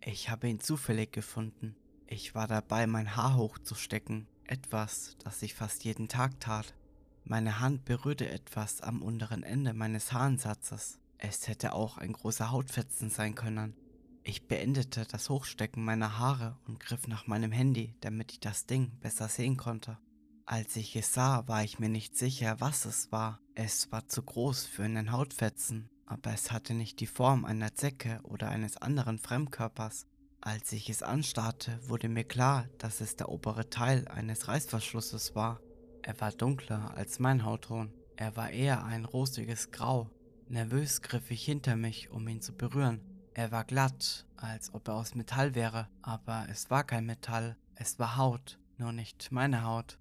[0.00, 1.76] Ich habe ihn zufällig gefunden.
[2.08, 6.74] Ich war dabei, mein Haar hochzustecken, etwas, das ich fast jeden Tag tat.
[7.22, 10.98] Meine Hand berührte etwas am unteren Ende meines Haarensatzes.
[11.18, 13.76] Es hätte auch ein großer Hautfetzen sein können.
[14.24, 18.90] Ich beendete das Hochstecken meiner Haare und griff nach meinem Handy, damit ich das Ding
[18.98, 19.98] besser sehen konnte.
[20.46, 23.40] Als ich es sah, war ich mir nicht sicher, was es war.
[23.54, 28.20] Es war zu groß für einen Hautfetzen, aber es hatte nicht die Form einer Zecke
[28.24, 30.06] oder eines anderen Fremdkörpers.
[30.40, 35.60] Als ich es anstarrte, wurde mir klar, dass es der obere Teil eines Reißverschlusses war.
[36.02, 37.92] Er war dunkler als mein Hautton.
[38.16, 40.10] Er war eher ein rosiges Grau.
[40.48, 43.00] Nervös griff ich hinter mich, um ihn zu berühren.
[43.34, 47.98] Er war glatt, als ob er aus Metall wäre, aber es war kein Metall, es
[48.00, 49.99] war Haut, nur nicht meine Haut.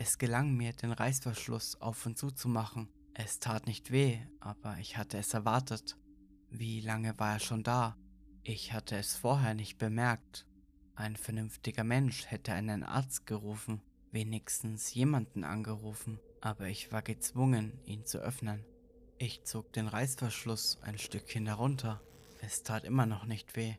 [0.00, 2.88] Es gelang mir, den Reißverschluss auf und zu zu machen.
[3.14, 5.96] Es tat nicht weh, aber ich hatte es erwartet.
[6.50, 7.96] Wie lange war er schon da?
[8.44, 10.46] Ich hatte es vorher nicht bemerkt.
[10.94, 18.06] Ein vernünftiger Mensch hätte einen Arzt gerufen, wenigstens jemanden angerufen, aber ich war gezwungen, ihn
[18.06, 18.64] zu öffnen.
[19.18, 22.00] Ich zog den Reißverschluss ein Stückchen herunter.
[22.40, 23.74] Es tat immer noch nicht weh.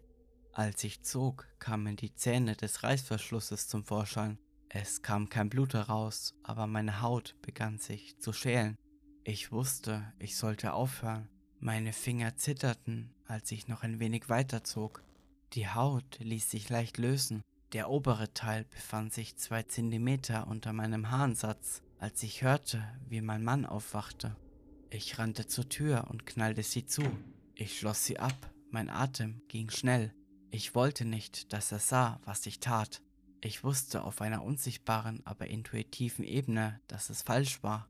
[0.51, 4.37] Als ich zog, kamen die Zähne des Reißverschlusses zum Vorschein.
[4.71, 8.77] Es kam kein Blut heraus, aber meine Haut begann sich zu schälen.
[9.23, 11.27] Ich wusste, ich sollte aufhören.
[11.59, 15.03] Meine Finger zitterten, als ich noch ein wenig weiterzog.
[15.53, 17.41] Die Haut ließ sich leicht lösen.
[17.73, 23.43] Der obere Teil befand sich zwei Zentimeter unter meinem Haarensatz, als ich hörte, wie mein
[23.43, 24.35] Mann aufwachte.
[24.91, 27.03] Ich rannte zur Tür und knallte sie zu.
[27.55, 30.13] Ich schloss sie ab, mein Atem ging schnell.
[30.51, 33.01] Ich wollte nicht, dass er sah, was ich tat.
[33.41, 37.87] Ich wusste auf einer unsichtbaren, aber intuitiven Ebene, dass es falsch war.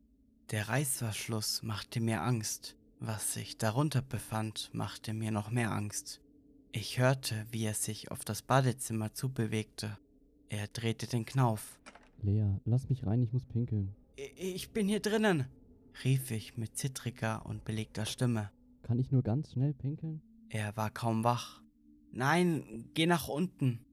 [0.51, 2.76] Der Reißverschluss machte mir Angst.
[2.99, 6.21] Was sich darunter befand, machte mir noch mehr Angst.
[6.71, 9.97] Ich hörte, wie er sich auf das Badezimmer zubewegte.
[10.49, 11.80] Er drehte den Knauf.
[12.21, 13.95] Lea, lass mich rein, ich muss pinkeln.
[14.35, 15.45] Ich bin hier drinnen,
[16.03, 18.51] rief ich mit zittriger und belegter Stimme.
[18.84, 20.21] Kann ich nur ganz schnell pinkeln?
[20.49, 21.61] Er war kaum wach.
[22.11, 23.85] Nein, geh nach unten.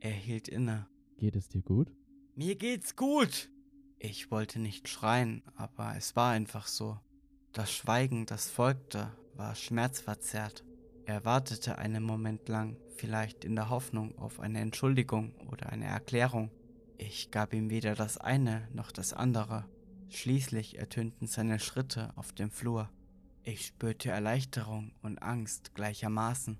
[0.00, 0.88] Er hielt inne.
[1.16, 1.92] Geht es dir gut?
[2.34, 3.50] Mir geht's gut.
[3.98, 6.98] Ich wollte nicht schreien, aber es war einfach so.
[7.52, 10.64] Das Schweigen, das folgte, war schmerzverzerrt.
[11.06, 16.50] Er wartete einen Moment lang, vielleicht in der Hoffnung auf eine Entschuldigung oder eine Erklärung.
[16.98, 19.66] Ich gab ihm weder das eine noch das andere.
[20.08, 22.90] Schließlich ertönten seine Schritte auf dem Flur.
[23.42, 26.58] Ich spürte Erleichterung und Angst gleichermaßen.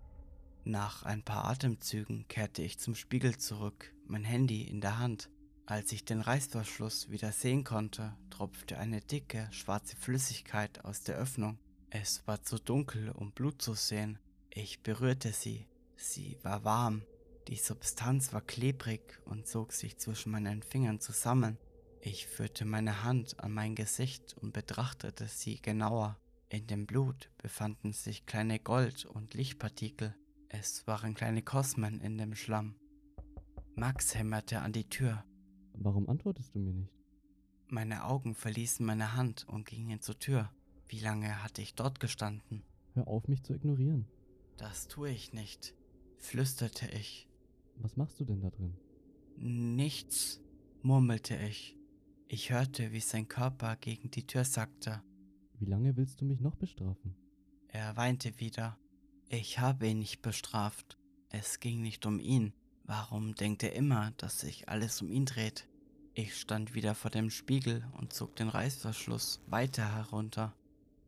[0.64, 5.30] Nach ein paar Atemzügen kehrte ich zum Spiegel zurück, mein Handy in der Hand.
[5.66, 11.58] Als ich den Reißverschluss wieder sehen konnte, tropfte eine dicke, schwarze Flüssigkeit aus der Öffnung.
[11.90, 14.18] Es war zu dunkel, um Blut zu sehen.
[14.50, 15.66] Ich berührte sie.
[15.96, 17.02] Sie war warm.
[17.48, 21.58] Die Substanz war klebrig und zog sich zwischen meinen Fingern zusammen.
[22.00, 26.18] Ich führte meine Hand an mein Gesicht und betrachtete sie genauer.
[26.50, 30.14] In dem Blut befanden sich kleine Gold- und Lichtpartikel.
[30.48, 32.76] Es waren kleine Kosmen in dem Schlamm.
[33.76, 35.24] Max hämmerte an die Tür.
[35.72, 36.92] Warum antwortest du mir nicht?
[37.66, 40.52] Meine Augen verließen meine Hand und gingen zur Tür.
[40.86, 42.62] Wie lange hatte ich dort gestanden?
[42.92, 44.06] Hör auf, mich zu ignorieren.
[44.56, 45.74] Das tue ich nicht,
[46.18, 47.28] flüsterte ich.
[47.76, 48.76] Was machst du denn da drin?
[49.36, 50.40] Nichts,
[50.82, 51.76] murmelte ich.
[52.28, 55.02] Ich hörte, wie sein Körper gegen die Tür sackte.
[55.58, 57.16] Wie lange willst du mich noch bestrafen?
[57.66, 58.78] Er weinte wieder.
[59.28, 60.96] Ich habe ihn nicht bestraft.
[61.30, 62.52] Es ging nicht um ihn.
[62.86, 65.66] Warum denkt er immer, dass sich alles um ihn dreht?
[66.12, 70.54] Ich stand wieder vor dem Spiegel und zog den Reißverschluss weiter herunter.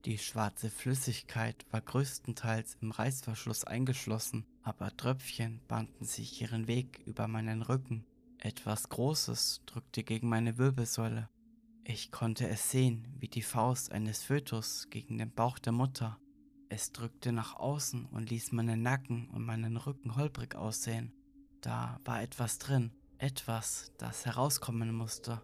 [0.07, 7.28] Die schwarze Flüssigkeit war größtenteils im Reißverschluss eingeschlossen, aber Tröpfchen banden sich ihren Weg über
[7.28, 8.07] meinen Rücken.
[8.39, 11.28] Etwas Großes drückte gegen meine Wirbelsäule.
[11.85, 16.19] Ich konnte es sehen, wie die Faust eines Fötus gegen den Bauch der Mutter.
[16.70, 21.12] Es drückte nach außen und ließ meinen Nacken und meinen Rücken holprig aussehen.
[21.61, 25.43] Da war etwas drin, etwas, das herauskommen musste.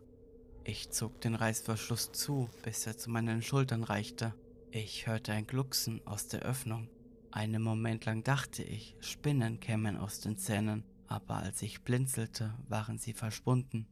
[0.65, 4.35] Ich zog den Reißverschluss zu, bis er zu meinen Schultern reichte.
[4.71, 6.89] Ich hörte ein Glucksen aus der Öffnung.
[7.33, 12.99] Einen Moment lang dachte ich, Spinnen kämen aus den Zähnen, aber als ich blinzelte, waren
[12.99, 13.87] sie verschwunden.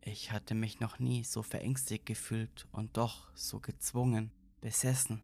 [0.00, 4.30] Ich hatte mich noch nie so verängstigt gefühlt und doch so gezwungen,
[4.60, 5.22] besessen.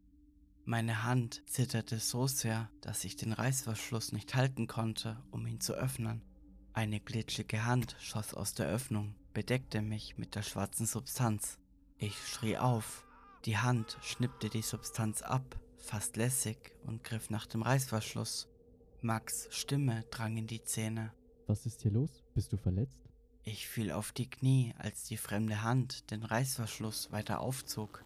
[0.64, 5.72] Meine Hand zitterte so sehr, dass ich den Reißverschluss nicht halten konnte, um ihn zu
[5.72, 6.22] öffnen.
[6.78, 11.58] Eine glitschige Hand schoss aus der Öffnung, bedeckte mich mit der schwarzen Substanz.
[11.98, 13.04] Ich schrie auf.
[13.46, 18.46] Die Hand schnippte die Substanz ab, fast lässig, und griff nach dem Reißverschluss.
[19.00, 21.12] Max' Stimme drang in die Zähne.
[21.48, 22.22] Was ist hier los?
[22.36, 23.00] Bist du verletzt?
[23.42, 28.04] Ich fiel auf die Knie, als die fremde Hand den Reißverschluss weiter aufzog.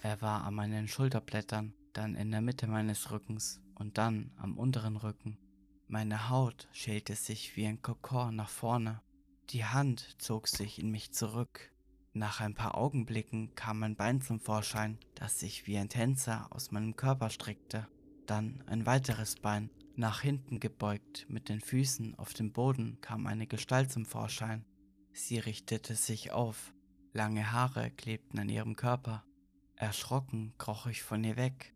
[0.00, 4.96] Er war an meinen Schulterblättern, dann in der Mitte meines Rückens und dann am unteren
[4.96, 5.38] Rücken.
[5.92, 9.02] Meine Haut schälte sich wie ein Kokon nach vorne.
[9.50, 11.70] Die Hand zog sich in mich zurück.
[12.14, 16.70] Nach ein paar Augenblicken kam mein Bein zum Vorschein, das sich wie ein Tänzer aus
[16.70, 17.88] meinem Körper streckte.
[18.24, 23.46] Dann ein weiteres Bein, nach hinten gebeugt, mit den Füßen auf dem Boden kam eine
[23.46, 24.64] Gestalt zum Vorschein.
[25.12, 26.72] Sie richtete sich auf.
[27.12, 29.26] Lange Haare klebten an ihrem Körper.
[29.76, 31.71] Erschrocken kroch ich von ihr weg.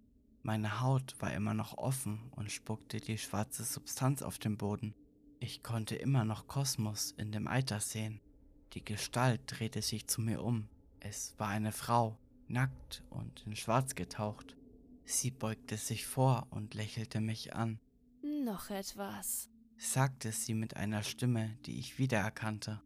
[0.47, 4.95] Meine Haut war immer noch offen und spuckte die schwarze Substanz auf den Boden.
[5.41, 8.21] Ich konnte immer noch Kosmos in dem Eiter sehen.
[8.75, 10.69] Die Gestalt drehte sich zu mir um.
[11.01, 12.17] Es war eine Frau,
[12.47, 14.57] nackt und in Schwarz getaucht.
[15.05, 17.81] Sie beugte sich vor und lächelte mich an.
[18.45, 22.81] Noch etwas, sagte sie mit einer Stimme, die ich wiedererkannte.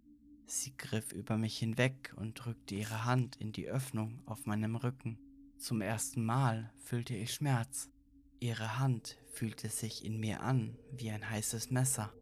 [0.47, 5.19] Sie griff über mich hinweg und drückte ihre Hand in die Öffnung auf meinem Rücken.
[5.61, 7.91] Zum ersten Mal fühlte ich Schmerz.
[8.39, 12.15] Ihre Hand fühlte sich in mir an wie ein heißes Messer.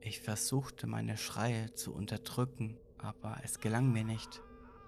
[0.00, 4.40] Ich versuchte meine Schreie zu unterdrücken, aber es gelang mir nicht.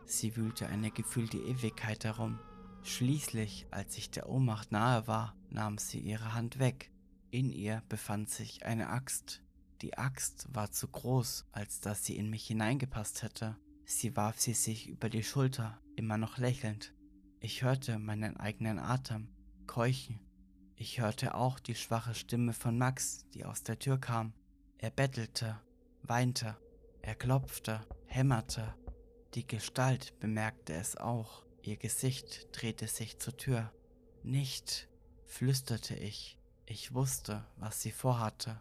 [0.07, 2.39] Sie wühlte eine gefühlte Ewigkeit herum.
[2.83, 6.91] Schließlich, als ich der Ohnmacht nahe war, nahm sie ihre Hand weg.
[7.31, 9.43] In ihr befand sich eine Axt,
[9.83, 13.59] die Axt war zu groß, als dass sie in mich hineingepasst hätte.
[13.85, 16.95] Sie warf sie sich über die Schulter, immer noch lächelnd.
[17.41, 19.29] Ich hörte meinen eigenen Atem,
[19.67, 20.19] keuchen.
[20.75, 24.33] Ich hörte auch die schwache Stimme von Max, die aus der Tür kam.
[24.79, 25.61] Er bettelte,
[26.03, 26.57] weinte,
[27.01, 28.75] er klopfte, hämmerte.
[29.35, 31.45] Die Gestalt bemerkte es auch.
[31.63, 33.73] Ihr Gesicht drehte sich zur Tür.
[34.25, 34.89] Nicht,
[35.27, 36.39] flüsterte ich.
[36.67, 38.61] Ich wusste, was sie vorhatte.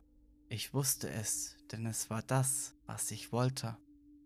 [0.50, 3.76] Ich wusste es, denn es war das, was ich wollte.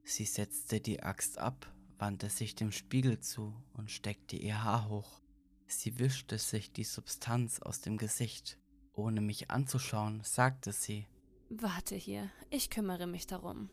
[0.03, 1.71] Sie setzte die Axt ab,
[2.01, 5.21] wandte sich dem Spiegel zu und steckte ihr Haar hoch.
[5.67, 8.57] Sie wischte sich die Substanz aus dem Gesicht.
[8.93, 11.07] Ohne mich anzuschauen, sagte sie,
[11.49, 13.69] Warte hier, ich kümmere mich darum.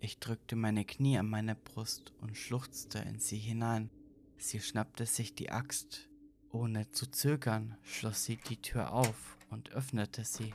[0.00, 3.90] Ich drückte meine Knie an meine Brust und schluchzte in sie hinein.
[4.36, 6.08] Sie schnappte sich die Axt.
[6.50, 10.52] Ohne zu zögern schloss sie die Tür auf und öffnete sie.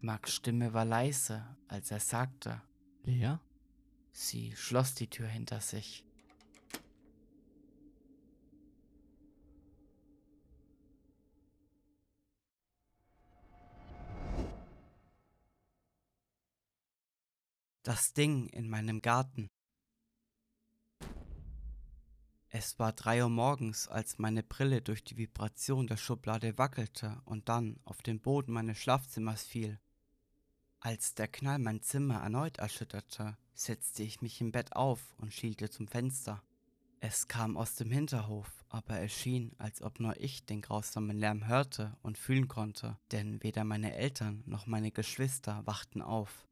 [0.00, 2.60] Max Stimme war leise, als er sagte,
[3.04, 3.36] Lea?
[4.12, 6.04] sie schloss die Tür hinter sich.
[17.82, 19.48] Das Ding in meinem Garten.
[22.50, 27.48] Es war drei Uhr morgens, als meine Brille durch die Vibration der Schublade wackelte und
[27.48, 29.80] dann auf den Boden meines Schlafzimmers fiel.
[30.80, 35.70] Als der Knall mein Zimmer erneut erschütterte, setzte ich mich im Bett auf und schielte
[35.70, 36.42] zum Fenster.
[37.00, 41.46] Es kam aus dem Hinterhof, aber es schien, als ob nur ich den grausamen Lärm
[41.46, 46.46] hörte und fühlen konnte, denn weder meine Eltern noch meine Geschwister wachten auf.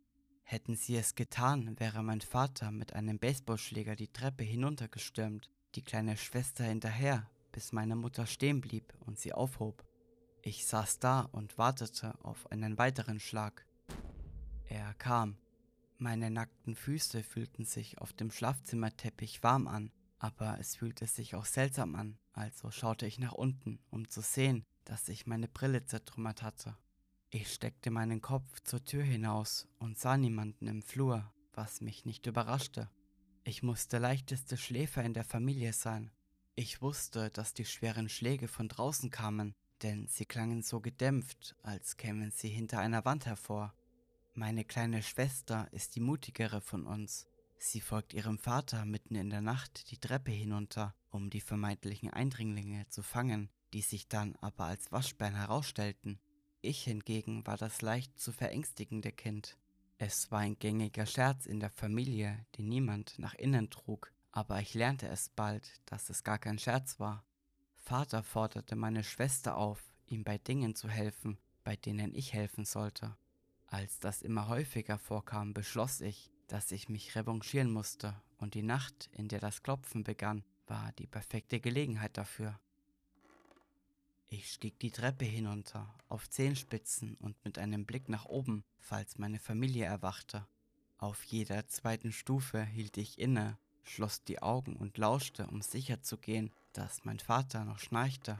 [0.50, 6.16] Hätten sie es getan, wäre mein Vater mit einem Baseballschläger die Treppe hinuntergestürmt, die kleine
[6.16, 9.84] Schwester hinterher, bis meine Mutter stehen blieb und sie aufhob.
[10.40, 13.66] Ich saß da und wartete auf einen weiteren Schlag.
[14.64, 15.36] Er kam.
[15.98, 21.44] Meine nackten Füße fühlten sich auf dem Schlafzimmerteppich warm an, aber es fühlte sich auch
[21.44, 26.42] seltsam an, also schaute ich nach unten, um zu sehen, dass ich meine Brille zertrümmert
[26.42, 26.74] hatte.
[27.30, 32.26] Ich steckte meinen Kopf zur Tür hinaus und sah niemanden im Flur, was mich nicht
[32.26, 32.90] überraschte.
[33.44, 36.10] Ich musste leichteste Schläfer in der Familie sein.
[36.54, 41.98] Ich wusste, dass die schweren Schläge von draußen kamen, denn sie klangen so gedämpft, als
[41.98, 43.74] kämen sie hinter einer Wand hervor.
[44.32, 47.26] Meine kleine Schwester ist die mutigere von uns.
[47.58, 52.88] Sie folgt ihrem Vater mitten in der Nacht die Treppe hinunter, um die vermeintlichen Eindringlinge
[52.88, 56.18] zu fangen, die sich dann aber als Waschbären herausstellten.
[56.60, 59.56] Ich hingegen war das leicht zu verängstigende Kind.
[59.96, 64.74] Es war ein gängiger Scherz in der Familie, den niemand nach innen trug, aber ich
[64.74, 67.24] lernte es bald, dass es gar kein Scherz war.
[67.76, 73.16] Vater forderte meine Schwester auf, ihm bei Dingen zu helfen, bei denen ich helfen sollte.
[73.66, 79.10] Als das immer häufiger vorkam, beschloss ich, dass ich mich revanchieren musste, und die Nacht,
[79.12, 82.58] in der das Klopfen begann, war die perfekte Gelegenheit dafür.
[84.30, 89.38] Ich stieg die Treppe hinunter, auf Zehenspitzen und mit einem Blick nach oben, falls meine
[89.38, 90.46] Familie erwachte.
[90.98, 96.18] Auf jeder zweiten Stufe hielt ich inne, schloss die Augen und lauschte, um sicher zu
[96.18, 98.38] gehen, dass mein Vater noch schnarchte.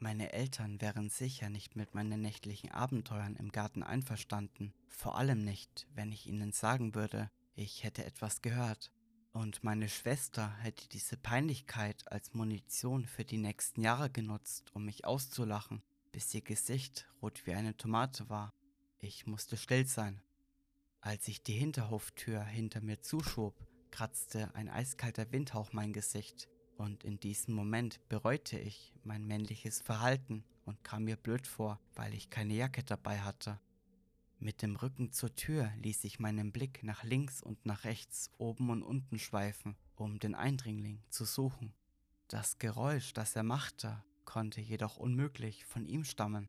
[0.00, 5.86] Meine Eltern wären sicher nicht mit meinen nächtlichen Abenteuern im Garten einverstanden, vor allem nicht,
[5.94, 8.90] wenn ich ihnen sagen würde, ich hätte etwas gehört.
[9.32, 15.06] Und meine Schwester hätte diese Peinlichkeit als Munition für die nächsten Jahre genutzt, um mich
[15.06, 15.82] auszulachen,
[16.12, 18.52] bis ihr Gesicht rot wie eine Tomate war.
[18.98, 20.20] Ich musste still sein.
[21.00, 23.54] Als ich die Hinterhoftür hinter mir zuschob,
[23.90, 30.44] kratzte ein eiskalter Windhauch mein Gesicht, und in diesem Moment bereute ich mein männliches Verhalten
[30.64, 33.60] und kam mir blöd vor, weil ich keine Jacke dabei hatte.
[34.42, 38.70] Mit dem Rücken zur Tür ließ ich meinen Blick nach links und nach rechts, oben
[38.70, 41.72] und unten schweifen, um den Eindringling zu suchen.
[42.26, 46.48] Das Geräusch, das er machte, konnte jedoch unmöglich von ihm stammen.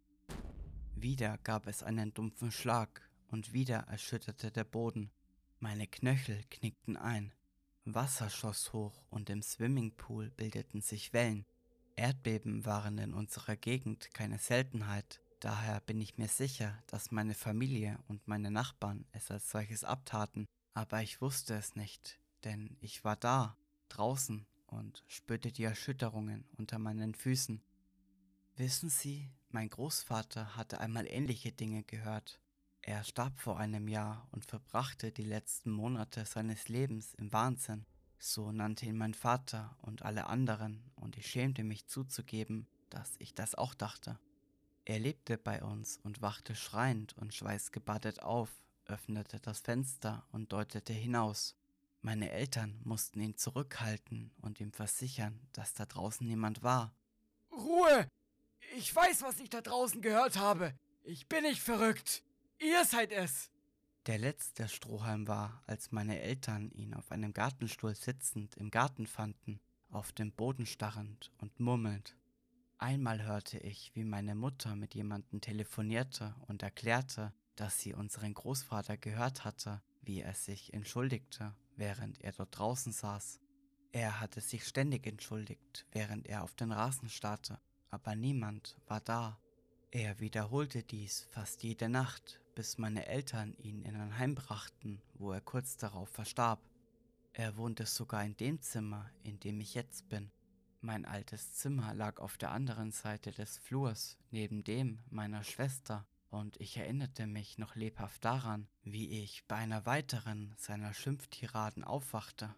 [0.95, 5.11] Wieder gab es einen dumpfen Schlag und wieder erschütterte der Boden.
[5.59, 7.31] Meine Knöchel knickten ein.
[7.85, 11.45] Wasser schoss hoch und im Swimmingpool bildeten sich Wellen.
[11.95, 17.99] Erdbeben waren in unserer Gegend keine Seltenheit, Daher bin ich mir sicher, dass meine Familie
[18.07, 23.17] und meine Nachbarn es als solches abtaten, aber ich wusste es nicht, denn ich war
[23.17, 23.57] da,
[23.89, 27.61] draußen und spürte die Erschütterungen unter meinen Füßen.
[28.55, 32.39] Wissen Sie, mein Großvater hatte einmal ähnliche Dinge gehört.
[32.81, 37.85] Er starb vor einem Jahr und verbrachte die letzten Monate seines Lebens im Wahnsinn.
[38.17, 43.33] So nannte ihn mein Vater und alle anderen, und ich schämte mich zuzugeben, dass ich
[43.33, 44.17] das auch dachte.
[44.85, 48.49] Er lebte bei uns und wachte schreiend und schweißgebadet auf,
[48.85, 51.55] öffnete das Fenster und deutete hinaus.
[52.01, 56.93] Meine Eltern mussten ihn zurückhalten und ihm versichern, dass da draußen niemand war.
[57.51, 58.09] Ruhe!
[58.75, 60.73] Ich weiß, was ich da draußen gehört habe.
[61.03, 62.23] Ich bin nicht verrückt.
[62.59, 63.49] Ihr seid es.
[64.05, 69.61] Der letzte Strohhalm war, als meine Eltern ihn auf einem Gartenstuhl sitzend im Garten fanden,
[69.89, 72.17] auf dem Boden starrend und murmelnd.
[72.83, 78.97] Einmal hörte ich, wie meine Mutter mit jemandem telefonierte und erklärte, dass sie unseren Großvater
[78.97, 83.39] gehört hatte, wie er sich entschuldigte, während er dort draußen saß.
[83.93, 87.57] Er hatte sich ständig entschuldigt, während er auf den Rasen starrte,
[87.89, 89.39] aber niemand war da.
[89.91, 95.31] Er wiederholte dies fast jede Nacht, bis meine Eltern ihn in ein Heim brachten, wo
[95.31, 96.59] er kurz darauf verstarb.
[97.31, 100.33] Er wohnte sogar in dem Zimmer, in dem ich jetzt bin.
[100.85, 106.59] Mein altes Zimmer lag auf der anderen Seite des Flurs, neben dem meiner Schwester, und
[106.59, 112.53] ich erinnerte mich noch lebhaft daran, wie ich bei einer weiteren seiner Schimpftiraden aufwachte.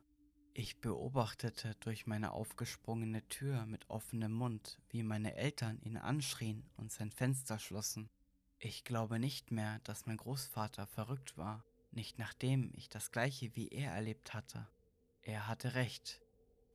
[0.56, 6.92] Ich beobachtete durch meine aufgesprungene Tür mit offenem Mund, wie meine Eltern ihn anschrien und
[6.92, 8.10] sein Fenster schlossen.
[8.58, 13.68] Ich glaube nicht mehr, dass mein Großvater verrückt war, nicht nachdem ich das gleiche wie
[13.68, 14.68] er erlebt hatte.
[15.22, 16.25] Er hatte recht,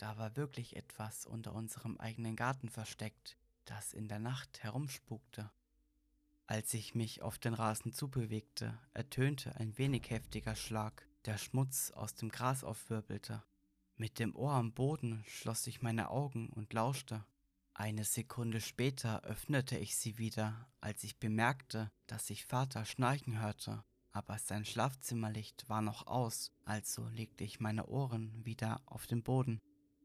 [0.00, 3.36] da war wirklich etwas unter unserem eigenen Garten versteckt,
[3.66, 5.50] das in der Nacht herumspukte.
[6.46, 12.14] Als ich mich auf den Rasen zubewegte, ertönte ein wenig heftiger Schlag, der Schmutz aus
[12.14, 13.44] dem Gras aufwirbelte.
[13.96, 17.26] Mit dem Ohr am Boden schloss ich meine Augen und lauschte.
[17.74, 23.84] Eine Sekunde später öffnete ich sie wieder, als ich bemerkte, dass ich Vater schnarchen hörte,
[24.12, 29.60] aber sein Schlafzimmerlicht war noch aus, also legte ich meine Ohren wieder auf den Boden.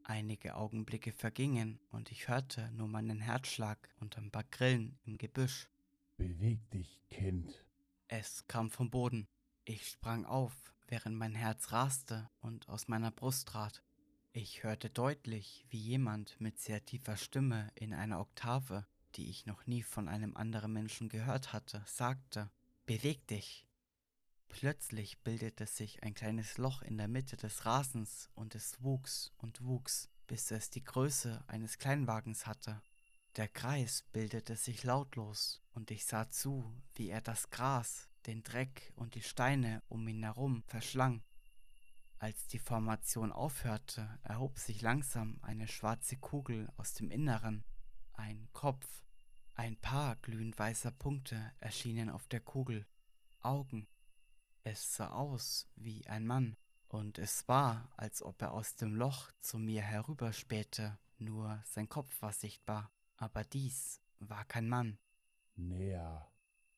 [0.08, 5.68] Einige Augenblicke vergingen und ich hörte nur meinen Herzschlag und ein paar Grillen im Gebüsch.
[6.16, 7.66] Beweg dich, Kind.
[8.08, 9.28] Es kam vom Boden.
[9.64, 10.54] Ich sprang auf,
[10.88, 13.82] während mein Herz raste und aus meiner Brust trat.
[14.32, 19.66] Ich hörte deutlich, wie jemand mit sehr tiefer Stimme in einer Oktave, die ich noch
[19.66, 22.52] nie von einem anderen Menschen gehört hatte, sagte,
[22.86, 23.66] Beweg dich.
[24.58, 29.62] Plötzlich bildete sich ein kleines Loch in der Mitte des Rasens und es wuchs und
[29.66, 32.82] wuchs, bis es die Größe eines Kleinwagens hatte.
[33.36, 38.94] Der Kreis bildete sich lautlos und ich sah zu, wie er das Gras, den Dreck
[38.96, 41.22] und die Steine um ihn herum verschlang.
[42.18, 47.66] Als die Formation aufhörte, erhob sich langsam eine schwarze Kugel aus dem Inneren,
[48.14, 49.04] ein Kopf.
[49.54, 52.88] Ein paar glühend weißer Punkte erschienen auf der Kugel,
[53.42, 53.90] Augen.
[54.68, 59.30] Es sah aus wie ein Mann, und es war, als ob er aus dem Loch
[59.40, 62.92] zu mir herüberspähte, nur sein Kopf war sichtbar.
[63.16, 64.98] Aber dies war kein Mann.
[65.56, 66.32] Näher,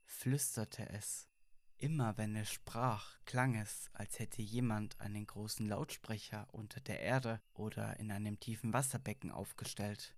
[0.04, 1.30] flüsterte es.
[1.78, 7.40] Immer wenn es sprach, klang es, als hätte jemand einen großen Lautsprecher unter der Erde
[7.54, 10.14] oder in einem tiefen Wasserbecken aufgestellt.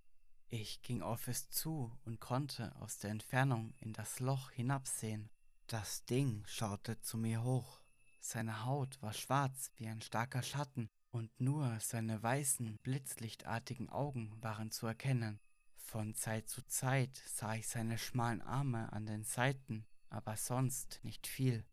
[0.48, 5.30] Ich ging auf es zu und konnte aus der Entfernung in das Loch hinabsehen.
[5.70, 7.80] Das Ding schaute zu mir hoch.
[8.18, 14.72] Seine Haut war schwarz wie ein starker Schatten, und nur seine weißen, blitzlichtartigen Augen waren
[14.72, 15.38] zu erkennen.
[15.76, 21.28] Von Zeit zu Zeit sah ich seine schmalen Arme an den Seiten, aber sonst nicht
[21.28, 21.64] viel.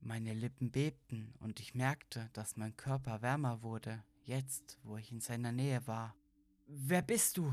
[0.00, 5.20] Meine Lippen bebten und ich merkte, dass mein Körper wärmer wurde, jetzt, wo ich in
[5.20, 6.16] seiner Nähe war.
[6.66, 7.52] Wer bist du?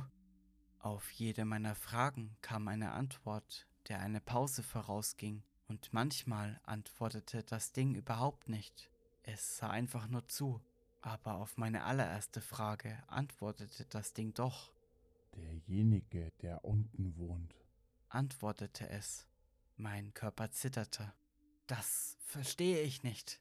[0.80, 5.44] Auf jede meiner Fragen kam eine Antwort, der eine Pause vorausging.
[5.70, 8.90] Und manchmal antwortete das Ding überhaupt nicht.
[9.24, 10.62] Es sah einfach nur zu.
[11.02, 14.74] Aber auf meine allererste Frage antwortete das Ding doch.
[15.36, 17.56] derjenige, der unten wohnt.
[18.10, 19.28] Antwortete es.
[19.78, 21.14] Mein Körper zitterte.
[21.68, 23.40] Das verstehe ich nicht.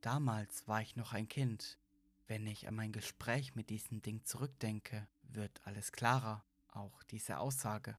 [0.00, 1.78] Damals war ich noch ein Kind.
[2.26, 7.98] Wenn ich an mein Gespräch mit diesem Ding zurückdenke, wird alles klarer, auch diese Aussage.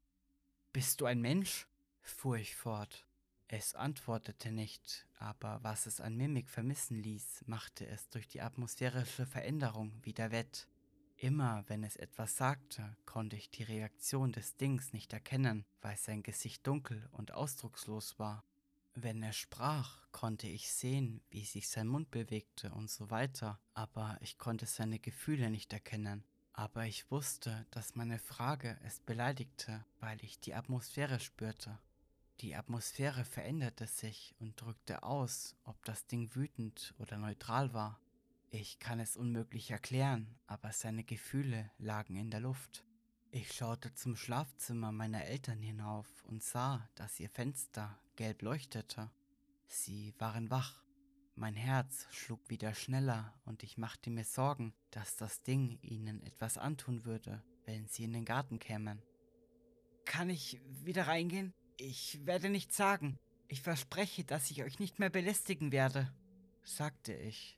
[0.74, 1.68] Bist du ein Mensch?
[2.02, 3.06] fuhr ich fort.
[3.52, 9.26] Es antwortete nicht, aber was es an Mimik vermissen ließ, machte es durch die atmosphärische
[9.26, 10.68] Veränderung wieder wett.
[11.18, 16.22] Immer wenn es etwas sagte, konnte ich die Reaktion des Dings nicht erkennen, weil sein
[16.22, 18.44] Gesicht dunkel und ausdruckslos war.
[18.94, 24.20] Wenn er sprach, konnte ich sehen, wie sich sein Mund bewegte und so weiter, aber
[24.22, 26.24] ich konnte seine Gefühle nicht erkennen.
[26.54, 31.80] Aber ich wusste, dass meine Frage es beleidigte, weil ich die Atmosphäre spürte.
[32.42, 38.00] Die Atmosphäre veränderte sich und drückte aus, ob das Ding wütend oder neutral war.
[38.50, 42.86] Ich kann es unmöglich erklären, aber seine Gefühle lagen in der Luft.
[43.32, 49.12] Ich schaute zum Schlafzimmer meiner Eltern hinauf und sah, dass ihr Fenster gelb leuchtete.
[49.68, 50.82] Sie waren wach.
[51.36, 56.58] Mein Herz schlug wieder schneller und ich machte mir Sorgen, dass das Ding ihnen etwas
[56.58, 59.02] antun würde, wenn sie in den Garten kämen.
[60.06, 61.54] Kann ich wieder reingehen?
[61.82, 63.18] Ich werde nichts sagen.
[63.48, 66.14] Ich verspreche, dass ich euch nicht mehr belästigen werde,
[66.62, 67.58] sagte ich.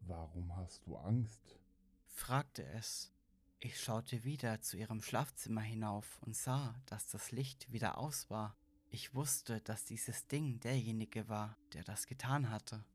[0.00, 1.58] Warum hast du Angst?
[2.06, 3.12] fragte es.
[3.60, 8.56] Ich schaute wieder zu ihrem Schlafzimmer hinauf und sah, dass das Licht wieder aus war.
[8.88, 12.86] Ich wusste, dass dieses Ding derjenige war, der das getan hatte.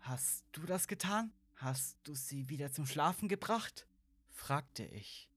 [0.00, 1.32] Hast du das getan?
[1.54, 3.86] Hast du sie wieder zum Schlafen gebracht?
[4.30, 5.30] fragte ich.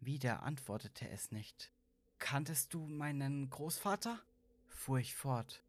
[0.00, 1.72] Wieder antwortete es nicht.
[2.18, 4.20] Kanntest du meinen Großvater?
[4.68, 5.62] fuhr ich fort.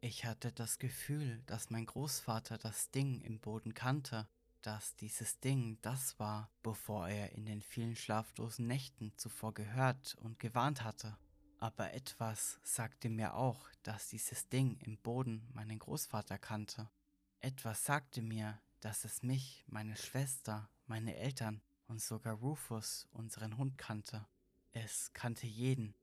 [0.00, 4.26] Ich hatte das Gefühl, dass mein Großvater das Ding im Boden kannte.
[4.62, 10.38] dass dieses Ding das war, bevor er in den vielen schlaflosen Nächten zuvor gehört und
[10.38, 11.16] gewarnt hatte.
[11.58, 16.88] Aber etwas sagte mir auch, dass dieses Ding im Boden meinen Großvater kannte.
[17.40, 23.78] Etwas sagte mir, dass es mich, meine Schwester, meine Eltern und sogar Rufus, unseren Hund,
[23.78, 24.26] kannte.
[24.74, 25.94] Es kannte jeden.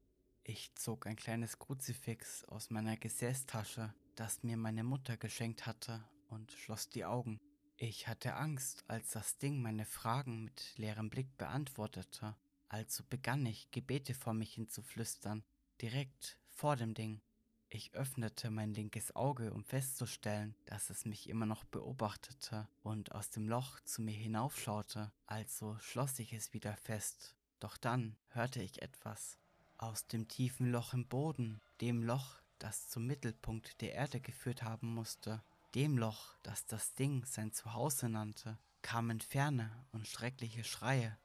[0.44, 6.52] Ich zog ein kleines Kruzifix aus meiner Gesäßtasche, das mir meine Mutter geschenkt hatte, und
[6.52, 7.40] schloss die Augen.
[7.78, 12.36] Ich hatte Angst, als das Ding meine Fragen mit leerem Blick beantwortete,
[12.68, 15.44] also begann ich, Gebete vor mich hinzuflüstern,
[15.82, 17.22] direkt vor dem Ding.
[17.70, 23.32] Ich öffnete mein linkes Auge, um festzustellen, dass es mich immer noch beobachtete und aus
[23.32, 27.36] dem Loch zu mir hinaufschaute, also schloss ich es wieder fest.
[27.60, 29.38] Doch dann hörte ich etwas.
[29.78, 34.94] Aus dem tiefen Loch im Boden, dem Loch, das zum Mittelpunkt der Erde geführt haben
[34.94, 35.42] musste,
[35.76, 41.18] dem Loch, das das Ding sein Zuhause nannte, kamen ferne und schreckliche Schreie.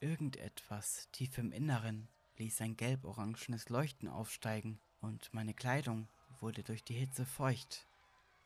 [0.00, 6.08] Irgendetwas tief im Inneren ließ ein gelb-orangenes Leuchten aufsteigen und meine Kleidung
[6.40, 7.86] wurde durch die Hitze feucht.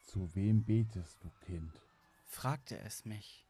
[0.07, 1.73] Zu wem betest du, Kind?
[2.27, 3.42] fragte es mich.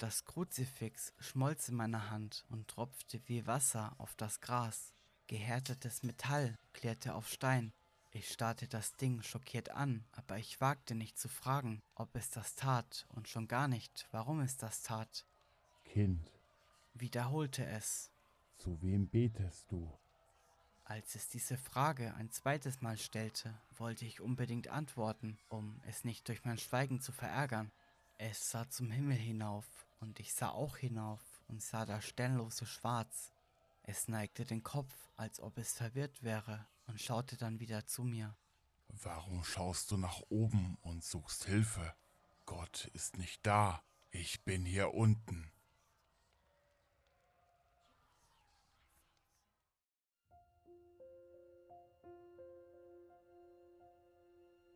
[0.00, 4.94] Das Kruzifix schmolz in meiner Hand und tropfte wie Wasser auf das Gras.
[5.26, 7.74] Gehärtetes Metall klärte auf Stein.
[8.10, 12.54] Ich starrte das Ding schockiert an, aber ich wagte nicht zu fragen, ob es das
[12.54, 15.26] tat und schon gar nicht, warum es das tat.
[15.84, 16.32] Kind,
[16.94, 18.10] wiederholte es.
[18.56, 19.92] Zu wem betest du?
[20.84, 26.26] Als es diese Frage ein zweites Mal stellte, wollte ich unbedingt antworten, um es nicht
[26.26, 27.70] durch mein Schweigen zu verärgern.
[28.16, 29.66] Es sah zum Himmel hinauf,
[30.00, 33.32] und ich sah auch hinauf und sah das sternlose Schwarz.
[33.82, 38.36] Es neigte den Kopf, als ob es verwirrt wäre, und schaute dann wieder zu mir.
[38.88, 41.94] Warum schaust du nach oben und suchst Hilfe?
[42.46, 43.82] Gott ist nicht da.
[44.10, 45.39] Ich bin hier unten.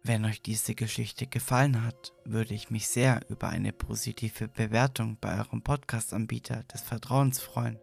[0.07, 5.39] Wenn euch diese Geschichte gefallen hat, würde ich mich sehr über eine positive Bewertung bei
[5.39, 7.79] eurem Podcast-Anbieter des Vertrauens freuen.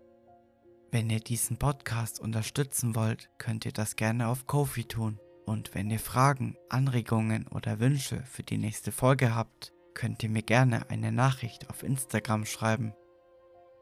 [0.91, 5.19] Wenn ihr diesen Podcast unterstützen wollt, könnt ihr das gerne auf Kofi tun.
[5.48, 10.43] Und wenn ihr Fragen, Anregungen oder Wünsche für die nächste Folge habt, könnt ihr mir
[10.43, 12.93] gerne eine Nachricht auf Instagram schreiben.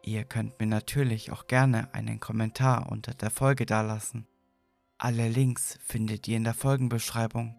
[0.01, 4.27] Ihr könnt mir natürlich auch gerne einen Kommentar unter der Folge dalassen.
[4.97, 7.58] Alle Links findet ihr in der Folgenbeschreibung.